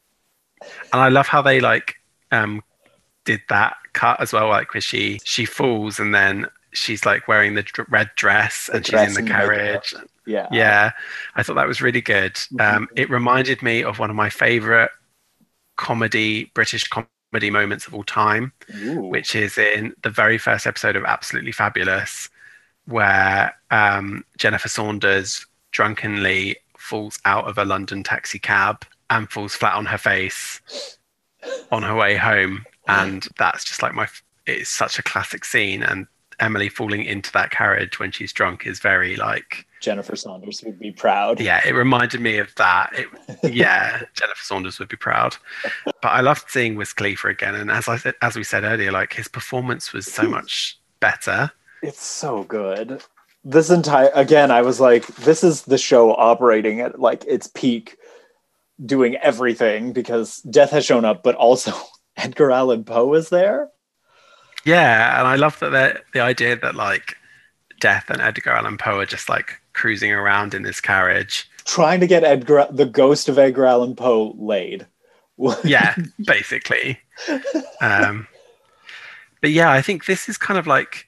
and 0.61 1.01
I 1.01 1.09
love 1.09 1.27
how 1.27 1.41
they 1.41 1.59
like 1.59 1.95
um 2.31 2.61
did 3.25 3.41
that 3.49 3.77
cut 3.93 4.19
as 4.21 4.33
well. 4.33 4.49
Like 4.49 4.73
where 4.73 4.81
she 4.81 5.19
she 5.23 5.45
falls 5.45 5.99
and 5.99 6.13
then 6.13 6.47
she's 6.73 7.05
like 7.05 7.27
wearing 7.27 7.55
the 7.55 7.63
dr- 7.63 7.87
red 7.89 8.11
dress 8.15 8.67
The 8.67 8.75
and 8.75 8.85
dress 8.85 9.07
she's 9.09 9.17
in 9.17 9.25
the 9.25 9.31
carriage. 9.31 9.93
yeah. 10.27 10.47
Yeah, 10.51 10.91
I 11.35 11.41
thought 11.41 11.55
that 11.55 11.67
was 11.67 11.81
really 11.81 12.01
good. 12.01 12.37
Um, 12.59 12.85
Mhm. 12.85 12.87
it 12.95 13.09
reminded 13.09 13.63
me 13.63 13.83
of 13.83 13.97
one 13.97 14.09
of 14.11 14.15
my 14.15 14.29
favorite 14.29 14.91
comedy 15.77 16.51
British 16.53 16.83
comedy 16.87 17.09
moments 17.31 17.87
of 17.87 17.93
all 17.93 18.03
time 18.03 18.51
Ooh. 18.75 19.01
which 19.01 19.35
is 19.35 19.57
in 19.57 19.93
the 20.03 20.09
very 20.09 20.37
first 20.37 20.65
episode 20.65 20.95
of 20.95 21.03
Absolutely 21.05 21.51
Fabulous, 21.51 22.29
where 22.85 23.53
um, 23.71 24.23
Jennifer 24.37 24.69
Saunders 24.69 25.45
drunkenly 25.71 26.57
falls 26.77 27.19
out 27.25 27.47
of 27.47 27.57
a 27.57 27.65
London 27.65 28.03
taxi 28.03 28.39
cab 28.39 28.85
and 29.09 29.29
falls 29.29 29.55
flat 29.55 29.75
on 29.75 29.85
her 29.85 29.97
face 29.97 30.61
on 31.71 31.83
her 31.83 31.95
way 31.95 32.15
home. 32.15 32.65
And 32.87 33.27
that's 33.37 33.63
just 33.63 33.83
like 33.83 33.93
my, 33.93 34.07
it's 34.47 34.69
such 34.69 34.97
a 34.97 35.03
classic 35.03 35.45
scene. 35.45 35.83
And 35.83 36.07
Emily 36.39 36.69
falling 36.69 37.03
into 37.03 37.31
that 37.33 37.51
carriage 37.51 37.99
when 37.99 38.11
she's 38.11 38.33
drunk 38.33 38.65
is 38.65 38.79
very 38.79 39.15
like, 39.15 39.67
Jennifer 39.79 40.15
Saunders 40.15 40.61
would 40.63 40.79
be 40.79 40.91
proud. 40.91 41.39
yeah, 41.39 41.61
it 41.65 41.73
reminded 41.73 42.21
me 42.21 42.37
of 42.37 42.53
that. 42.55 42.91
It, 42.93 43.07
yeah, 43.53 44.01
Jennifer 44.13 44.43
Saunders 44.43 44.79
would 44.79 44.89
be 44.89 44.97
proud. 44.97 45.35
But 45.85 46.09
I 46.09 46.21
loved 46.21 46.49
seeing 46.49 46.75
Wiz 46.75 46.93
Khalifa 46.93 47.29
again, 47.29 47.55
and 47.55 47.71
as 47.71 47.87
I 47.87 47.97
said, 47.97 48.15
as 48.21 48.35
we 48.35 48.43
said 48.43 48.63
earlier, 48.63 48.91
like 48.91 49.13
his 49.13 49.27
performance 49.27 49.93
was 49.93 50.05
so 50.05 50.23
much 50.29 50.79
better. 50.99 51.51
It's 51.81 52.03
so 52.03 52.43
good. 52.43 53.01
This 53.43 53.69
entire 53.69 54.11
again, 54.13 54.51
I 54.51 54.61
was 54.61 54.79
like, 54.79 55.07
this 55.07 55.43
is 55.43 55.63
the 55.63 55.77
show 55.77 56.13
operating 56.13 56.81
at 56.81 56.99
like 56.99 57.23
its 57.25 57.47
peak, 57.47 57.97
doing 58.85 59.15
everything 59.15 59.93
because 59.93 60.41
Death 60.41 60.71
has 60.71 60.85
shown 60.85 61.05
up, 61.05 61.23
but 61.23 61.35
also 61.35 61.73
Edgar 62.17 62.51
Allan 62.51 62.83
Poe 62.83 63.13
is 63.13 63.29
there. 63.29 63.69
Yeah, 64.65 65.19
and 65.19 65.27
I 65.27 65.35
love 65.35 65.57
that 65.59 65.69
the 65.69 66.01
the 66.13 66.19
idea 66.19 66.57
that 66.57 66.75
like 66.75 67.15
Death 67.79 68.09
and 68.09 68.21
Edgar 68.21 68.51
Allan 68.51 68.77
Poe 68.77 68.99
are 68.99 69.05
just 69.05 69.29
like 69.29 69.58
cruising 69.73 70.11
around 70.11 70.53
in 70.53 70.63
this 70.63 70.81
carriage. 70.81 71.49
Trying 71.65 71.99
to 71.99 72.07
get 72.07 72.23
Edgar 72.23 72.67
the 72.71 72.85
ghost 72.85 73.29
of 73.29 73.37
Edgar 73.37 73.65
Allan 73.65 73.95
Poe 73.95 74.35
laid. 74.37 74.87
Yeah, 75.63 75.95
basically. 76.25 76.99
Um, 77.81 78.27
but 79.39 79.51
yeah, 79.51 79.71
I 79.71 79.81
think 79.81 80.05
this 80.05 80.27
is 80.27 80.37
kind 80.37 80.57
of 80.57 80.67
like 80.67 81.07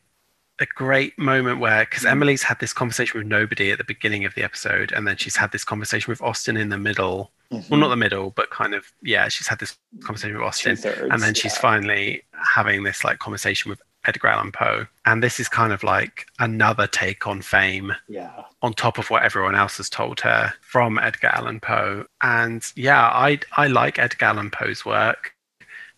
a 0.59 0.65
great 0.65 1.17
moment 1.17 1.59
where 1.59 1.83
because 1.83 2.05
Emily's 2.05 2.43
had 2.43 2.59
this 2.59 2.71
conversation 2.71 3.19
with 3.19 3.27
nobody 3.27 3.71
at 3.71 3.77
the 3.77 3.83
beginning 3.83 4.23
of 4.23 4.35
the 4.35 4.43
episode, 4.43 4.93
and 4.93 5.05
then 5.07 5.17
she's 5.17 5.35
had 5.35 5.51
this 5.51 5.63
conversation 5.63 6.11
with 6.11 6.21
Austin 6.21 6.55
in 6.55 6.69
the 6.69 6.77
middle. 6.77 7.31
Well, 7.69 7.81
not 7.81 7.89
the 7.89 7.97
middle, 7.97 8.29
but 8.29 8.49
kind 8.49 8.73
of 8.73 8.85
yeah, 9.01 9.27
she's 9.27 9.47
had 9.47 9.59
this 9.59 9.77
conversation 10.01 10.37
with 10.37 10.47
Austin, 10.47 10.77
Two-thirds, 10.77 11.11
and 11.11 11.21
then 11.21 11.33
she's 11.33 11.55
yeah. 11.55 11.61
finally 11.61 12.23
having 12.31 12.83
this 12.83 13.03
like 13.03 13.19
conversation 13.19 13.69
with 13.69 13.81
Edgar 14.05 14.29
Allan 14.29 14.51
Poe, 14.51 14.87
and 15.05 15.21
this 15.21 15.39
is 15.39 15.47
kind 15.47 15.71
of 15.71 15.83
like 15.83 16.25
another 16.39 16.87
take 16.87 17.27
on 17.27 17.41
fame 17.41 17.93
Yeah. 18.07 18.43
on 18.61 18.73
top 18.73 18.97
of 18.97 19.09
what 19.09 19.23
everyone 19.23 19.55
else 19.55 19.77
has 19.77 19.89
told 19.89 20.19
her 20.21 20.53
from 20.61 20.97
Edgar 20.97 21.27
Allan 21.33 21.59
Poe. 21.59 22.05
And 22.21 22.63
yeah, 22.75 23.03
I 23.07 23.39
I 23.57 23.67
like 23.67 23.99
Edgar 23.99 24.25
Allan 24.25 24.49
Poe's 24.49 24.83
work, 24.85 25.33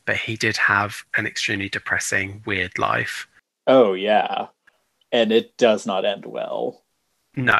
but 0.06 0.18
he 0.18 0.36
did 0.36 0.58
have 0.58 1.04
an 1.16 1.26
extremely 1.26 1.70
depressing, 1.70 2.44
weird 2.46 2.78
life. 2.78 3.28
Oh 3.68 3.94
yeah. 3.94 4.48
And 5.12 5.32
it 5.32 5.56
does 5.58 5.86
not 5.86 6.06
end 6.06 6.26
well. 6.26 6.82
No, 7.36 7.60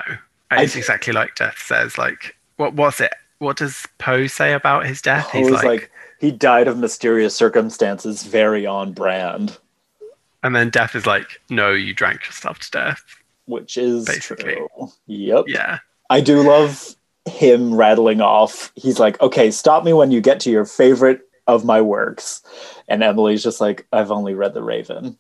I- 0.52 0.64
it's 0.64 0.76
exactly 0.76 1.14
like 1.14 1.36
Death 1.36 1.58
says. 1.60 1.98
Like, 1.98 2.36
what 2.58 2.74
was 2.74 3.00
it? 3.00 3.14
What 3.40 3.58
does 3.58 3.86
Poe 3.98 4.28
say 4.28 4.54
about 4.54 4.86
his 4.86 5.02
death? 5.02 5.28
Poe's 5.30 5.64
like, 5.64 5.92
he 6.20 6.32
died 6.32 6.68
of 6.68 6.78
mysterious 6.78 7.36
circumstances, 7.36 8.24
very 8.24 8.66
on 8.66 8.94
brand, 8.94 9.58
and 10.44 10.56
then 10.56 10.70
Death 10.70 10.96
is 10.96 11.06
like, 11.06 11.42
no, 11.50 11.72
you 11.72 11.94
drank 11.94 12.26
yourself 12.26 12.60
to 12.60 12.72
death. 12.72 13.02
which 13.46 13.78
is 13.78 14.06
Basically. 14.06 14.56
true. 14.56 14.90
Yep. 15.08 15.46
Yeah, 15.48 15.80
I 16.10 16.22
do 16.22 16.44
love 16.44 16.96
him 17.26 17.74
rattling 17.74 18.22
off. 18.22 18.72
He's 18.76 19.00
like, 19.00 19.20
okay, 19.22 19.50
stop 19.52 19.84
me 19.84 19.94
when 19.94 20.12
you 20.12 20.22
get 20.22 20.40
to 20.42 20.52
your 20.52 20.66
favorite 20.66 21.22
of 21.48 21.66
my 21.66 21.82
works. 21.82 22.42
And 22.88 23.02
Emily's 23.04 23.44
just 23.44 23.60
like, 23.62 23.86
I've 23.94 24.12
only 24.12 24.34
read 24.34 24.54
The 24.54 24.64
Raven. 24.64 25.18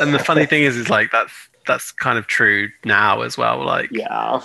and 0.00 0.14
the 0.14 0.18
funny 0.18 0.46
thing 0.46 0.62
is, 0.62 0.76
is 0.76 0.88
like 0.90 1.10
that's 1.12 1.32
that's 1.66 1.92
kind 1.92 2.18
of 2.18 2.26
true 2.26 2.68
now 2.84 3.22
as 3.22 3.36
well. 3.36 3.64
Like, 3.64 3.90
Yeah, 3.92 4.40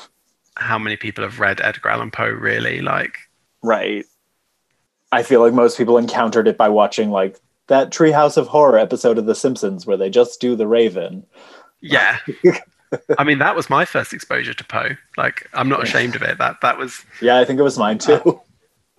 how 0.56 0.78
many 0.80 0.98
people 0.98 1.24
have 1.24 1.40
read 1.40 1.62
Edgar 1.62 1.90
Allan 1.90 2.12
Poe? 2.12 2.30
Really? 2.30 2.82
Like, 2.82 3.16
right. 3.64 4.06
I 5.14 5.24
feel 5.24 5.42
like 5.42 5.54
most 5.54 5.78
people 5.78 5.98
encountered 5.98 6.48
it 6.48 6.58
by 6.58 6.70
watching 6.70 7.12
like 7.12 7.40
that 7.72 7.90
Treehouse 7.90 8.36
of 8.38 8.48
Horror 8.48 8.78
episode 8.78 9.18
of 9.18 9.26
The 9.26 9.34
Simpsons 9.36 9.86
where 9.86 9.96
they 9.98 10.10
just 10.10 10.40
do 10.42 10.56
The 10.56 10.68
Raven. 10.68 11.26
Yeah. 11.82 12.18
I 13.18 13.24
mean, 13.24 13.40
that 13.40 13.56
was 13.56 13.70
my 13.70 13.86
first 13.86 14.12
exposure 14.14 14.54
to 14.54 14.64
Poe. 14.66 14.90
Like, 15.18 15.48
I'm 15.54 15.70
not 15.70 15.82
ashamed 15.82 16.16
of 16.16 16.22
it. 16.22 16.38
That 16.38 16.60
that 16.62 16.78
was, 16.78 17.04
Yeah, 17.22 17.40
I 17.40 17.46
think 17.46 17.60
it 17.60 17.64
was 17.64 17.78
mine 17.78 17.98
too. 17.98 18.42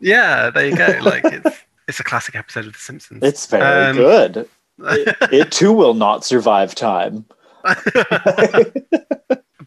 yeah. 0.00 0.48
There 0.50 0.66
you 0.68 0.76
go. 0.76 0.98
Like, 1.02 1.24
it's 1.24 1.58
it's 1.88 2.00
a 2.00 2.04
classic 2.04 2.34
episode 2.34 2.64
of 2.66 2.72
The 2.72 2.78
Simpsons. 2.78 3.22
It's 3.22 3.46
very 3.46 3.62
Um, 3.90 3.96
good. 3.96 4.48
It, 4.84 5.16
it 5.30 5.52
too 5.52 5.72
will 5.72 5.94
not 5.94 6.24
survive 6.24 6.74
time. 6.74 7.26
but 7.62 7.76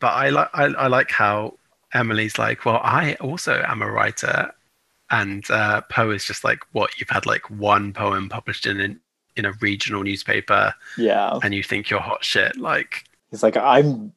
I 0.02 0.30
like 0.30 0.50
I, 0.54 0.64
I 0.66 0.88
like 0.88 1.12
how 1.12 1.54
Emily's 1.94 2.38
like, 2.38 2.66
well, 2.66 2.82
I 2.84 3.14
also 3.22 3.64
am 3.68 3.82
a 3.82 3.90
writer, 3.90 4.52
and 5.12 5.50
uh, 5.52 5.82
Poe 5.90 6.12
is 6.12 6.26
just 6.26 6.44
like, 6.44 6.60
what 6.72 7.00
you've 7.00 7.10
had 7.10 7.26
like 7.26 7.50
one 7.50 7.94
poem 7.94 8.30
published 8.30 8.66
in 8.66 8.80
an, 8.80 9.00
in 9.36 9.46
a 9.46 9.52
regional 9.62 10.04
newspaper, 10.04 10.74
Yeah. 10.98 11.40
and 11.44 11.54
you 11.54 11.64
think 11.64 11.90
you're 11.90 12.00
hot 12.00 12.24
shit. 12.24 12.58
Like, 12.58 13.04
He's 13.32 13.44
like, 13.44 13.58
I'm 13.58 14.14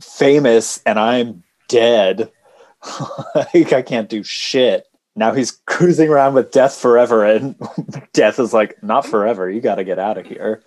famous 0.00 0.82
and 0.84 0.98
I'm 0.98 1.42
dead. 1.68 2.30
like, 3.34 3.72
I 3.72 3.82
can't 3.82 4.08
do 4.08 4.22
shit. 4.22 4.84
Now 5.16 5.32
he's 5.32 5.50
cruising 5.66 6.08
around 6.10 6.34
with 6.34 6.52
death 6.52 6.76
forever, 6.76 7.24
and 7.24 7.56
death 8.12 8.38
is 8.38 8.52
like, 8.52 8.80
not 8.84 9.04
forever. 9.04 9.50
You 9.50 9.60
got 9.60 9.74
to 9.76 9.84
get 9.84 9.98
out 9.98 10.16
of 10.18 10.26
here. 10.26 10.62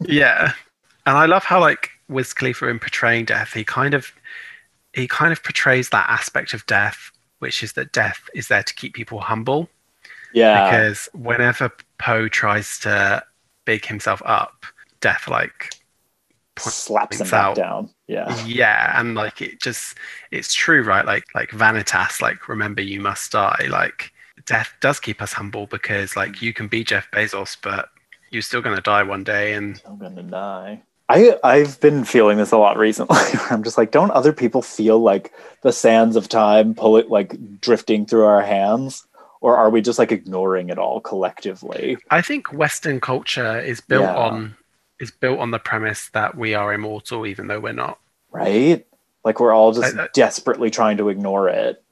yeah, 0.00 0.52
and 1.06 1.16
I 1.16 1.26
love 1.26 1.44
how 1.44 1.60
like 1.60 1.90
Wiz 2.08 2.32
Khalifa 2.32 2.66
in 2.68 2.78
portraying 2.80 3.24
death, 3.26 3.52
he 3.52 3.62
kind 3.62 3.94
of 3.94 4.10
he 4.94 5.06
kind 5.06 5.32
of 5.32 5.44
portrays 5.44 5.90
that 5.90 6.08
aspect 6.08 6.54
of 6.54 6.66
death, 6.66 7.12
which 7.38 7.62
is 7.62 7.72
that 7.74 7.92
death 7.92 8.28
is 8.34 8.48
there 8.48 8.62
to 8.62 8.74
keep 8.74 8.94
people 8.94 9.20
humble. 9.20 9.68
Yeah. 10.34 10.70
because 10.70 11.08
whenever 11.14 11.70
Poe 11.98 12.28
tries 12.28 12.78
to 12.80 13.24
big 13.64 13.86
himself 13.86 14.22
up, 14.24 14.66
Death 15.00 15.28
like 15.28 15.70
slaps 16.58 17.20
him 17.20 17.26
back 17.26 17.32
out. 17.34 17.56
down. 17.56 17.90
Yeah. 18.08 18.44
yeah 18.44 18.98
and 19.00 19.14
like 19.14 19.40
it 19.40 19.60
just 19.60 19.96
it's 20.32 20.52
true 20.52 20.82
right 20.82 21.06
like 21.06 21.24
like 21.34 21.50
vanitas 21.50 22.20
like 22.20 22.48
remember 22.48 22.82
you 22.82 23.00
must 23.00 23.30
die 23.30 23.66
like 23.70 24.12
death 24.44 24.74
does 24.80 24.98
keep 24.98 25.22
us 25.22 25.32
humble 25.32 25.66
because 25.68 26.16
like 26.16 26.42
you 26.42 26.52
can 26.52 26.66
be 26.66 26.82
jeff 26.82 27.08
bezos 27.12 27.56
but 27.62 27.90
you're 28.30 28.42
still 28.42 28.60
going 28.60 28.76
to 28.76 28.82
die 28.82 29.02
one 29.02 29.24
day 29.24 29.54
and 29.54 29.80
I'm 29.86 29.98
gonna 29.98 30.22
die. 30.22 30.82
I 31.08 31.38
I've 31.42 31.80
been 31.80 32.04
feeling 32.04 32.36
this 32.38 32.52
a 32.52 32.58
lot 32.58 32.76
recently. 32.76 33.16
I'm 33.50 33.62
just 33.62 33.78
like, 33.78 33.90
don't 33.90 34.10
other 34.10 34.32
people 34.32 34.62
feel 34.62 34.98
like 34.98 35.32
the 35.62 35.72
sands 35.72 36.16
of 36.16 36.28
time 36.28 36.74
pull 36.74 36.96
it 36.96 37.08
like 37.10 37.60
drifting 37.60 38.04
through 38.06 38.24
our 38.26 38.42
hands, 38.42 39.06
or 39.40 39.56
are 39.56 39.70
we 39.70 39.80
just 39.80 39.98
like 39.98 40.12
ignoring 40.12 40.68
it 40.68 40.78
all 40.78 41.00
collectively? 41.00 41.96
i 42.10 42.20
think 42.20 42.52
western 42.52 43.00
culture 43.00 43.58
is 43.60 43.80
built 43.80 44.02
Yeah. 44.02 44.16
on 44.16 44.56
is 45.00 45.10
built 45.10 45.38
on 45.38 45.50
the 45.52 45.58
premise 45.58 46.08
that 46.10 46.36
we 46.36 46.54
are 46.54 46.72
immortal 46.74 47.24
even 47.26 47.46
though 47.46 47.60
we're 47.60 47.72
not 47.72 47.98
Right? 48.30 48.84
Like 49.24 49.40
we're 49.40 49.52
all 49.54 49.72
just 49.72 49.96
I- 49.96 50.08
desperately 50.12 50.70
trying 50.70 50.96
to 50.98 51.08
ignore 51.08 51.48
it. 51.48 51.82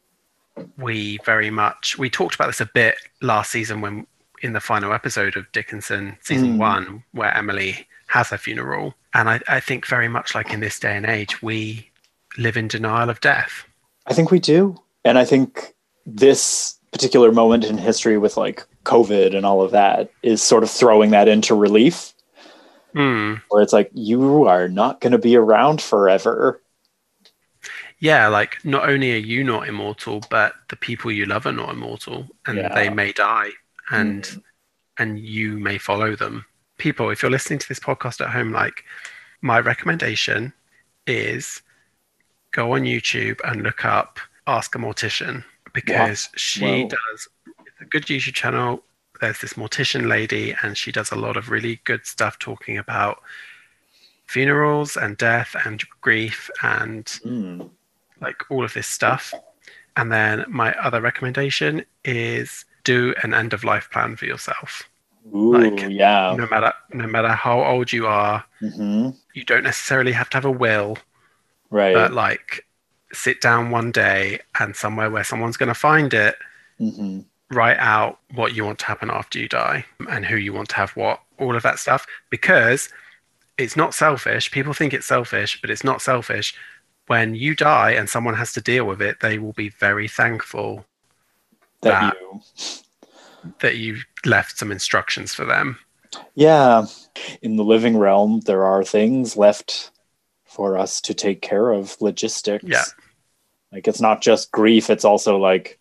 we 0.79 1.19
very 1.25 1.51
much 1.51 1.97
we 1.99 2.11
talked 2.11 2.35
about 2.35 2.47
this 2.49 2.61
a 2.61 2.67
bit 2.75 2.97
last 3.23 3.51
season 3.51 3.81
when 3.81 4.07
in 4.43 4.53
the 4.53 4.61
final 4.61 4.93
episode 4.93 5.37
of 5.37 5.51
dickinson 5.53 6.17
season 6.23 6.55
Mm. 6.55 6.59
one 6.59 7.05
where 7.13 7.35
emily 7.35 7.87
has 8.17 8.31
her 8.31 8.39
funeral 8.39 8.95
and 9.15 9.29
I, 9.29 9.41
I 9.57 9.61
think 9.61 9.87
very 9.87 10.09
much 10.09 10.35
like 10.35 10.53
in 10.55 10.61
this 10.61 10.79
day 10.81 10.97
and 10.97 11.07
age 11.07 11.43
we 11.43 11.91
live 12.39 12.57
in 12.57 12.69
denial 12.69 13.11
of 13.11 13.21
death 13.21 13.65
I 14.07 14.13
think 14.15 14.31
we 14.31 14.39
do. 14.41 14.61
And 15.05 15.19
I 15.19 15.25
think 15.25 15.75
this 16.07 16.79
particular 16.93 17.31
moment 17.33 17.65
in 17.65 17.77
history 17.77 18.17
with 18.19 18.37
like 18.37 18.59
COVID 18.85 19.35
and 19.37 19.45
all 19.45 19.61
of 19.63 19.73
that 19.73 20.11
is 20.23 20.41
sort 20.43 20.63
of 20.63 20.71
throwing 20.71 21.11
that 21.11 21.29
into 21.29 21.55
relief 21.55 22.13
Hmm. 22.95 23.35
where 23.51 23.63
it's 23.63 23.73
like 23.75 23.91
you 23.93 24.47
are 24.47 24.69
not 24.69 25.01
going 25.03 25.13
to 25.13 25.19
be 25.29 25.37
around 25.37 25.83
forever. 25.83 26.63
yeah 27.99 28.29
like 28.29 28.53
not 28.65 28.89
only 28.89 29.13
are 29.13 29.27
you 29.33 29.43
not 29.45 29.69
immortal 29.69 30.23
but 30.31 30.53
the 30.71 30.77
people 30.77 31.11
you 31.13 31.27
love 31.27 31.45
are 31.47 31.53
not 31.63 31.71
immortal 31.77 32.27
and 32.47 32.57
Yeah. 32.59 32.75
they 32.75 32.89
may 32.89 33.13
die 33.13 33.51
and 33.91 34.23
Mm. 34.25 34.43
and 35.01 35.19
you 35.19 35.59
may 35.59 35.79
follow 35.79 36.11
them 36.17 36.45
people 36.79 37.11
if 37.11 37.23
you're 37.23 37.31
listening 37.31 37.59
to 37.59 37.69
this 37.69 37.81
podcast 37.81 38.21
at 38.21 38.31
home 38.31 38.53
like 38.53 38.85
my 39.41 39.59
recommendation 39.61 40.53
is 41.07 41.63
go 42.53 42.73
on 42.73 42.83
youtube 42.83 43.41
and 43.45 43.63
look 43.63 43.85
up 43.85 44.19
ask 44.47 44.75
a 44.75 44.79
mortician 44.79 45.45
because 45.73 46.29
she 46.37 46.65
Wow. 46.83 46.89
does 46.89 47.29
it's 47.67 47.81
a 47.81 47.85
good 47.85 48.05
youtube 48.07 48.35
channel 48.35 48.83
there's 49.21 49.41
this 49.41 49.55
mortician 49.55 50.09
lady 50.09 50.55
and 50.63 50.77
she 50.77 50.93
does 50.93 51.11
a 51.11 51.17
lot 51.17 51.37
of 51.37 51.51
really 51.51 51.81
good 51.85 52.07
stuff 52.07 52.39
talking 52.39 52.77
about 52.79 53.23
funerals 54.27 54.97
and 54.97 55.17
death 55.17 55.55
and 55.65 55.83
grief 56.01 56.51
and 56.63 57.05
Mm. 57.25 57.71
like 58.21 58.51
all 58.51 58.65
of 58.65 58.75
this 58.75 58.87
stuff. 58.87 59.33
And 59.97 60.11
then 60.13 60.45
my 60.49 60.75
other 60.75 61.01
recommendation 61.01 61.85
is 62.05 62.65
do 62.85 63.15
an 63.23 63.33
end 63.35 63.53
of 63.53 63.65
life 63.65 63.89
plan 63.91 64.17
for 64.17 64.27
yourself. 64.27 64.83
Ooh, 65.35 65.53
Like, 65.53 65.91
yeah. 65.91 66.35
No 66.37 66.47
matter 66.49 66.73
no 66.93 67.07
matter 67.07 67.29
how 67.29 67.63
old 67.63 67.93
you 67.93 68.07
are, 68.07 68.45
hmm 68.61 69.11
you 69.35 69.45
don't 69.45 69.65
necessarily 69.65 70.13
have 70.13 70.31
to 70.31 70.37
have 70.39 70.45
a 70.47 70.51
will, 70.51 70.97
Right. 71.71 71.93
but 71.93 72.13
like 72.13 72.65
sit 73.13 73.41
down 73.41 73.71
one 73.71 73.93
day 73.93 74.41
and 74.59 74.75
somewhere 74.75 75.11
where 75.11 75.25
someone's 75.25 75.57
going 75.57 75.69
to 75.69 75.75
find 75.75 76.13
it, 76.15 76.37
hmm 76.79 77.21
write 77.53 77.79
out 77.79 78.19
what 78.35 78.57
you 78.57 78.65
want 78.65 78.77
to 78.81 78.87
happen 78.87 79.09
after 79.09 79.39
you 79.39 79.49
die 79.49 79.85
and 80.11 80.27
who 80.27 80.35
you 80.37 80.53
want 80.53 80.69
to 80.69 80.75
have 80.75 80.91
what, 80.97 81.21
all 81.39 81.55
of 81.55 81.63
that 81.63 81.79
stuff 81.79 82.05
because 82.29 82.89
it's 83.57 83.77
not 83.77 83.95
selfish. 83.95 84.51
People 84.51 84.73
think 84.73 84.93
it's 84.93 85.07
selfish, 85.07 85.61
but 85.61 85.71
it's 85.71 85.85
not 85.85 86.03
selfish. 86.03 86.55
When 87.07 87.37
you 87.37 87.55
die 87.55 87.93
and 87.93 88.11
someone 88.11 88.35
has 88.35 88.53
to 88.55 88.61
deal 88.61 88.85
with 88.85 89.01
it, 89.01 89.21
they 89.21 89.39
will 89.39 89.53
be 89.53 89.69
very 89.69 90.09
thankful 90.09 90.85
That 91.83 92.01
that- 92.01 92.17
you. 92.21 92.41
That 93.61 93.77
you 93.77 93.99
left 94.25 94.59
some 94.59 94.73
instructions 94.73 95.35
for 95.35 95.45
them. 95.45 95.79
Yeah. 96.35 96.87
In 97.43 97.57
the 97.57 97.65
living 97.65 97.97
realm, 97.99 98.41
there 98.41 98.65
are 98.65 98.85
things 98.85 99.37
left 99.37 99.91
for 100.45 100.79
us 100.79 101.01
to 101.03 101.15
take 101.15 101.43
care 101.43 101.71
of 101.71 102.01
logistics. 102.01 102.65
Yeah. 102.65 102.85
Like 103.73 103.89
it's 103.89 104.01
not 104.01 104.23
just 104.23 104.53
grief, 104.53 104.89
it's 104.91 105.05
also 105.05 105.39
like, 105.39 105.79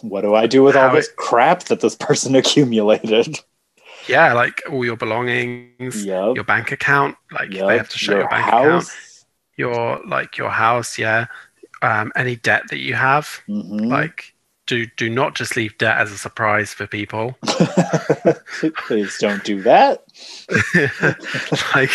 what 0.00 0.22
do 0.22 0.34
I 0.34 0.46
do 0.46 0.62
with 0.62 0.76
all 0.76 0.88
How 0.88 0.94
this 0.94 1.10
crap 1.16 1.64
that 1.64 1.80
this 1.80 1.96
person 1.96 2.34
accumulated? 2.42 3.38
Yeah, 4.08 4.32
like 4.34 4.62
all 4.70 4.84
your 4.84 4.96
belongings, 4.96 6.04
Yep. 6.04 6.36
your 6.36 6.44
bank 6.44 6.72
account, 6.72 7.16
like 7.32 7.52
Yep. 7.52 7.68
they 7.68 7.76
have 7.76 7.88
to 7.90 7.98
show 7.98 8.18
your, 8.18 8.28
bank 8.28 8.46
account, 8.46 8.84
your 9.56 10.00
like 10.06 10.36
your 10.38 10.50
house, 10.50 10.98
yeah. 10.98 11.26
Um, 11.82 12.12
any 12.16 12.36
debt 12.36 12.62
that 12.70 12.78
you 12.78 12.94
have, 12.94 13.40
Mhm. 13.48 13.88
like 13.88 14.33
do 14.66 14.86
do 14.96 15.10
not 15.10 15.34
just 15.34 15.56
leave 15.56 15.76
debt 15.78 15.98
as 15.98 16.10
a 16.12 16.18
surprise 16.18 16.72
for 16.72 16.86
people. 16.86 17.36
Please 18.86 19.18
don't 19.18 19.44
do 19.44 19.62
that. 19.62 20.02
like 21.74 21.90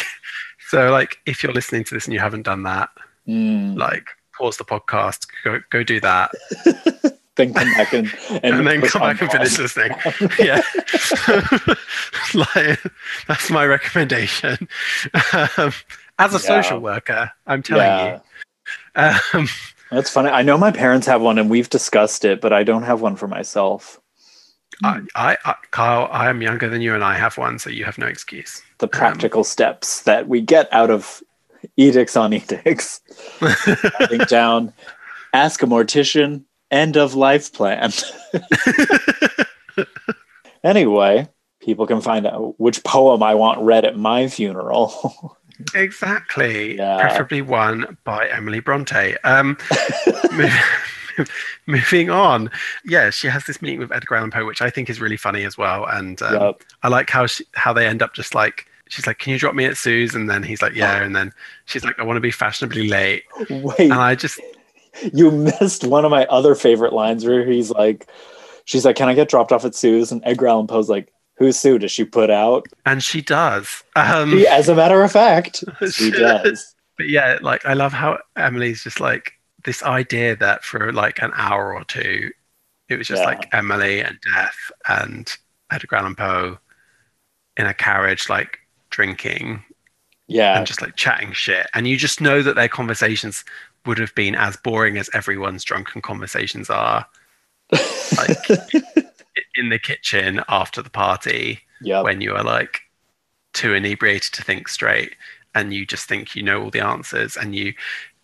so 0.69 0.91
like 0.91 1.17
if 1.25 1.41
you're 1.43 1.53
listening 1.53 1.83
to 1.85 1.93
this 1.95 2.05
and 2.05 2.13
you 2.13 2.19
haven't 2.19 2.43
done 2.43 2.63
that, 2.63 2.89
Mm. 3.27 3.77
like 3.77 4.07
pause 4.37 4.57
the 4.57 4.63
podcast, 4.65 5.27
go 5.43 5.59
go 5.69 5.83
do 5.83 5.99
that, 5.99 6.31
Then 7.35 7.53
come 7.53 7.71
back 7.73 7.93
and, 7.93 8.11
and, 8.43 8.43
and, 8.55 8.67
then 8.67 8.81
come 8.81 9.01
back 9.01 9.21
and 9.21 9.31
finish 9.31 9.55
finish 9.55 9.75
listening. 9.77 9.95
yeah. 10.39 10.61
like 12.33 12.79
that's 13.27 13.49
my 13.49 13.65
recommendation. 13.65 14.67
Um, 15.33 15.71
as 16.17 16.31
a 16.33 16.37
Yeah. 16.37 16.61
social 16.61 16.79
worker, 16.79 17.31
I'm 17.47 17.63
telling 17.63 17.85
Yeah. 17.85 18.19
you. 19.33 19.39
Um, 19.39 19.47
That's 19.91 20.09
funny. 20.09 20.29
I 20.29 20.43
know 20.43 20.57
my 20.57 20.71
parents 20.71 21.07
have 21.07 21.21
one 21.21 21.37
and 21.37 21.49
we've 21.49 21.69
discussed 21.69 22.25
it, 22.25 22.41
but 22.41 22.53
I 22.53 22.63
don't 22.63 22.83
have 22.83 23.01
one 23.01 23.15
for 23.15 23.27
myself. 23.27 23.99
I, 24.83 25.01
I, 25.15 25.37
I, 25.45 25.55
Kyle, 25.71 26.07
I 26.11 26.29
am 26.29 26.41
younger 26.41 26.69
than 26.69 26.81
you, 26.81 26.93
and 26.95 27.03
I 27.03 27.17
have 27.17 27.37
one, 27.37 27.59
so 27.59 27.69
you 27.69 27.85
have 27.85 27.97
no 27.97 28.05
excuse. 28.05 28.61
The 28.77 28.85
um, 28.85 28.91
practical 28.91 29.43
steps 29.43 30.03
that 30.03 30.27
we 30.27 30.41
get 30.41 30.71
out 30.71 30.89
of 30.89 31.21
edicts 31.75 32.15
on 32.15 32.33
edicts. 32.33 33.01
Writing 33.41 34.19
down, 34.27 34.73
ask 35.33 35.61
a 35.63 35.65
mortician, 35.65 36.43
end 36.71 36.97
of 36.97 37.15
life 37.15 37.51
plan. 37.51 37.91
anyway, 40.63 41.27
people 41.61 41.87
can 41.87 42.01
find 42.01 42.25
out 42.25 42.59
which 42.59 42.83
poem 42.83 43.21
I 43.21 43.35
want 43.35 43.61
read 43.61 43.85
at 43.85 43.97
my 43.97 44.27
funeral. 44.27 45.37
exactly. 45.75 46.77
Yeah. 46.77 46.99
Preferably 47.01 47.41
one 47.41 47.97
by 48.03 48.27
Emily 48.27 48.59
Bronte. 48.59 49.15
Um, 49.23 49.55
mov- 50.31 51.29
moving 51.67 52.09
on. 52.09 52.49
Yeah, 52.85 53.09
she 53.09 53.27
has 53.27 53.45
this 53.45 53.61
meeting 53.61 53.79
with 53.79 53.91
Edgar 53.91 54.15
Allan 54.15 54.31
Poe, 54.31 54.45
which 54.45 54.61
I 54.61 54.69
think 54.69 54.89
is 54.89 55.01
really 55.01 55.17
funny 55.17 55.43
as 55.43 55.57
well. 55.57 55.85
And 55.85 56.21
um, 56.21 56.33
Yep. 56.41 56.63
I 56.83 56.87
like 56.87 57.09
how 57.09 57.25
she, 57.25 57.45
how 57.53 57.73
they 57.73 57.87
end 57.87 58.01
up 58.01 58.13
just 58.13 58.33
like 58.35 58.65
she's 58.87 59.05
like, 59.05 59.19
"Can 59.19 59.33
you 59.33 59.39
drop 59.39 59.55
me 59.55 59.65
at 59.65 59.77
Sue's?" 59.77 60.15
And 60.15 60.29
then 60.29 60.43
he's 60.43 60.61
like, 60.61 60.73
"Yeah." 60.75 61.01
And 61.03 61.15
then 61.15 61.31
she's 61.65 61.83
like, 61.83 61.99
"I 61.99 62.03
want 62.03 62.17
to 62.17 62.21
be 62.21 62.31
fashionably 62.31 62.87
late." 62.87 63.23
Wait, 63.49 63.79
And 63.79 63.93
I 63.93 64.15
just 64.15 64.39
you 65.13 65.31
missed 65.31 65.83
one 65.85 66.05
of 66.05 66.11
my 66.11 66.25
other 66.25 66.55
favorite 66.55 66.93
lines 66.93 67.25
where 67.25 67.45
he's 67.45 67.69
like, 67.69 68.07
she's 68.65 68.83
like, 68.85 68.95
can 68.95 69.07
I 69.07 69.13
get 69.13 69.29
dropped 69.29 69.51
off 69.51 69.63
at 69.63 69.75
Sue's? 69.75 70.11
And 70.11 70.21
Edgar 70.25 70.47
Allan 70.47 70.67
Poe's 70.67 70.89
like, 70.89 71.13
who's 71.39 71.57
Sue? 71.57 71.79
Does 71.79 71.91
she 71.91 72.03
put 72.05 72.29
out? 72.29 72.67
and 72.85 73.01
she 73.03 73.21
does. 73.21 73.83
Um, 73.95 74.31
She- 74.31 74.47
as 74.47 74.69
a 74.69 74.75
matter 74.75 75.01
of 75.03 75.11
fact, 75.11 75.63
she 75.91 76.11
does. 76.11 76.75
but 76.97 77.07
yeah, 77.09 77.39
like 77.41 77.65
I 77.65 77.73
love 77.73 77.93
how 77.93 78.19
Emily's 78.35 78.83
just 78.83 78.99
like 78.99 79.33
this 79.65 79.81
idea 79.83 80.35
that 80.35 80.63
for 80.63 80.93
like 80.93 81.21
an 81.21 81.31
hour 81.35 81.73
or 81.73 81.83
two, 81.85 82.29
it 82.89 82.97
was 82.97 83.07
just 83.07 83.21
Yeah. 83.21 83.27
like 83.27 83.53
Emily 83.53 84.01
and 84.01 84.17
Death 84.33 84.55
and 84.87 85.35
Edgar 85.71 85.95
Allan 85.97 86.15
Poe 86.15 86.57
in 87.57 87.65
a 87.65 87.73
carriage, 87.73 88.29
like 88.29 88.59
drinking 88.89 89.63
Yeah. 90.27 90.57
and 90.57 90.65
just 90.67 90.81
like 90.81 90.95
chatting 90.95 91.31
shit. 91.33 91.67
And 91.73 91.87
you 91.87 91.97
just 91.97 92.21
know 92.21 92.41
that 92.41 92.55
their 92.55 92.67
conversations 92.69 93.43
would 93.85 93.97
have 93.97 94.13
been 94.15 94.35
as 94.35 94.57
boring 94.57 94.97
as 94.97 95.09
everyone's 95.13 95.63
drunken 95.63 96.01
conversations 96.01 96.69
are. 96.69 97.05
Like 98.17 98.37
in 99.55 99.69
the 99.69 99.79
kitchen 99.79 100.41
after 100.47 100.81
the 100.81 100.89
party 100.89 101.59
Yep. 101.81 102.03
when 102.03 102.21
you 102.21 102.35
are 102.35 102.43
like 102.43 102.81
too 103.53 103.73
inebriated 103.73 104.33
to 104.33 104.43
think 104.43 104.67
straight 104.67 105.15
and 105.55 105.73
you 105.73 105.85
just 105.85 106.07
think 106.07 106.35
you 106.35 106.43
know 106.43 106.63
all 106.63 106.69
the 106.69 106.81
answers 106.81 107.37
and 107.37 107.55
you 107.55 107.73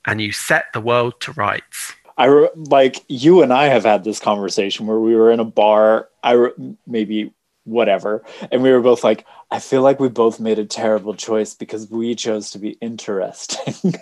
and 0.05 0.21
you 0.21 0.31
set 0.31 0.65
the 0.73 0.81
world 0.81 1.19
to 1.21 1.31
rights. 1.33 1.93
I 2.17 2.25
re- 2.25 2.49
like 2.55 3.03
you 3.09 3.41
and 3.41 3.51
I 3.51 3.65
have 3.65 3.83
had 3.83 4.03
this 4.03 4.19
conversation 4.19 4.87
where 4.87 4.99
we 4.99 5.15
were 5.15 5.31
in 5.31 5.39
a 5.39 5.45
bar. 5.45 6.09
I 6.23 6.31
re- 6.33 6.75
maybe 6.85 7.33
whatever, 7.63 8.23
and 8.51 8.61
we 8.61 8.71
were 8.71 8.81
both 8.81 9.03
like, 9.03 9.25
I 9.51 9.59
feel 9.59 9.81
like 9.81 9.99
we 9.99 10.09
both 10.09 10.39
made 10.39 10.59
a 10.59 10.65
terrible 10.65 11.15
choice 11.15 11.53
because 11.55 11.89
we 11.89 12.13
chose 12.15 12.51
to 12.51 12.59
be 12.59 12.77
interesting. 12.81 13.95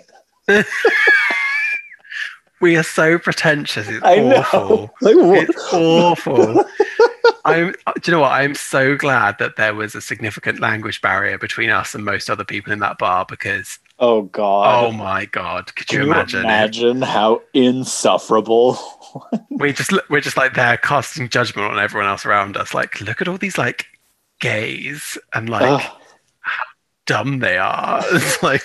We 2.60 2.76
are 2.76 2.82
so 2.82 3.18
pretentious. 3.18 3.88
It's 3.88 4.02
I 4.04 4.18
awful. 4.20 4.90
Like. 5.00 5.48
It's 5.48 5.72
awful. 5.72 6.64
I'm. 7.44 7.74
Uh, 7.86 7.92
do 8.00 8.10
you 8.10 8.16
know 8.16 8.20
what? 8.20 8.32
I'm 8.32 8.54
so 8.54 8.96
glad 8.96 9.38
that 9.38 9.56
there 9.56 9.74
was 9.74 9.94
a 9.94 10.00
significant 10.00 10.60
language 10.60 11.00
barrier 11.02 11.36
between 11.36 11.68
us 11.70 11.94
and 11.94 12.04
most 12.04 12.30
other 12.30 12.44
people 12.44 12.72
in 12.72 12.78
that 12.78 12.96
bar 12.98 13.26
because 13.28 13.78
Oh 13.98 14.22
God. 14.22 14.84
Oh 14.84 14.92
my 14.92 15.26
god! 15.26 15.74
Could 15.76 15.88
Can 15.88 15.98
you 16.00 16.06
you 16.06 16.12
imagine? 16.12 16.40
it? 16.40 16.44
imagine 16.44 17.02
how 17.02 17.42
insufferable? 17.52 18.78
We 19.50 19.72
just 19.72 19.92
we're 20.10 20.20
just 20.20 20.36
like 20.36 20.54
there 20.54 20.76
casting 20.76 21.28
judgment 21.28 21.70
on 21.70 21.78
everyone 21.78 22.08
else 22.08 22.26
around 22.26 22.56
us. 22.56 22.74
Like, 22.74 23.00
look 23.00 23.20
at 23.22 23.28
all 23.28 23.38
these 23.38 23.56
like 23.56 23.86
gays 24.40 25.16
and 25.32 25.48
like 25.48 25.62
Ugh. 25.84 25.92
dumb 27.06 27.38
they 27.38 27.56
are. 27.56 28.02
It's 28.10 28.42
like 28.42 28.62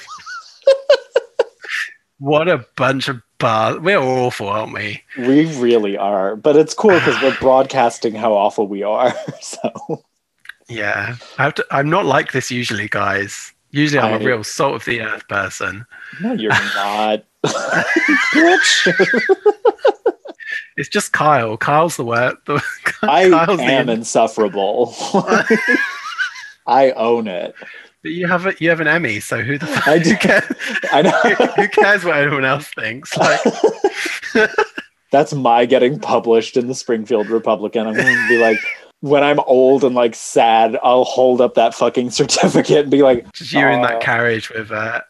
what 2.20 2.48
a 2.48 2.66
bunch 2.76 3.08
of 3.08 3.22
bar. 3.40 3.80
We're 3.80 3.98
awful, 4.00 4.48
aren't 4.50 4.74
we? 4.74 5.02
we 5.18 5.46
really 5.58 5.98
are, 5.98 6.36
but 6.36 6.56
it's 6.56 6.74
cool 6.74 6.94
because 6.94 7.22
we're 7.22 7.38
broadcasting 7.40 8.14
how 8.16 8.34
awful 8.34 8.68
we 8.68 8.84
are. 8.84 9.14
So 9.42 10.04
Yeah, 10.68 11.16
I 11.38 11.52
I'm 11.72 11.90
not 11.90 12.06
like 12.06 12.32
this 12.32 12.52
usually, 12.52 12.88
guys. 12.88 13.54
Usually, 13.72 14.00
I'm 14.00 14.20
a 14.22 14.26
real 14.26 14.44
salt 14.44 14.76
of 14.76 14.86
the 14.86 15.02
earth 15.02 15.28
person. 15.28 15.86
no, 16.22 16.34
you're 16.34 16.52
not. 16.76 17.24
It's 20.78 20.90
just 20.90 21.12
Kyle. 21.12 21.58
Kyle's 21.58 21.98
the 21.98 22.06
word. 22.06 22.38
The, 22.46 22.62
I 23.04 23.30
Kyle's 23.30 23.60
am 23.60 23.88
the. 23.88 23.94
insufferable. 23.94 24.96
I 26.66 26.92
own 26.96 27.28
it. 27.28 27.54
But 28.02 28.12
you 28.12 28.28
have 28.28 28.46
a, 28.46 28.54
you 28.60 28.70
have 28.70 28.80
an 28.80 28.88
Emmy, 28.88 29.20
so 29.20 29.42
who 29.42 29.58
the 29.58 29.68
fuck? 29.68 29.88
I 29.88 30.00
do. 30.00 30.16
care? 30.16 30.44
I 30.92 31.02
know. 31.02 31.12
who 31.56 31.68
cares 31.68 32.06
what 32.06 32.18
anyone 32.18 32.46
else 32.46 32.70
thinks? 32.70 33.16
Like, 33.18 33.42
That's 35.12 35.34
my 35.34 35.66
getting 35.66 36.00
published 36.00 36.56
in 36.56 36.68
the 36.68 36.76
Springfield 36.76 37.28
Republican. 37.28 37.88
I'm 37.88 37.96
going 37.96 38.06
to 38.06 38.28
be 38.30 38.38
like, 38.38 38.60
when 39.02 39.24
I'm 39.24 39.40
old 39.42 39.84
and 39.84 39.96
like 39.96 40.14
sad, 40.14 40.78
I'll 40.84 41.04
hold 41.04 41.42
up 41.42 41.56
that 41.56 41.74
fucking 41.74 42.12
certificate 42.12 42.80
and 42.80 42.92
be 42.92 43.02
like, 43.02 43.32
just 43.34 43.52
you 43.52 43.66
in 43.68 43.82
that 43.82 44.02
carriage 44.02 44.50
with 44.50 44.72
uh, 44.72 45.02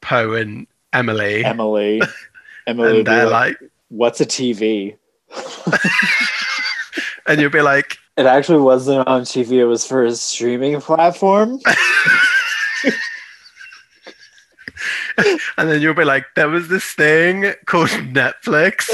Poe 0.00 0.34
and 0.34 0.66
Emily, 0.92 1.44
Emily. 1.44 2.00
Emily, 2.66 2.98
and 2.98 3.06
they're 3.06 3.28
like, 3.28 3.60
like, 3.60 3.70
what's 3.88 4.20
a 4.20 4.26
TV? 4.26 4.96
and 7.26 7.40
you'll 7.40 7.50
be 7.50 7.62
like, 7.62 7.96
It 8.16 8.26
actually 8.26 8.60
wasn't 8.60 9.08
on 9.08 9.22
TV. 9.22 9.52
It 9.52 9.64
was 9.64 9.86
for 9.86 10.04
a 10.04 10.12
streaming 10.12 10.80
platform. 10.80 11.58
and 15.56 15.68
then 15.70 15.80
you'll 15.80 15.94
be 15.94 16.04
like, 16.04 16.26
there 16.36 16.48
was 16.48 16.68
this 16.68 16.84
thing 16.84 17.52
called 17.66 17.88
Netflix. 17.88 18.88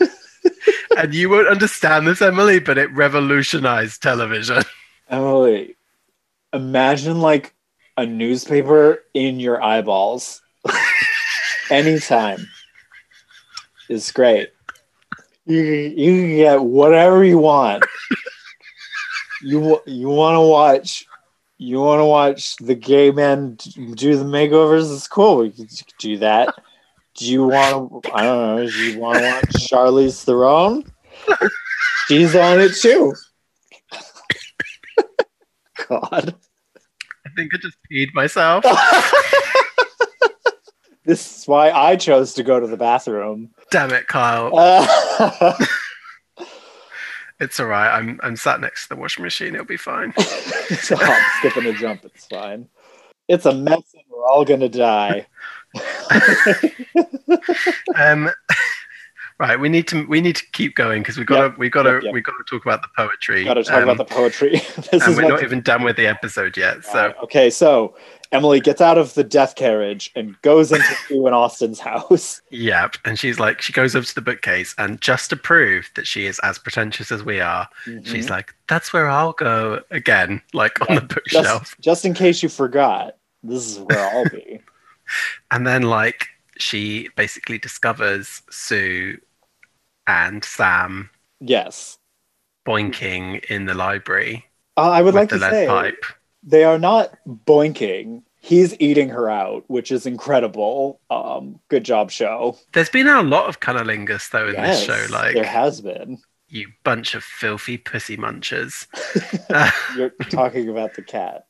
and 0.96 1.14
you 1.14 1.30
won't 1.30 1.48
understand 1.48 2.06
this, 2.06 2.20
Emily, 2.20 2.58
but 2.58 2.78
it 2.78 2.92
revolutionized 2.92 4.02
television. 4.02 4.62
Emily, 5.08 5.76
imagine 6.52 7.20
like 7.20 7.54
a 7.96 8.06
newspaper 8.06 9.04
in 9.14 9.38
your 9.38 9.62
eyeballs 9.62 10.42
anytime. 11.70 12.46
It's 13.88 14.10
great. 14.10 14.50
You, 15.46 15.62
you 15.62 16.12
can 16.22 16.36
get 16.36 16.64
whatever 16.64 17.24
you 17.24 17.38
want. 17.38 17.84
You 19.42 19.80
you 19.86 20.08
want 20.08 20.34
to 20.34 20.40
watch 20.40 21.06
you 21.58 21.80
want 21.80 22.00
to 22.00 22.04
watch 22.04 22.56
the 22.56 22.74
gay 22.74 23.10
men 23.10 23.54
do 23.94 24.16
the 24.16 24.24
makeovers? 24.24 24.94
It's 24.94 25.08
cool. 25.08 25.38
We 25.38 25.50
can 25.50 25.68
do 25.98 26.18
that. 26.18 26.54
Do 27.14 27.30
you 27.30 27.44
want 27.46 28.04
to? 28.04 28.12
I 28.12 28.22
don't 28.22 28.56
know. 28.56 28.70
Do 28.70 28.92
you 28.92 28.98
want 28.98 29.18
to 29.18 29.24
watch 29.24 29.44
Charlize 29.70 30.22
Theron? 30.24 30.84
She's 32.08 32.36
on 32.36 32.60
it 32.60 32.74
too. 32.74 33.14
God. 35.88 36.34
I 37.24 37.30
think 37.34 37.54
I 37.54 37.58
just 37.58 37.76
peed 37.90 38.08
myself. 38.14 38.64
This 41.06 41.38
is 41.38 41.46
why 41.46 41.70
I 41.70 41.94
chose 41.94 42.34
to 42.34 42.42
go 42.42 42.58
to 42.58 42.66
the 42.66 42.76
bathroom. 42.76 43.50
Damn 43.70 43.92
it, 43.92 44.08
Kyle. 44.08 44.50
Uh, 44.52 45.54
It's 47.40 47.60
all 47.60 47.66
right. 47.66 47.90
I'm 47.96 48.18
I'm 48.22 48.36
sat 48.36 48.60
next 48.60 48.84
to 48.84 48.88
the 48.90 48.96
washing 48.96 49.22
machine. 49.24 49.54
It'll 49.54 49.66
be 49.66 49.76
fine. 49.76 50.12
it's 50.16 50.90
a 50.90 50.96
hop, 50.96 51.32
skip, 51.38 51.56
and 51.56 51.66
a 51.66 51.72
jump. 51.74 52.04
It's 52.04 52.26
fine. 52.26 52.68
It's 53.28 53.44
a 53.44 53.52
mess, 53.52 53.82
and 53.94 54.02
we're 54.08 54.24
all 54.26 54.44
gonna 54.44 54.68
die. 54.68 55.26
Um, 57.98 58.30
right. 59.38 59.58
We 59.58 59.68
need 59.68 59.88
to 59.88 60.06
we 60.06 60.20
need 60.20 60.36
to 60.36 60.44
keep 60.52 60.74
going 60.76 61.02
because 61.02 61.16
we 61.18 61.24
got 61.24 61.36
to 61.40 61.48
Yep, 61.48 61.58
we 61.58 61.68
got 61.70 61.82
to 61.84 61.92
yep, 61.94 62.02
yep. 62.04 62.14
we 62.14 62.20
got 62.20 62.32
to 62.32 62.44
talk 62.48 62.64
about 62.64 62.82
the 62.82 62.88
poetry. 62.96 63.44
Got 63.44 63.54
to 63.54 63.64
talk 63.64 63.82
Um, 63.82 63.88
about 63.88 63.98
the 63.98 64.14
poetry. 64.14 64.50
this 64.76 64.88
and 64.92 65.02
is 65.02 65.16
we're 65.16 65.28
not 65.28 65.42
even 65.42 65.60
done 65.60 65.82
with 65.82 65.96
the 65.96 66.06
episode 66.06 66.56
yet. 66.56 66.84
So 66.84 67.06
Right, 67.08 67.16
okay, 67.24 67.50
so 67.50 67.96
Emily 68.32 68.60
gets 68.60 68.80
out 68.80 68.98
of 68.98 69.14
the 69.14 69.24
death 69.24 69.54
carriage 69.54 70.10
and 70.16 70.40
goes 70.42 70.72
into 70.72 70.94
Sue 71.08 71.26
and 71.26 71.34
Austin's 71.34 71.80
house. 71.80 72.42
Yep. 72.50 72.96
And 73.04 73.18
she's 73.18 73.38
like, 73.38 73.60
she 73.62 73.72
goes 73.72 73.94
over 73.94 74.06
to 74.06 74.14
the 74.14 74.20
bookcase, 74.20 74.74
and 74.78 75.00
just 75.00 75.30
to 75.30 75.36
prove 75.36 75.90
that 75.94 76.06
she 76.06 76.26
is 76.26 76.38
as 76.40 76.58
pretentious 76.58 77.10
as 77.12 77.22
we 77.22 77.40
are, 77.40 77.68
she's 78.04 78.30
like, 78.30 78.54
that's 78.68 78.92
where 78.92 79.08
I'll 79.08 79.32
go 79.32 79.82
again, 79.90 80.42
like 80.52 80.80
on 80.88 80.96
the 80.96 81.02
bookshelf. 81.02 81.62
just, 81.62 81.80
just 81.80 82.04
in 82.04 82.14
case 82.14 82.42
you 82.42 82.48
forgot, 82.48 83.16
this 83.42 83.66
is 83.66 83.78
where 83.78 84.08
I'll 84.08 84.28
be. 84.28 84.60
And 85.52 85.64
then, 85.64 85.82
like, 85.82 86.26
she 86.58 87.10
basically 87.14 87.58
discovers 87.58 88.42
Sue 88.50 89.20
and 90.08 90.42
Sam 90.44 91.10
yes. 91.40 91.98
boinking 92.66 93.44
in 93.44 93.66
the 93.66 93.74
library 93.74 94.44
Uh, 94.76 94.90
I 94.90 95.02
would 95.02 95.14
like 95.14 95.28
to 95.30 95.38
say 95.38 95.66
pipe. 95.66 96.04
They 96.46 96.64
are 96.64 96.78
not 96.78 97.12
boinking. 97.28 98.22
He's 98.40 98.74
eating 98.80 99.08
her 99.08 99.28
out, 99.28 99.64
which 99.66 99.90
is 99.90 100.06
incredible. 100.06 101.00
Um, 101.10 101.58
good 101.68 101.84
job, 101.84 102.10
show. 102.12 102.56
There's 102.72 102.88
been 102.88 103.08
a 103.08 103.22
lot 103.22 103.48
of 103.48 103.58
cunnilingus, 103.60 104.30
though, 104.30 104.46
in 104.48 104.54
Yes, 104.54 104.86
this 104.86 104.86
show. 104.86 105.12
Like, 105.12 105.34
there 105.34 105.44
has 105.44 105.80
been. 105.80 106.18
you 106.48 106.68
bunch 106.84 107.14
of 107.16 107.24
filthy 107.24 107.76
pussy 107.76 108.16
munchers. 108.16 108.86
You're 109.96 110.10
talking 110.30 110.68
about 110.68 110.94
the 110.94 111.02
cat. 111.02 111.46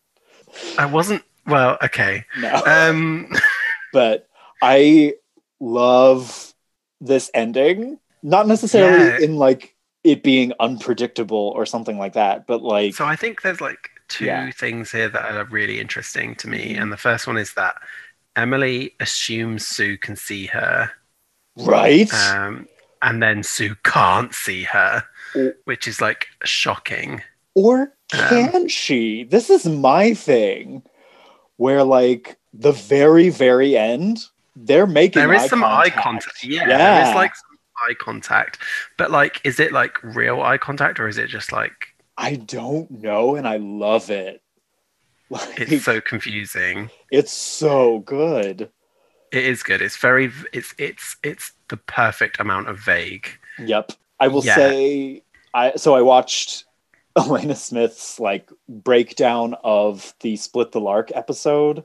I 0.79 0.87
wasn't, 0.87 1.23
well, 1.47 1.77
okay. 1.85 2.25
No. 2.41 2.63
Um, 2.65 3.31
but 3.93 4.27
I 4.63 5.15
love 5.61 6.55
this 7.01 7.31
ending. 7.35 7.99
Not 8.23 8.47
necessarily 8.49 9.05
Yeah. 9.07 9.19
in 9.21 9.37
like 9.37 9.75
it 10.03 10.23
being 10.23 10.53
unpredictable 10.61 11.53
or 11.55 11.67
something 11.67 11.99
like 11.99 12.15
that, 12.15 12.47
but 12.47 12.63
like 12.63 12.95
So 12.95 13.05
I 13.05 13.17
think 13.17 13.43
there's 13.43 13.61
like 13.61 13.91
two 14.09 14.27
Yeah. 14.27 14.51
things 14.53 14.93
here 14.93 15.09
that 15.09 15.33
are 15.33 15.45
really 15.45 15.81
interesting 15.81 16.35
to 16.37 16.49
me. 16.49 16.75
Mhm. 16.75 16.83
And 16.83 16.93
the 16.93 16.97
first 16.97 17.27
one 17.27 17.37
is 17.39 17.55
that 17.55 17.77
Emily 18.37 18.95
assumes 19.01 19.67
Sue 19.67 19.97
can 19.99 20.17
see 20.17 20.47
her, 20.47 20.91
right? 21.57 22.13
um, 22.13 22.69
and 23.03 23.23
then 23.23 23.43
Sue 23.43 23.75
can't 23.85 24.35
see 24.35 24.65
her, 24.65 25.05
which 25.65 25.87
is 25.89 26.01
like 26.01 26.29
shocking. 26.45 27.23
or 27.55 27.93
um, 28.13 28.29
can 28.29 28.69
she? 28.69 29.25
This 29.25 29.49
is 29.51 29.65
my 29.67 30.13
thing. 30.15 30.83
Where 31.57 31.83
like 31.83 32.37
the 32.53 32.73
very, 32.73 33.31
very 33.31 33.77
end, 33.79 34.27
they're 34.55 34.87
making 34.87 35.21
There 35.23 35.33
is 35.33 35.45
eye 35.45 35.47
some 35.49 35.61
contact. 35.63 35.97
eye 35.99 36.03
contact. 36.03 36.45
Yeah, 36.45 36.69
Yeah. 36.69 36.77
there 36.79 37.09
is 37.09 37.15
like 37.15 37.35
some 37.35 37.59
eye 37.89 37.95
contact. 37.99 38.59
But 38.99 39.11
like, 39.11 39.41
is 39.45 39.59
it 39.59 39.73
like 39.73 40.03
real 40.03 40.43
eye 40.43 40.59
contact 40.59 41.01
or 41.01 41.09
is 41.09 41.17
it 41.17 41.29
just 41.29 41.51
like 41.53 41.95
I 42.19 42.37
don't 42.37 42.91
know, 42.91 43.35
and 43.37 43.47
I 43.47 43.57
love 43.59 44.11
it. 44.11 44.43
Like, 45.29 45.59
it's 45.61 45.85
so 45.85 46.01
confusing? 46.01 46.91
it's 47.11 47.33
so 47.33 48.01
good. 48.01 48.71
It 49.33 49.45
is 49.45 49.63
good. 49.63 49.83
It's 49.83 49.97
very. 49.97 50.31
It's 50.53 50.75
it's 50.79 51.17
it's 51.23 51.53
the 51.69 51.77
perfect 51.77 52.39
amount 52.41 52.69
of 52.69 52.79
vague. 52.79 53.29
Yep. 53.59 53.93
I 54.21 54.29
will 54.29 54.45
Yeah. 54.45 54.55
say 54.55 55.23
I 55.53 55.73
so 55.77 55.95
I 55.95 56.03
watched 56.03 56.65
Alena 57.19 57.57
Smith's 57.57 58.21
like 58.21 58.51
breakdown 58.69 59.55
of 59.65 60.15
the 60.21 60.37
Split 60.37 60.73
the 60.73 60.81
Lark 60.81 61.11
episode. 61.15 61.85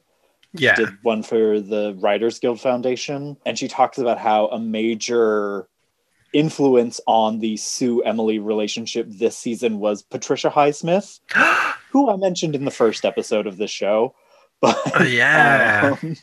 Yeah. 0.53 0.75
Did 0.75 0.89
one 1.01 1.23
for 1.23 1.59
the 1.59 1.95
Writers 1.99 2.37
Guild 2.39 2.59
Foundation. 2.61 3.37
And 3.45 3.57
she 3.57 3.67
talks 3.67 3.97
about 3.97 4.17
how 4.19 4.47
a 4.47 4.59
major 4.59 5.67
influence 6.33 6.99
on 7.07 7.39
the 7.39 7.57
Sue 7.57 8.01
Emily 8.03 8.39
relationship 8.39 9.07
this 9.09 9.37
season 9.37 9.79
was 9.79 10.01
Patricia 10.01 10.49
Highsmith, 10.49 11.19
who 11.91 12.09
I 12.09 12.15
mentioned 12.17 12.55
in 12.55 12.65
the 12.65 12.71
first 12.71 13.05
episode 13.05 13.47
of 13.47 13.57
this 13.57 13.71
show. 13.71 14.15
But 14.61 14.77
Oh, 14.99 15.03
yeah. 15.03 15.97
um, 16.03 16.15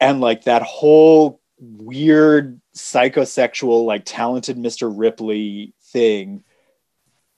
and 0.00 0.20
like 0.20 0.44
that 0.44 0.62
whole 0.62 1.40
weird 1.58 2.60
psychosexual 2.74 3.86
like 3.86 4.02
talented 4.04 4.56
mr 4.58 4.92
ripley 4.94 5.72
thing 5.80 6.42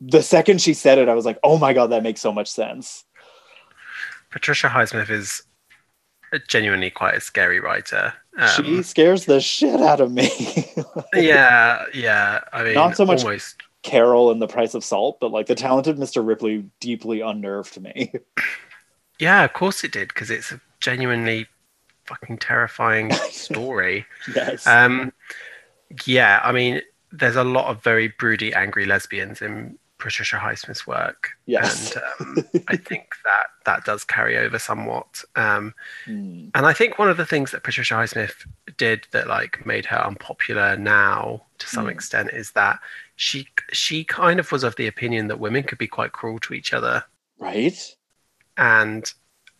the 0.00 0.22
second 0.22 0.60
she 0.60 0.74
said 0.74 0.98
it 0.98 1.08
i 1.08 1.14
was 1.14 1.24
like 1.24 1.38
oh 1.44 1.56
my 1.58 1.72
god 1.72 1.88
that 1.88 2.02
makes 2.02 2.20
so 2.20 2.32
much 2.32 2.48
sense 2.50 3.04
Patricia 4.30 4.68
Highsmith 4.68 5.08
is 5.10 5.42
genuinely 6.48 6.90
quite 6.90 7.14
a 7.14 7.20
scary 7.20 7.60
writer. 7.60 8.12
she 8.56 8.62
Um, 8.76 8.82
scares 8.82 9.24
the 9.24 9.40
shit 9.40 9.80
out 9.80 10.00
of 10.00 10.12
me 10.12 10.28
yeah, 11.14 11.84
yeah. 11.94 12.40
I 12.52 12.62
mean, 12.64 12.74
Not 12.74 12.96
so 12.96 13.04
much- 13.04 13.24
almost. 13.24 13.56
carol 13.82 14.30
and 14.30 14.42
the 14.42 14.48
price 14.48 14.74
of 14.74 14.84
salt 14.84 15.18
but 15.20 15.30
like 15.30 15.46
the 15.46 15.54
talented 15.54 15.96
mr 15.96 16.24
ripley 16.26 16.64
deeply 16.80 17.20
unnerved 17.20 17.80
me 17.80 18.12
Yeah, 19.20 19.42
of 19.44 19.52
course 19.52 19.82
it 19.82 19.90
did 19.92 20.08
because 20.08 20.30
it's 20.30 20.52
a 20.52 20.60
genuinely 20.80 21.46
fucking 22.06 22.38
terrifying 22.38 23.12
story. 23.32 24.06
Yes. 24.32 24.64
Um, 24.64 25.12
yeah, 26.06 26.38
I 26.44 26.52
mean, 26.52 26.82
there's 27.10 27.34
a 27.34 27.42
lot 27.42 27.66
of 27.66 27.82
very 27.82 28.08
broody, 28.18 28.54
angry 28.54 28.86
lesbians 28.86 29.42
in 29.42 29.76
Patricia 29.98 30.36
Highsmith's 30.36 30.86
work, 30.86 31.30
Yes. 31.46 31.94
and 31.96 32.02
um, 32.38 32.44
I 32.68 32.76
think 32.76 33.14
that 33.24 33.46
that 33.64 33.84
does 33.84 34.04
carry 34.04 34.36
over 34.38 34.58
somewhat. 34.58 35.24
Um, 35.36 35.74
Mm. 36.06 36.50
and 36.54 36.64
I 36.66 36.72
think 36.72 36.98
one 36.98 37.10
of 37.10 37.16
the 37.18 37.26
things 37.26 37.50
that 37.50 37.62
Patricia 37.62 37.94
Highsmith 37.94 38.46
did 38.78 39.06
that 39.10 39.26
like 39.26 39.66
made 39.66 39.84
her 39.86 39.98
unpopular 40.04 40.76
now 40.76 41.42
to 41.58 41.66
some 41.68 41.86
Mm. 41.86 41.90
extent 41.90 42.30
is 42.32 42.52
that 42.52 42.78
she 43.16 43.46
she 43.72 44.04
kind 44.04 44.40
of 44.40 44.50
was 44.52 44.64
of 44.64 44.74
the 44.76 44.86
opinion 44.86 45.28
that 45.28 45.38
women 45.40 45.62
could 45.64 45.78
be 45.78 45.86
quite 45.88 46.12
cruel 46.12 46.38
to 46.40 46.54
each 46.54 46.72
other, 46.72 47.04
Right? 47.38 47.76
and 48.56 49.12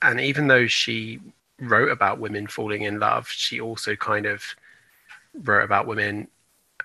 and 0.03 0.21
even 0.21 0.47
though 0.47 0.67
she 0.67 1.21
wrote 1.61 1.91
about 1.91 2.21
women 2.21 2.47
falling 2.47 2.83
in 2.83 3.01
love, 3.01 3.29
she 3.29 3.61
also 3.61 3.97
kind 3.97 4.27
of 4.27 4.45
wrote 5.43 5.65
about 5.65 5.87
women 5.87 6.29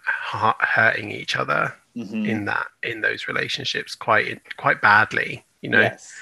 hurting 0.03 1.11
each 1.11 1.35
other 1.35 1.73
Mhm. 1.95 2.27
in 2.27 2.45
that 2.45 2.67
in 2.81 3.01
those 3.01 3.27
relationships 3.27 3.93
quite 3.95 4.41
quite 4.57 4.81
badly, 4.81 5.45
you 5.61 5.69
know 5.69 5.81
Yes. 5.81 6.19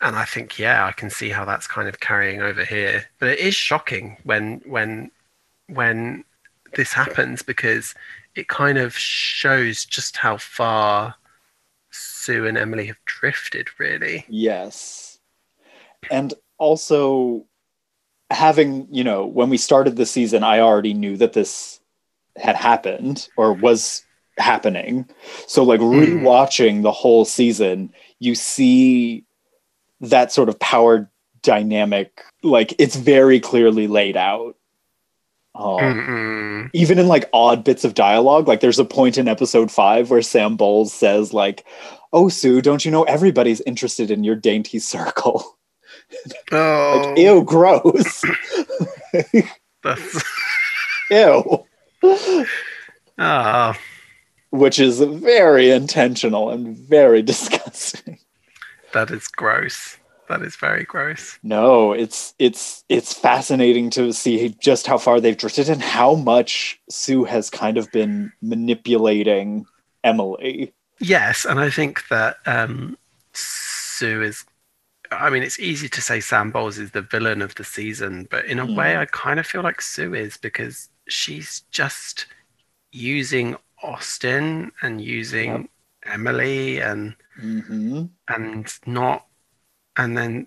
and 0.00 0.16
I 0.16 0.24
think 0.24 0.58
yeah, 0.58 0.86
I 0.86 0.92
can 0.92 1.10
see 1.10 1.30
how 1.30 1.44
that's 1.44 1.66
kind 1.66 1.88
of 1.88 2.00
carrying 2.00 2.40
over 2.42 2.64
here. 2.64 3.06
But 3.18 3.30
it 3.30 3.38
is 3.38 3.54
shocking 3.54 4.18
when 4.24 4.60
when 4.66 5.10
when 5.68 6.24
this 6.74 6.92
happens 6.92 7.42
because 7.42 7.94
it 8.34 8.48
kind 8.48 8.78
of 8.78 8.96
shows 8.96 9.84
just 9.84 10.16
how 10.16 10.36
far 10.36 11.14
Sue 11.90 12.46
and 12.46 12.58
Emily 12.58 12.86
have 12.86 12.98
drifted, 13.06 13.68
really. 13.78 14.24
Yes. 14.28 15.18
And 16.10 16.34
also 16.58 17.46
having, 18.30 18.88
you 18.90 19.04
know, 19.04 19.26
when 19.26 19.50
we 19.50 19.56
started 19.58 19.96
the 19.96 20.06
season, 20.06 20.42
I 20.42 20.60
already 20.60 20.94
knew 20.94 21.16
that 21.18 21.32
this 21.32 21.80
had 22.36 22.56
happened 22.56 23.28
or 23.36 23.52
was 23.52 24.03
happening. 24.38 25.08
So 25.46 25.62
like 25.62 25.80
rewatching 25.80 26.82
the 26.82 26.92
whole 26.92 27.24
season, 27.24 27.92
you 28.18 28.34
see 28.34 29.24
that 30.00 30.32
sort 30.32 30.48
of 30.48 30.58
power 30.58 31.10
dynamic 31.42 32.22
like 32.42 32.74
it's 32.78 32.96
very 32.96 33.38
clearly 33.38 33.86
laid 33.86 34.16
out. 34.16 34.56
Um, 35.56 36.68
even 36.74 36.98
in 36.98 37.06
like 37.06 37.30
odd 37.32 37.62
bits 37.62 37.84
of 37.84 37.94
dialogue 37.94 38.48
like 38.48 38.58
there's 38.58 38.80
a 38.80 38.84
point 38.84 39.16
in 39.18 39.28
episode 39.28 39.70
five 39.70 40.10
where 40.10 40.20
sam 40.20 40.56
bowles 40.56 40.92
says 40.92 41.32
like 41.32 41.64
oh 42.12 42.28
sue 42.28 42.60
don't 42.60 42.84
you 42.84 42.90
know 42.90 43.04
everybody's 43.04 43.60
interested 43.60 44.10
in 44.10 44.24
your 44.24 44.34
dainty 44.34 44.78
circle? 44.80 45.44
Oh, 46.52 47.04
like 47.06 47.18
ew 47.18 47.42
gross. 47.44 48.24
That's, 49.82 50.24
ew. 51.10 51.66
Ah, 53.16 53.78
which 54.54 54.78
is 54.78 55.00
very 55.00 55.70
intentional 55.70 56.50
and 56.50 56.76
very 56.76 57.22
disgusting 57.32 58.18
that 58.92 59.10
is 59.10 59.26
gross. 59.28 59.98
That 60.28 60.42
is 60.42 60.56
very 60.56 60.84
gross. 60.84 61.38
no 61.42 61.92
it's 61.92 62.34
it's 62.38 62.84
it's 62.88 63.12
fascinating 63.12 63.90
to 63.90 64.12
see 64.12 64.48
just 64.60 64.86
how 64.86 64.98
far 64.98 65.20
they've 65.20 65.36
drifted 65.36 65.68
and 65.68 65.82
how 65.82 66.14
much 66.14 66.80
sue 66.88 67.24
has 67.24 67.50
kind 67.50 67.76
of 67.76 67.90
been 67.92 68.32
manipulating 68.42 69.66
emily 70.02 70.72
Yes, 71.00 71.44
and 71.44 71.58
I 71.60 71.70
think 71.70 72.08
that 72.08 72.36
um, 72.46 72.96
Sue 73.32 74.22
is. 74.22 74.44
I 75.10 75.30
mean, 75.30 75.42
it's 75.42 75.58
easy 75.60 75.88
to 75.88 76.00
say 76.00 76.20
Sam 76.20 76.50
Bowles 76.50 76.78
is 76.78 76.92
the 76.92 77.02
villain 77.02 77.42
of 77.42 77.54
the 77.56 77.64
season, 77.64 78.26
but 78.30 78.44
in 78.46 78.58
a 78.58 78.66
Hmm. 78.66 78.74
way, 78.76 78.96
I 78.96 79.06
kind 79.06 79.40
of 79.40 79.46
feel 79.46 79.62
like 79.62 79.80
Sue 79.80 80.14
is 80.14 80.36
because 80.36 80.88
she's 81.08 81.62
just 81.70 82.26
using 82.92 83.56
Austin 83.84 84.72
and 84.82 85.00
using 85.00 85.68
Emily 86.04 86.80
and 86.80 87.14
hmm 87.38 88.04
and 88.28 88.72
not, 88.86 89.26
and 89.96 90.16
then 90.16 90.46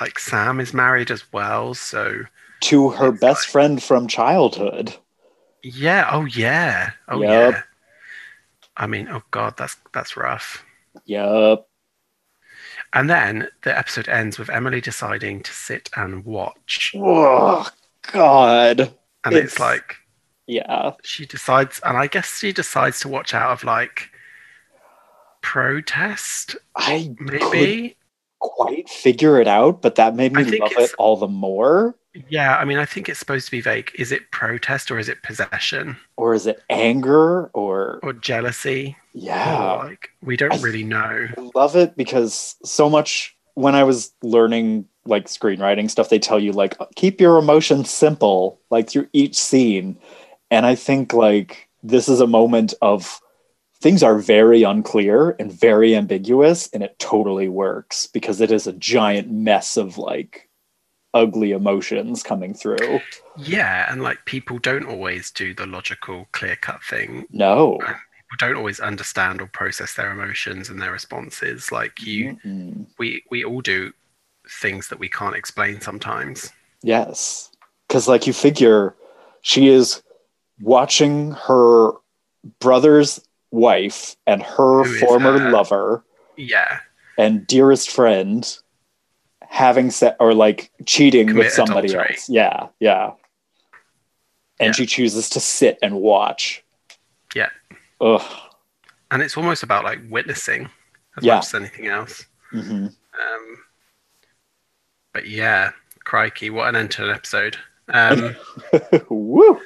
like 0.00 0.18
Sam 0.18 0.60
is 0.60 0.72
married 0.74 1.10
as 1.10 1.24
well, 1.32 1.74
so 1.74 2.20
to 2.62 2.90
her 2.90 3.10
best 3.12 3.46
like- 3.46 3.52
friend 3.52 3.82
from 3.82 4.06
childhood 4.08 4.94
yeah. 5.62 6.08
Oh 6.12 6.26
yeah. 6.26 6.90
Oh 7.08 7.20
Yep. 7.22 7.30
yeah. 7.54 7.62
I 8.76 8.86
mean, 8.86 9.08
oh 9.08 9.22
god, 9.32 9.54
that's 9.56 9.76
that's 9.92 10.16
rough. 10.16 10.64
Yup. 11.06 11.68
And 12.92 13.10
then 13.10 13.48
the 13.62 13.76
episode 13.76 14.08
ends 14.08 14.38
with 14.38 14.48
Emily 14.48 14.80
deciding 14.80 15.42
to 15.42 15.52
sit 15.52 15.90
and 15.96 16.24
watch. 16.24 16.92
Oh 16.96 17.68
God. 18.12 18.80
And 19.24 19.34
It's- 19.34 19.52
it's, 19.52 19.58
like 19.58 19.96
Yeah. 20.46 20.92
she 21.02 21.26
decides, 21.26 21.80
and 21.84 21.96
I 21.96 22.06
guess 22.06 22.38
she 22.38 22.52
decides 22.52 23.00
to 23.00 23.08
watch 23.08 23.34
out 23.34 23.50
of 23.52 23.64
like 23.64 24.10
protest, 25.42 26.56
I 26.74 27.14
maybe. 27.20 27.96
quite 28.38 28.88
figure 28.88 29.40
it 29.40 29.48
out, 29.48 29.82
but 29.82 29.94
that 29.96 30.14
made 30.14 30.32
me 30.32 30.44
love 30.58 30.72
it 30.76 30.92
all 30.98 31.16
the 31.16 31.28
more. 31.28 31.94
Yeah, 32.28 32.56
I 32.56 32.64
mean, 32.64 32.78
I 32.78 32.86
think 32.86 33.08
it's 33.08 33.18
supposed 33.18 33.44
to 33.46 33.50
be 33.50 33.60
vague. 33.60 33.90
Is 33.98 34.10
it 34.10 34.30
protest 34.30 34.90
or 34.90 34.98
is 34.98 35.08
it 35.08 35.22
possession 35.22 35.98
Or 36.16 36.32
is 36.32 36.46
it 36.46 36.62
anger? 36.70 37.46
Or 37.48 38.00
or 38.02 38.12
jealousy? 38.14 38.96
yeah. 39.12 39.74
Or 39.74 39.84
like 39.84 40.10
we 40.22 40.36
don't 40.36 40.52
I- 40.54 40.60
really 40.62 40.82
know. 40.84 41.28
I 41.36 41.50
love 41.54 41.76
it 41.76 41.96
because 41.96 42.56
so 42.64 42.88
much 42.88 43.36
when 43.54 43.74
I 43.74 43.84
was 43.84 44.12
learning 44.22 44.86
like 45.04 45.26
screenwriting 45.26 45.90
stuff, 45.90 46.08
they 46.08 46.18
tell 46.18 46.40
you 46.40 46.52
like 46.52 46.74
keep 46.94 47.20
your 47.20 47.36
emotions 47.38 47.90
simple, 47.90 48.60
like 48.70 48.88
through 48.88 49.08
each 49.12 49.36
scene. 49.36 49.98
And 50.50 50.66
I 50.66 50.74
think 50.74 51.12
like 51.12 51.68
this 51.82 52.08
is 52.08 52.20
a 52.20 52.26
moment 52.26 52.74
of 52.82 53.20
things 53.80 54.02
are 54.02 54.18
very 54.18 54.62
unclear 54.62 55.36
and 55.38 55.52
very 55.52 55.94
ambiguous, 55.94 56.68
and 56.68 56.82
it 56.82 56.98
totally 56.98 57.48
works 57.48 58.06
because 58.06 58.40
it 58.40 58.50
is 58.50 58.66
a 58.66 58.72
giant 58.72 59.30
mess 59.30 59.76
of 59.76 59.98
like 59.98 60.48
ugly 61.14 61.52
emotions 61.52 62.22
coming 62.22 62.54
through. 62.54 63.00
Yeah, 63.36 63.90
and 63.90 64.02
like 64.02 64.24
people 64.24 64.58
don't 64.58 64.86
always 64.86 65.30
do 65.30 65.54
the 65.54 65.66
logical, 65.66 66.26
clear 66.32 66.56
cut 66.56 66.82
thing. 66.82 67.26
No. 67.30 67.74
Um, 67.86 67.94
people 68.28 68.36
don't 68.38 68.56
always 68.56 68.80
understand 68.80 69.40
or 69.40 69.46
process 69.46 69.94
their 69.94 70.10
emotions 70.10 70.68
and 70.68 70.80
their 70.80 70.92
responses. 70.92 71.70
Like 71.72 72.02
you, 72.02 72.38
Mm-mm. 72.44 72.86
we 72.98 73.22
we 73.30 73.44
all 73.44 73.60
do 73.60 73.92
things 74.48 74.88
that 74.88 74.98
we 74.98 75.08
can't 75.08 75.36
explain 75.36 75.80
sometimes. 75.80 76.52
Yes. 76.82 77.50
Because, 77.88 78.08
like, 78.08 78.26
you 78.26 78.32
figure 78.32 78.94
she 79.42 79.68
is 79.68 80.02
watching 80.60 81.32
her 81.32 81.92
brother's 82.60 83.20
wife 83.50 84.16
and 84.26 84.42
her 84.42 84.84
former 85.00 85.50
lover 85.50 86.04
Yeah, 86.36 86.80
and 87.18 87.46
dearest 87.46 87.90
friend 87.90 88.56
having 89.48 89.90
se- 89.90 90.16
or 90.20 90.34
like 90.34 90.70
cheating 90.86 91.28
Commit 91.28 91.44
with 91.46 91.52
somebody 91.52 91.88
adultery. 91.88 92.14
else. 92.14 92.28
Yeah. 92.28 92.66
Yeah. 92.80 93.12
And 94.58 94.68
Yeah. 94.68 94.72
she 94.72 94.86
chooses 94.86 95.30
to 95.30 95.40
sit 95.40 95.78
and 95.82 95.96
watch. 95.96 96.64
Yeah. 97.34 97.50
Ugh. 98.00 98.22
and 99.12 99.22
it's 99.22 99.36
almost 99.36 99.62
about 99.62 99.84
like 99.84 100.00
witnessing 100.10 100.68
as 101.16 101.24
Yeah. 101.24 101.36
much 101.36 101.44
as 101.46 101.54
anything 101.54 101.86
else. 101.86 102.26
hmm 102.50 102.86
Um, 103.18 103.58
but 105.12 105.26
yeah, 105.28 105.70
crikey, 106.04 106.50
what 106.50 106.68
an 106.68 106.76
end 106.76 106.90
to 106.92 107.04
an 107.04 107.10
episode. 107.14 107.56
Um, 107.88 108.34
Woo. 109.08 109.60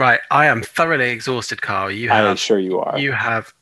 Right, 0.00 0.20
I 0.30 0.46
am 0.46 0.62
thoroughly 0.62 1.10
exhausted, 1.10 1.62
Carl. 1.62 1.90
You 1.92 2.08
have, 2.08 2.24
I'm 2.24 2.36
sure 2.36 2.58
you 2.58 2.80
are. 2.80 2.98
you 2.98 3.12
have 3.12 3.54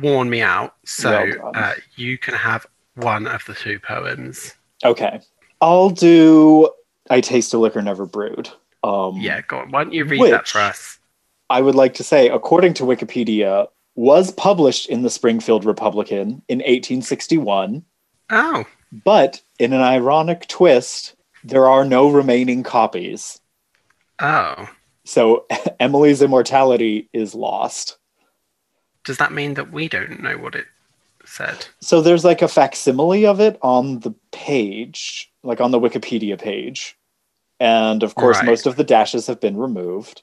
worn 0.00 0.30
me 0.30 0.40
out, 0.40 0.74
so 0.86 1.10
Well 1.42 1.52
uh, 1.54 1.74
you 1.96 2.16
can 2.16 2.34
have 2.34 2.66
one 2.94 3.26
of 3.26 3.44
the 3.44 3.54
two 3.54 3.78
poems. 3.78 4.54
Okay. 4.84 5.20
I'll 5.60 5.90
do 5.90 6.70
I 7.10 7.20
Taste 7.20 7.52
a 7.52 7.58
Liquor 7.58 7.82
Never 7.82 8.06
Brewed. 8.06 8.48
Um, 8.82 9.16
Yeah, 9.20 9.42
go 9.42 9.58
on. 9.58 9.70
Why 9.70 9.84
don't 9.84 9.92
you 9.92 10.04
read 10.06 10.22
that 10.32 10.42
Which- 10.42 10.52
for 10.52 10.60
us? 10.60 10.98
I 11.50 11.60
would 11.60 11.74
like 11.74 11.94
to 11.94 12.04
say, 12.04 12.28
according 12.28 12.74
to 12.74 12.84
Wikipedia, 12.84 13.66
was 13.96 14.30
published 14.32 14.86
in 14.88 15.02
the 15.02 15.10
Springfield 15.10 15.64
Republican 15.64 16.42
in 16.48 16.58
1861, 16.60 17.84
Oh, 18.30 18.64
but 19.04 19.42
in 19.58 19.72
an 19.72 19.80
ironic 19.80 20.46
twist, 20.46 21.16
there 21.42 21.68
are 21.68 21.84
no 21.84 22.08
remaining 22.08 22.62
copies. 22.62 23.40
oh. 24.20 24.68
So 25.04 25.46
Emily's 25.80 26.22
immortality 26.22 27.08
is 27.12 27.34
lost. 27.34 27.98
Does 29.04 29.16
that 29.18 29.32
mean 29.32 29.54
that 29.54 29.72
we 29.72 29.88
don't 29.88 30.22
know 30.22 30.36
what 30.36 30.54
it 30.54 30.66
said? 31.24 31.66
So 31.80 32.00
there's 32.00 32.24
like 32.24 32.42
a 32.42 32.48
facsimile 32.48 33.26
of 33.26 33.40
it 33.40 33.58
on 33.62 34.00
the 34.00 34.12
page, 34.30 35.32
like 35.42 35.60
on 35.60 35.70
the 35.70 35.80
Wikipedia 35.80 36.38
page. 36.40 36.96
And 37.58 38.02
of 38.02 38.14
course, 38.14 38.38
Right. 38.38 38.46
most 38.46 38.66
of 38.66 38.76
the 38.76 38.84
dashes 38.84 39.26
have 39.26 39.40
been 39.40 39.56
removed. 39.56 40.22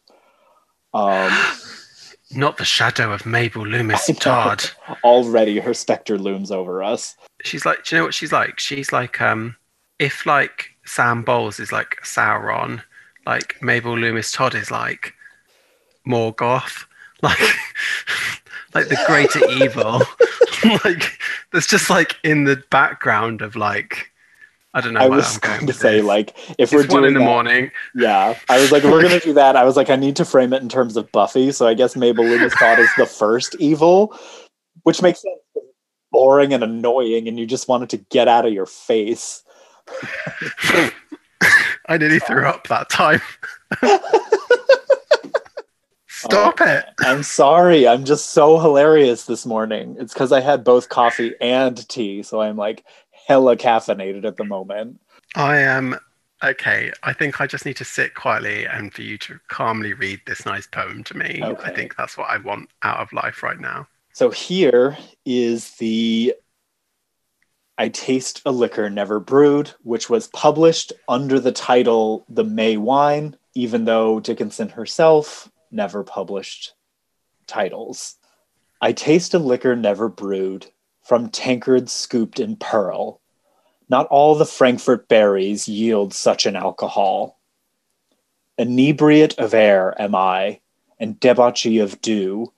Um, 0.93 1.31
Not 2.31 2.57
the 2.57 2.65
shadow 2.65 3.13
of 3.13 3.25
Mabel 3.25 3.65
Loomis. 3.65 4.09
Todd. 4.19 4.63
already, 5.03 5.59
her 5.59 5.73
specter 5.73 6.17
looms 6.17 6.51
over 6.51 6.83
us. 6.83 7.15
She's 7.43 7.65
like, 7.65 7.85
do 7.85 7.95
you 7.95 8.01
know 8.01 8.05
what 8.05 8.13
she's 8.13 8.31
like? 8.33 8.59
She's 8.59 8.91
like, 8.91 9.21
um, 9.21 9.55
if 9.97 10.25
like 10.25 10.71
Sam 10.85 11.23
Bowles 11.23 11.59
is 11.59 11.71
like 11.71 11.97
Sauron, 12.03 12.83
like 13.27 13.61
Mabel 13.61 13.97
Loomis 13.97 14.31
Todd 14.31 14.55
is 14.55 14.71
like 14.71 15.13
more 16.05 16.33
goth, 16.33 16.85
like 17.21 17.39
like 18.73 18.87
the 18.87 18.97
greater 19.05 19.45
evil. 19.63 20.01
like 20.85 21.19
there's 21.51 21.67
just 21.67 21.89
like 21.89 22.15
in 22.23 22.45
the 22.45 22.63
background 22.71 23.41
of 23.41 23.55
like 23.55 24.11
I 24.73 24.81
don't 24.81 24.93
know 24.93 24.99
I 25.01 25.09
was 25.09 25.35
I'm 25.35 25.39
going 25.41 25.55
going 25.61 25.67
to 25.67 25.73
say, 25.73 25.97
this. 25.97 26.05
like, 26.05 26.35
if 26.59 26.71
we're 26.71 26.79
one 26.87 26.87
doing 27.01 27.05
in 27.05 27.13
the 27.13 27.19
that- 27.19 27.25
morning. 27.25 27.71
Yeah, 27.95 28.37
I 28.49 28.59
was 28.59 28.71
like, 28.71 28.83
if 28.83 28.91
we're 28.91 29.01
gonna 29.01 29.19
do 29.19 29.33
that. 29.33 29.55
I 29.55 29.63
was 29.63 29.75
like, 29.75 29.89
I 29.89 29.95
need 29.95 30.15
to 30.17 30.25
frame 30.25 30.53
it 30.53 30.61
in 30.61 30.69
terms 30.69 30.95
of 30.97 31.11
Buffy. 31.11 31.51
So 31.51 31.67
I 31.67 31.73
guess 31.73 31.95
Mabel 31.95 32.23
Loomis 32.25 32.53
Todd 32.55 32.79
is 32.79 32.89
the 32.97 33.05
first 33.05 33.55
evil, 33.59 34.17
which 34.83 35.01
makes 35.01 35.21
sense. 35.21 35.33
Boring 36.11 36.53
and 36.53 36.63
annoying, 36.63 37.27
and 37.27 37.37
you 37.37 37.45
just 37.45 37.67
want 37.67 37.83
it 37.83 37.89
to 37.89 37.97
get 37.97 38.27
out 38.29 38.45
of 38.45 38.53
your 38.53 38.65
face. 38.65 39.43
I 41.88 41.97
nearly 41.97 42.19
threw 42.19 42.45
up 42.45 42.68
that 42.68 42.89
time. 42.89 43.22
Stop 46.07 46.55
oh, 46.59 46.65
it. 46.65 46.85
I'm 47.01 47.23
sorry. 47.23 47.88
I'm 47.88 48.03
just 48.03 48.31
so 48.31 48.59
hilarious 48.59 49.26
this 49.26 49.45
morning. 49.45 49.95
It's 49.99 50.14
because 50.14 50.31
I 50.31 50.41
had 50.41 50.64
both 50.64 50.89
coffee 50.89 51.35
and 51.39 51.88
tea, 51.88 52.23
so 52.23 52.41
I'm 52.41 52.57
like 52.57 52.84
hella 53.27 53.55
caffeinated 53.55 54.26
at 54.26 54.35
the 54.38 54.43
moment. 54.43 54.99
I 55.35 55.59
am 55.59 55.97
okay. 56.43 56.91
I 57.03 57.14
think 57.14 57.39
I 57.39 57.45
just 57.47 57.65
need 57.65 57.77
to 57.77 57.85
sit 57.85 58.15
quietly 58.15 58.65
and 58.65 58.91
for 58.93 59.03
you 59.03 59.18
to 59.19 59.39
calmly 59.47 59.93
read 59.93 60.19
this 60.26 60.45
nice 60.45 60.65
poem 60.65 61.03
to 61.05 61.15
me. 61.15 61.41
I 61.43 61.72
think 61.72 61.95
that's 61.95 62.18
what 62.18 62.30
I 62.30 62.38
want 62.38 62.69
out 62.84 62.99
of 62.99 63.14
life 63.14 63.43
right 63.43 63.59
now. 63.59 63.88
So 64.14 64.31
here 64.31 64.97
is 65.26 65.76
the 65.76 66.34
I 67.79 67.89
Taste 67.89 68.41
a 68.43 68.51
Liquor 68.51 68.89
Never 68.89 69.19
Brewed, 69.19 69.69
which 69.83 70.09
was 70.09 70.29
published 70.29 70.93
under 71.07 71.39
the 71.39 71.51
title 71.51 72.25
The 72.27 72.43
May 72.43 72.75
Wine, 72.75 73.37
even 73.53 73.85
though 73.85 74.19
Dickinson 74.19 74.69
herself 74.69 75.51
never 75.69 76.03
published 76.03 76.73
titles. 77.45 78.15
I 78.81 78.93
taste 78.93 79.35
a 79.35 79.39
liquor 79.39 79.75
never 79.75 80.09
brewed, 80.09 80.65
from 81.03 81.29
tankards 81.29 81.93
scooped 81.93 82.39
in 82.39 82.55
pearl. 82.55 83.21
Not 83.89 84.07
all 84.07 84.33
the 84.33 84.45
Frankfurt 84.45 85.07
berries 85.07 85.67
yield 85.67 86.15
such 86.15 86.47
an 86.47 86.55
alcohol. 86.55 87.39
Inebriate 88.57 89.37
of 89.37 89.53
air 89.53 89.93
am 90.01 90.15
I, 90.15 90.61
and 90.99 91.19
debauchee 91.19 91.77
of 91.77 92.01
dew, 92.01 92.53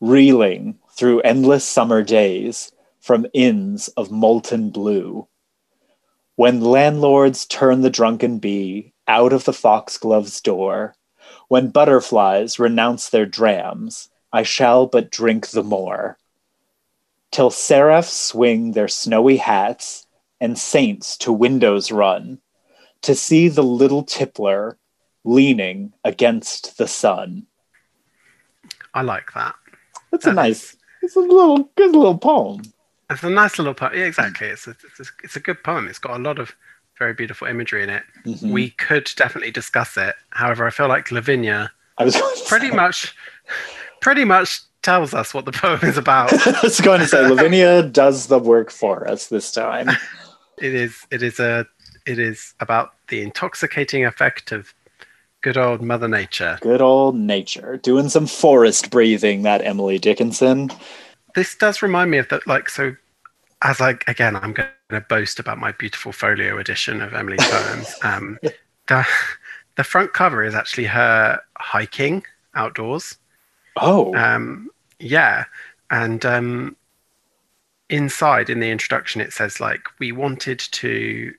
reeling 0.00 0.78
through 0.90 1.20
endless 1.20 1.66
summer 1.66 2.02
days 2.02 2.72
from 3.04 3.26
inns 3.34 3.88
of 3.98 4.10
molten 4.10 4.70
blue. 4.70 5.28
When 6.36 6.62
landlords 6.62 7.44
turn 7.44 7.82
the 7.82 7.90
drunken 7.90 8.38
bee 8.38 8.94
out 9.06 9.34
of 9.34 9.44
the 9.44 9.52
foxglove's 9.52 10.40
door, 10.40 10.94
when 11.48 11.68
butterflies 11.68 12.58
renounce 12.58 13.10
their 13.10 13.26
drams, 13.26 14.08
I 14.32 14.42
shall 14.42 14.86
but 14.86 15.10
drink 15.10 15.48
the 15.48 15.62
more. 15.62 16.16
Till 17.30 17.50
seraphs 17.50 18.14
swing 18.14 18.72
their 18.72 18.88
snowy 18.88 19.36
hats 19.36 20.06
and 20.40 20.58
saints 20.58 21.18
to 21.18 21.30
windows 21.30 21.92
run, 21.92 22.38
to 23.02 23.14
see 23.14 23.48
the 23.48 23.62
little 23.62 24.02
tippler 24.02 24.78
leaning 25.24 25.92
against 26.04 26.78
the 26.78 26.88
sun. 26.88 27.48
I 28.94 29.02
like 29.02 29.30
that. 29.34 29.56
That's 30.10 30.24
a 30.24 30.30
That 30.30 30.36
nice, 30.36 30.74
it's 31.02 31.16
a 31.16 31.20
little 31.20 31.70
good 31.76 31.94
little 31.94 32.16
poem. 32.16 32.62
It's 33.10 33.22
a 33.22 33.30
nice 33.30 33.58
little 33.58 33.74
poem. 33.74 33.92
Yeah, 33.94 34.04
exactly. 34.04 34.48
It's 34.48 34.66
a, 34.66 34.70
it's, 34.70 35.00
a, 35.00 35.12
it's 35.22 35.36
a 35.36 35.40
good 35.40 35.62
poem. 35.62 35.88
It's 35.88 35.98
got 35.98 36.18
a 36.18 36.22
lot 36.22 36.38
of 36.38 36.54
very 36.98 37.12
beautiful 37.14 37.46
imagery 37.46 37.82
in 37.82 37.90
it. 37.90 38.02
Mhm. 38.24 38.50
We 38.50 38.70
could 38.70 39.10
definitely 39.16 39.50
discuss 39.50 39.96
it. 39.96 40.14
However, 40.30 40.66
I 40.66 40.70
feel 40.70 40.88
like 40.88 41.10
Lavinia 41.10 41.70
I 41.98 42.04
was 42.04 42.16
pretty 42.48 42.70
say, 42.70 42.76
much, 42.76 43.14
pretty 44.00 44.24
much 44.24 44.60
tells 44.82 45.14
us 45.14 45.32
what 45.34 45.44
the 45.44 45.52
poem 45.52 45.80
is 45.82 45.96
about. 45.98 46.32
I 46.46 46.60
was 46.62 46.80
going 46.80 47.00
to 47.00 47.06
say 47.08 47.26
Lavinia 47.26 47.82
does 47.82 48.26
the 48.28 48.38
work 48.38 48.70
for 48.70 49.08
us 49.08 49.26
this 49.28 49.50
time. 49.52 49.88
it 50.58 50.74
is 50.74 50.96
it 51.10 51.22
is 51.22 51.40
a 51.40 51.66
it 52.06 52.18
is 52.18 52.54
about 52.60 52.92
the 53.08 53.22
intoxicating 53.22 54.04
effect 54.04 54.52
of 54.52 54.72
good 55.42 55.56
old 55.56 55.82
mother 55.82 56.08
nature 56.08 56.58
Good 56.60 56.80
old 56.80 57.16
nature, 57.16 57.76
doing 57.78 58.08
some 58.08 58.26
forest 58.26 58.90
breathing. 58.90 59.42
That 59.42 59.62
Emily 59.64 59.98
Dickinson. 59.98 60.70
This 61.34 61.54
does 61.54 61.82
remind 61.82 62.10
me 62.10 62.18
of 62.18 62.28
that 62.28 62.46
like 62.46 62.68
so 62.68 62.94
as 63.62 63.80
i 63.80 63.90
again 64.06 64.36
i'm 64.36 64.52
going 64.52 64.68
to 64.90 65.00
boast 65.02 65.38
about 65.38 65.58
my 65.58 65.72
beautiful 65.72 66.12
folio 66.12 66.58
edition 66.58 67.00
of 67.00 67.14
Emily 67.14 67.36
poems 67.40 67.94
um 68.02 68.38
the, 68.86 69.06
the 69.76 69.84
front 69.84 70.12
cover 70.12 70.44
is 70.44 70.54
actually 70.54 70.84
her 70.84 71.40
hiking 71.58 72.22
outdoors. 72.54 73.16
Oh, 73.76 74.14
um 74.14 74.70
yeah 75.00 75.44
and 75.90 76.24
um 76.24 76.76
inside 77.90 78.48
in 78.48 78.60
the 78.60 78.70
introduction 78.70 79.20
it 79.20 79.32
says 79.32 79.60
like 79.60 79.82
we 79.98 80.12
wanted 80.12 80.58
to 80.58 81.34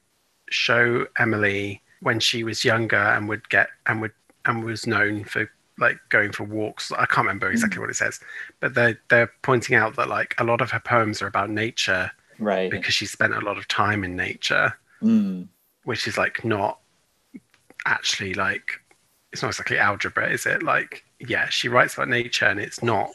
show 0.49 1.07
emily 1.17 1.81
when 2.01 2.19
she 2.19 2.43
was 2.43 2.63
younger 2.63 2.97
and 2.97 3.27
would 3.27 3.47
get 3.49 3.69
and 3.87 3.99
would 4.01 4.11
and 4.45 4.63
was 4.63 4.85
known 4.85 5.23
for 5.23 5.49
like 5.79 5.97
going 6.09 6.31
for 6.31 6.43
walks 6.45 6.91
i 6.93 7.05
can't 7.05 7.25
remember 7.27 7.49
exactly 7.51 7.79
what 7.79 7.89
it 7.89 7.95
says 7.95 8.19
but 8.61 8.73
they're 8.73 8.97
they're 9.09 9.31
pointing 9.41 9.75
out 9.75 9.95
that 9.95 10.07
like 10.07 10.33
a 10.39 10.43
lot 10.43 10.61
of 10.61 10.71
her 10.71 10.79
poems 10.79 11.21
are 11.21 11.27
about 11.27 11.49
nature 11.49 12.09
right. 12.39 12.71
because 12.71 12.93
she 12.93 13.05
spent 13.05 13.33
a 13.33 13.39
lot 13.41 13.57
of 13.57 13.67
time 13.67 14.03
in 14.03 14.15
nature 14.15 14.73
Mm. 15.01 15.47
which 15.83 16.07
is 16.07 16.17
like 16.17 16.43
not 16.45 16.79
actually 17.85 18.33
like 18.33 18.79
it's 19.31 19.41
not 19.41 19.49
exactly 19.49 19.77
algebra 19.77 20.29
is 20.31 20.45
it 20.45 20.63
like 20.63 21.03
yeah 21.19 21.47
she 21.49 21.67
writes 21.67 21.93
about 21.95 22.07
nature 22.07 22.45
and 22.45 22.59
it's 22.59 22.81
not 22.81 23.09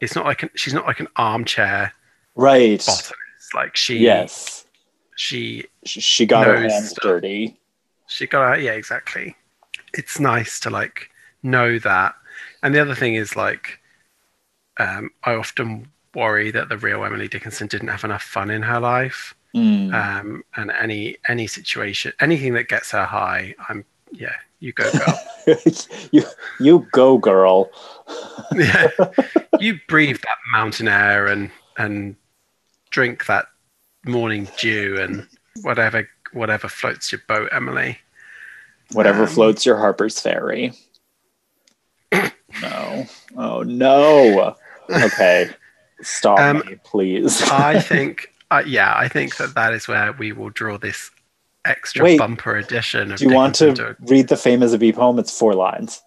it's 0.00 0.14
not 0.14 0.24
like 0.26 0.42
an, 0.42 0.50
she's 0.54 0.74
not 0.74 0.86
like 0.86 1.00
an 1.00 1.08
armchair 1.16 1.92
Right. 2.34 2.78
botanist 2.78 3.54
like 3.54 3.76
she 3.76 3.98
Yes. 3.98 4.66
she 5.16 5.64
She 5.84 6.26
got 6.26 6.46
her 6.46 6.58
hands 6.68 6.90
stuff. 6.90 7.02
dirty. 7.02 7.58
she 8.06 8.26
got 8.26 8.42
out 8.46 8.60
yeah 8.60 8.72
exactly 8.72 9.34
it's 9.94 10.20
nice 10.20 10.60
to 10.60 10.70
like 10.70 11.08
know 11.46 11.78
that 11.78 12.14
and 12.62 12.74
the 12.74 12.80
other 12.80 12.94
thing 12.94 13.14
is 13.14 13.36
like 13.36 13.78
um 14.78 15.10
i 15.24 15.34
often 15.34 15.88
worry 16.14 16.50
that 16.50 16.68
the 16.68 16.76
real 16.78 17.04
emily 17.04 17.28
dickinson 17.28 17.66
didn't 17.66 17.88
have 17.88 18.04
enough 18.04 18.22
fun 18.22 18.50
in 18.50 18.62
her 18.62 18.80
life 18.80 19.34
Mm. 19.54 19.94
um 19.94 20.42
and 20.56 20.70
any 20.70 21.16
any 21.28 21.46
situation 21.46 22.12
anything 22.20 22.52
that 22.54 22.68
gets 22.68 22.90
her 22.90 23.06
high 23.06 23.54
i'm 23.70 23.86
yeah 24.12 24.34
you 24.60 24.72
go 24.72 24.90
girl 24.92 25.18
you, 26.12 26.22
you 26.60 26.86
go, 26.92 27.16
girl. 27.16 27.70
yeah 28.54 28.88
you 29.60 29.78
breathe 29.88 30.18
that 30.24 30.36
mountain 30.52 30.88
air 30.88 31.26
and 31.26 31.50
and 31.78 32.16
drink 32.90 33.24
that 33.26 33.46
morning 34.04 34.46
dew 34.58 34.98
and 35.00 35.26
whatever 35.62 36.06
whatever 36.34 36.68
floats 36.68 37.10
your 37.10 37.22
boat 37.26 37.48
emily 37.52 37.98
Whatever 38.92 39.22
Um, 39.22 39.28
floats 39.28 39.64
your 39.66 39.78
Harper's 39.78 40.20
Ferry. 40.20 40.72
No. 42.12 43.06
Oh 43.36 43.62
no. 43.62 44.56
Okay. 44.90 45.50
Stop 46.02 46.38
Um, 46.38 46.62
me, 46.66 46.76
please. 46.84 47.42
i 47.50 47.80
think 47.90 48.28
uh, 48.50 48.62
yeah 48.66 48.94
i 48.96 49.08
think 49.08 49.36
that 49.38 49.54
that 49.54 49.72
is 49.72 49.88
where 49.88 50.12
we 50.12 50.30
will 50.30 50.50
draw 50.50 50.76
this 50.78 51.10
extra 51.64 52.04
Wait. 52.04 52.18
bumper 52.18 52.54
edition 52.56 53.10
of 53.12 53.18
Do 53.18 53.28
you 53.28 53.34
want 53.34 53.54
to 53.56 53.96
read 54.00 54.28
the 54.28 54.36
Fame 54.36 54.62
as 54.62 54.72
a 54.72 54.78
Bee 54.78 54.92
poem? 54.92 55.18
It's 55.18 55.36
four 55.36 55.54
lines. 55.54 56.02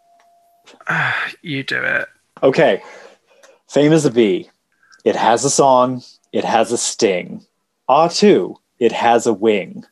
to- 0.87 1.13
you 1.41 1.63
do 1.63 1.81
it 1.83 2.07
Okay. 2.43 2.81
Fame 3.69 3.91
as 3.91 4.05
a 4.05 4.11
bee. 4.11 4.49
It 5.03 5.15
has 5.17 5.43
a 5.43 5.49
song. 5.49 6.01
It 6.31 6.45
has 6.45 6.71
a 6.71 6.77
sting. 6.77 7.45
Ah, 7.89 8.07
too. 8.07 8.55
It 8.79 8.91
has 8.93 9.27
a 9.27 9.33
wing. 9.33 9.85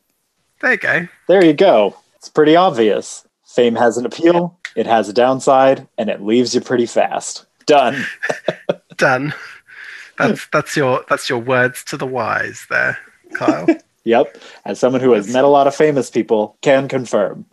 there 0.61 0.71
you 0.71 0.77
go 0.77 1.07
There 1.27 1.43
you 1.45 1.53
go. 1.53 1.95
It's 2.15 2.29
pretty 2.29 2.55
obvious. 2.55 3.27
Fame 3.45 3.75
has 3.75 3.97
an 3.97 4.05
appeal. 4.05 4.56
It 4.77 4.85
has 4.85 5.09
a 5.09 5.13
downside, 5.13 5.87
and 5.97 6.09
it 6.09 6.21
leaves 6.21 6.55
you 6.55 6.61
pretty 6.61 6.85
fast. 6.85 7.45
Done. 7.65 8.05
done 8.97 9.33
that's 10.17 10.47
that's 10.51 10.75
your 10.75 11.03
that's 11.09 11.29
your 11.29 11.37
words 11.37 11.83
to 11.83 11.95
the 11.97 12.05
wise 12.07 12.65
there 12.71 12.97
kyle 13.35 13.67
Yep. 14.05 14.37
As 14.65 14.79
someone 14.79 15.01
who 15.01 15.11
has 15.11 15.31
met 15.31 15.43
a 15.43 15.47
lot 15.49 15.67
of 15.67 15.75
famous 15.75 16.09
people, 16.09 16.57
can 16.63 16.87
confirm. 16.87 17.45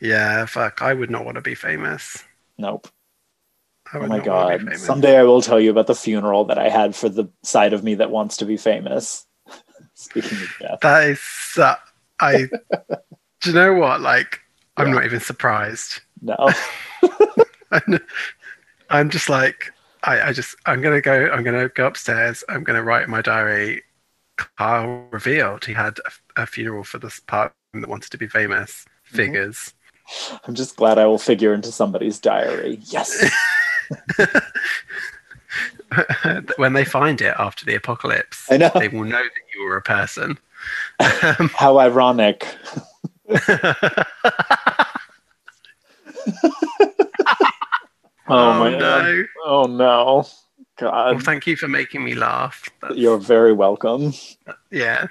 yeah 0.00 0.46
fuck 0.46 0.80
i 0.82 0.92
would 0.94 1.10
not 1.10 1.24
want 1.24 1.34
to 1.36 1.40
be 1.40 1.54
famous 1.56 2.22
Nope. 2.58 2.86
Oh 3.94 4.00
my 4.06 4.18
not 4.18 4.26
wanna 4.26 4.58
be 4.58 4.64
god. 4.66 4.76
Someday 4.78 5.16
I 5.18 5.22
will 5.24 5.42
tell 5.42 5.58
you 5.58 5.70
about 5.70 5.86
the 5.88 5.94
funeral 5.96 6.44
that 6.44 6.58
I 6.58 6.68
had 6.68 6.94
for 6.94 7.08
the 7.08 7.28
side 7.42 7.72
of 7.72 7.82
me 7.82 7.94
that 7.94 8.10
wants 8.10 8.36
to 8.38 8.44
be 8.44 8.56
famous. 8.56 9.26
Speaking 9.94 10.38
of 10.38 10.48
death. 10.60 10.78
That 10.82 11.08
is, 11.08 11.20
uh, 11.56 11.74
I. 12.20 12.48
do 13.40 13.50
you 13.50 13.52
know 13.52 13.74
what? 13.74 14.00
Like, 14.02 14.40
I'm 14.76 14.88
Yeah. 14.88 14.94
not 14.94 15.04
even 15.06 15.20
surprised. 15.20 16.00
No. 16.20 16.50
I'm, 18.90 19.10
just 19.10 19.28
like, 19.28 19.72
I, 20.02 20.28
I 20.28 20.32
just, 20.32 20.56
I'm 20.66 20.80
gonna 20.80 21.00
go. 21.00 21.30
I'm 21.30 21.44
gonna 21.44 21.68
go 21.68 21.86
upstairs. 21.86 22.42
I'm 22.48 22.64
gonna 22.64 22.82
write 22.82 23.04
in 23.04 23.10
my 23.10 23.22
diary. 23.22 23.82
Kyle 24.36 25.06
revealed 25.10 25.64
he 25.64 25.72
had 25.72 25.98
a, 26.36 26.42
a 26.42 26.46
funeral 26.46 26.84
for 26.84 26.98
this 26.98 27.20
part 27.20 27.52
that 27.74 27.88
wanted 27.88 28.10
to 28.10 28.18
be 28.18 28.28
famous 28.28 28.86
figures. 29.04 29.74
I'm 30.46 30.54
just 30.54 30.76
glad 30.76 30.98
I 30.98 31.06
will 31.06 31.18
figure 31.18 31.52
into 31.52 31.72
somebody's 31.72 32.18
diary. 32.18 32.78
Yes. 32.82 33.30
when 36.56 36.72
they 36.72 36.84
find 36.84 37.20
it 37.20 37.34
after 37.38 37.64
the 37.64 37.74
apocalypse, 37.74 38.50
I 38.50 38.56
know. 38.56 38.70
they 38.74 38.88
will 38.88 39.04
know 39.04 39.22
that 39.22 39.54
you 39.54 39.64
were 39.64 39.76
a 39.76 39.82
person. 39.82 40.38
Um, 41.00 41.48
How 41.54 41.78
ironic. 41.78 42.44
Oh, 48.30 48.58
my 48.58 48.72
god. 48.72 49.04
no! 49.04 49.24
Oh 49.46 49.64
no. 49.64 50.04
Well, 50.80 51.14
God. 51.14 51.22
thank 51.24 51.46
you 51.46 51.56
for 51.56 51.66
making 51.66 52.04
me 52.04 52.14
laugh. 52.14 52.68
That's- 52.82 52.98
You're 52.98 53.16
very 53.18 53.54
welcome. 53.54 54.12
yeah. 54.70 55.06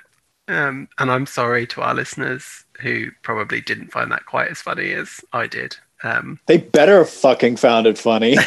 Um, 0.47 0.87
and 0.99 1.09
I'm 1.11 1.25
sorry 1.25 1.65
to 1.67 1.81
our 1.81 1.95
listeners 1.95 2.63
who 2.79 3.07
probably 3.23 3.59
didn't 3.59 3.91
find 3.91 4.11
that 4.11 4.27
quite 4.27 4.49
as 4.49 4.61
funny 4.61 4.91
as 4.93 5.19
I 5.33 5.47
did. 5.47 5.75
Um, 6.03 6.39
They 6.45 6.57
better 6.57 6.99
have 6.99 7.09
fucking 7.09 7.57
found 7.57 7.87
it 7.87 7.97
funny. 7.97 8.37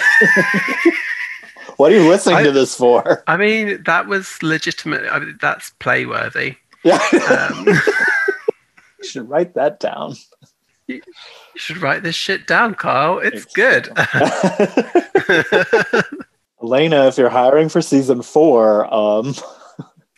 what 1.77 1.91
are 1.93 1.97
you 1.97 2.09
listening 2.09 2.37
I- 2.37 2.43
to 2.45 2.53
this 2.53 2.77
for? 2.77 3.25
I 3.27 3.37
mean, 3.37 3.83
that 3.87 4.07
was 4.07 4.41
legitimate. 4.43 5.03
I 5.11 5.19
mean, 5.19 5.37
that's 5.43 5.71
playworthy. 5.81 6.55
Yeah. 6.85 7.01
Um, 7.29 7.67
you 9.03 9.05
should 9.09 9.29
write 9.29 9.55
that 9.55 9.81
down. 9.81 10.15
You 10.95 11.61
should 11.61 11.79
write 11.79 12.03
this 12.03 12.15
shit 12.17 12.47
down, 12.47 12.75
Kyle. 12.75 13.19
It's 13.19 13.45
good. 13.45 13.85
Alena, 16.61 17.09
if 17.09 17.17
you're 17.17 17.31
hiring 17.31 17.69
for 17.69 17.81
season 17.81 18.23
four, 18.23 18.93
um, 18.93 19.35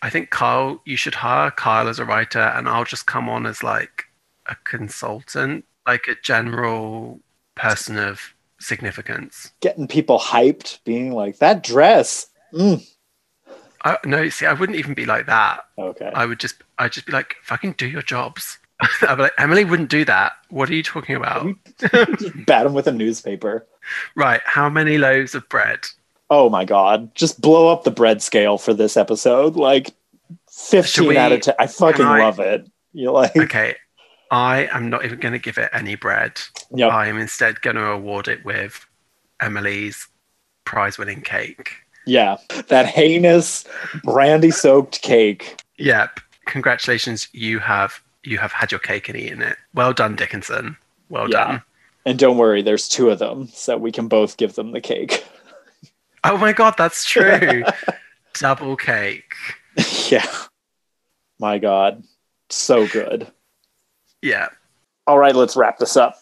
I 0.02 0.10
think 0.10 0.30
Kyle, 0.30 0.80
you 0.84 0.96
should 0.96 1.14
hire 1.14 1.50
Kyle 1.52 1.88
as 1.88 1.98
a 1.98 2.04
writer, 2.04 2.40
and 2.40 2.68
I'll 2.68 2.84
just 2.84 3.06
come 3.06 3.28
on 3.28 3.46
as 3.46 3.62
like 3.62 4.04
a 4.46 4.56
consultant, 4.64 5.64
like 5.86 6.08
a 6.08 6.16
general 6.22 7.20
person 7.54 7.96
of 7.98 8.34
significance. 8.58 9.52
getting 9.60 9.86
people 9.86 10.18
hyped, 10.18 10.80
being 10.84 11.12
like, 11.12 11.38
that 11.38 11.62
dress. 11.62 12.26
Mm. 12.52 12.86
I, 13.84 13.98
no, 14.04 14.28
see, 14.28 14.46
I 14.46 14.52
wouldn't 14.52 14.78
even 14.78 14.94
be 14.94 15.06
like 15.06 15.26
that. 15.26 15.60
Okay. 15.78 16.10
I 16.14 16.26
would 16.26 16.40
just, 16.40 16.56
I'd 16.78 16.92
just 16.92 17.06
be 17.06 17.12
like, 17.12 17.36
fucking 17.42 17.74
do 17.78 17.86
your 17.86 18.02
jobs. 18.02 18.58
I'd 19.02 19.16
be 19.16 19.22
like, 19.22 19.32
Emily 19.38 19.64
wouldn't 19.64 19.90
do 19.90 20.04
that. 20.04 20.32
What 20.50 20.68
are 20.70 20.74
you 20.74 20.82
talking 20.82 21.16
about? 21.16 21.46
Bat 22.46 22.66
him 22.66 22.74
with 22.74 22.86
a 22.86 22.92
newspaper. 22.92 23.66
right. 24.16 24.40
How 24.44 24.68
many 24.68 24.98
loaves 24.98 25.34
of 25.34 25.48
bread? 25.48 25.80
Oh 26.30 26.48
my 26.48 26.64
god. 26.64 27.14
Just 27.14 27.40
blow 27.40 27.68
up 27.68 27.84
the 27.84 27.90
bread 27.90 28.22
scale 28.22 28.58
for 28.58 28.72
this 28.74 28.96
episode. 28.96 29.56
Like 29.56 29.90
15 30.50 31.08
we- 31.08 31.16
out 31.18 31.32
of 31.32 31.40
10. 31.42 31.54
I 31.58 31.66
fucking 31.66 32.04
I- 32.04 32.18
love 32.20 32.40
it. 32.40 32.68
You're 32.92 33.12
like, 33.12 33.36
Okay. 33.36 33.76
I 34.30 34.66
am 34.72 34.88
not 34.88 35.04
even 35.04 35.18
going 35.20 35.32
to 35.32 35.38
give 35.38 35.58
it 35.58 35.68
any 35.74 35.94
bread. 35.94 36.40
yep. 36.74 36.90
I 36.90 37.06
am 37.08 37.18
instead 37.18 37.60
going 37.60 37.76
to 37.76 37.86
award 37.90 38.28
it 38.28 38.42
with 38.46 38.86
Emily's 39.40 40.08
prize 40.64 40.96
winning 40.98 41.20
cake. 41.20 41.70
yeah. 42.06 42.36
That 42.68 42.86
heinous 42.86 43.64
brandy 44.04 44.50
soaked 44.50 45.02
cake. 45.02 45.60
Yep. 45.78 46.20
Congratulations. 46.46 47.28
You 47.32 47.58
have 47.58 48.00
you 48.24 48.38
have 48.38 48.52
had 48.52 48.70
your 48.70 48.80
cake 48.80 49.08
and 49.08 49.18
eaten 49.18 49.42
it. 49.42 49.56
Well 49.74 49.92
done, 49.92 50.16
Dickinson. 50.16 50.76
Well 51.08 51.28
Yeah. 51.30 51.44
done. 51.44 51.62
And 52.04 52.18
don't 52.18 52.36
worry, 52.38 52.62
there's 52.62 52.88
two 52.88 53.10
of 53.10 53.18
them, 53.20 53.46
so 53.48 53.76
we 53.76 53.92
can 53.92 54.08
both 54.08 54.36
give 54.36 54.54
them 54.54 54.72
the 54.72 54.80
cake. 54.80 55.24
Oh 56.24 56.36
my 56.38 56.52
god, 56.52 56.74
that's 56.78 57.04
true. 57.04 57.64
Double 58.34 58.76
cake. 58.76 59.34
yeah. 60.08 60.24
My 61.40 61.58
god. 61.58 62.04
So 62.48 62.86
good. 62.86 63.26
Yeah. 64.22 64.46
All 65.08 65.18
right, 65.18 65.34
let's 65.34 65.56
wrap 65.56 65.78
this 65.78 65.96
up. 65.96 66.16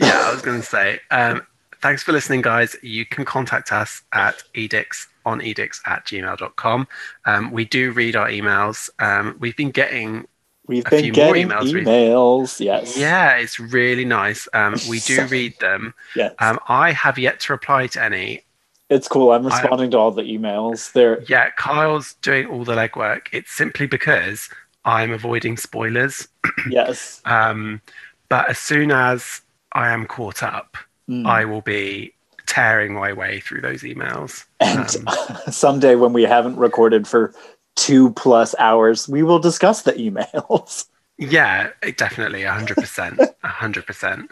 Yeah, 0.00 0.20
I 0.26 0.32
was 0.32 0.42
going 0.42 0.60
to 0.60 0.66
say. 0.66 0.98
Um, 1.12 1.46
thanks 1.80 2.02
for 2.02 2.10
listening, 2.10 2.40
guys. 2.42 2.74
You 2.82 3.06
can 3.06 3.24
contact 3.24 3.72
us 3.72 4.02
at 4.12 4.42
edicts 4.54 5.06
on 5.24 5.40
edicts 5.40 5.80
at 5.86 6.04
gmail.com. 6.04 6.88
Um, 7.24 7.52
we 7.52 7.64
do 7.64 7.92
read 7.92 8.16
our 8.16 8.28
emails. 8.28 8.90
Um, 8.98 9.36
we've 9.38 9.56
been 9.56 9.70
getting, 9.70 10.26
We've 10.68 10.86
A 10.86 10.90
been 10.90 11.02
few 11.04 11.12
more 11.14 11.32
getting 11.34 11.48
emails, 11.48 11.72
emails. 11.72 12.60
Yes. 12.60 12.96
yeah, 12.96 13.36
it's 13.36 13.58
really 13.58 14.04
nice. 14.04 14.46
Um, 14.52 14.76
we 14.88 15.00
do 15.00 15.24
read 15.26 15.58
them. 15.60 15.94
Yes. 16.14 16.34
Um, 16.38 16.60
I 16.68 16.92
have 16.92 17.18
yet 17.18 17.40
to 17.40 17.54
reply 17.54 17.86
to 17.88 18.02
any. 18.02 18.44
it's 18.90 19.08
cool. 19.08 19.32
I'm 19.32 19.46
I- 19.46 19.48
responding 19.60 19.90
to 19.92 19.98
all 19.98 20.10
the 20.12 20.22
emails. 20.22 20.92
They're 20.92 21.22
Yeah, 21.22 21.50
Kyle's 21.56 22.14
doing 22.22 22.46
all 22.46 22.64
the 22.64 22.74
legwork. 22.74 23.28
It's 23.32 23.50
simply 23.50 23.86
because 23.86 24.48
I'm 24.84 25.10
avoiding 25.10 25.56
spoilers. 25.56 26.28
yes. 26.70 27.20
Um, 27.24 27.80
but 28.28 28.48
as 28.50 28.58
soon 28.58 28.90
as 28.92 29.40
I 29.72 29.88
am 29.90 30.06
caught 30.06 30.42
up, 30.42 30.76
Mm. 31.08 31.26
I 31.26 31.46
will 31.46 31.62
be 31.62 32.12
tearing 32.44 32.92
my 32.92 33.14
way 33.14 33.40
through 33.40 33.62
those 33.62 33.80
emails. 33.82 34.44
And 34.60 34.80
Um, 35.06 35.28
someday 35.50 35.94
when 35.94 36.12
we 36.12 36.24
haven't 36.24 36.56
recorded 36.58 37.08
for 37.08 37.32
two 37.78 38.12
plus 38.12 38.54
hours, 38.58 39.08
we 39.08 39.22
will 39.22 39.38
discuss 39.38 39.82
the 39.82 39.92
emails. 39.92 40.86
yeah, 41.18 41.70
it 41.82 41.96
definitely, 41.96 42.42
hundred 42.42 42.76
percent, 42.76 43.20
hundred 43.42 43.86
percent. 43.86 44.30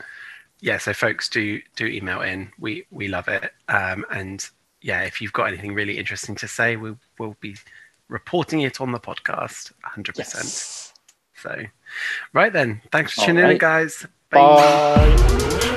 Yeah, 0.60 0.78
so 0.78 0.92
folks, 0.92 1.28
do 1.28 1.60
do 1.76 1.86
email 1.86 2.22
in. 2.22 2.50
We 2.58 2.86
we 2.90 3.08
love 3.08 3.28
it. 3.28 3.52
Um, 3.68 4.04
and 4.10 4.46
yeah, 4.82 5.02
if 5.02 5.20
you've 5.20 5.32
got 5.32 5.44
anything 5.44 5.74
really 5.74 5.98
interesting 5.98 6.34
to 6.36 6.48
say, 6.48 6.76
we 6.76 6.94
will 7.18 7.36
be 7.40 7.56
reporting 8.08 8.62
it 8.62 8.80
on 8.80 8.92
the 8.92 9.00
podcast, 9.00 9.72
hundred 9.82 10.16
percent. 10.16 10.92
So, 11.34 11.64
right 12.32 12.52
then, 12.52 12.82
thanks 12.90 13.12
for 13.12 13.20
All 13.20 13.26
tuning 13.28 13.44
in, 13.44 13.50
right. 13.50 13.58
guys. 13.58 14.06
Bye. 14.30 15.72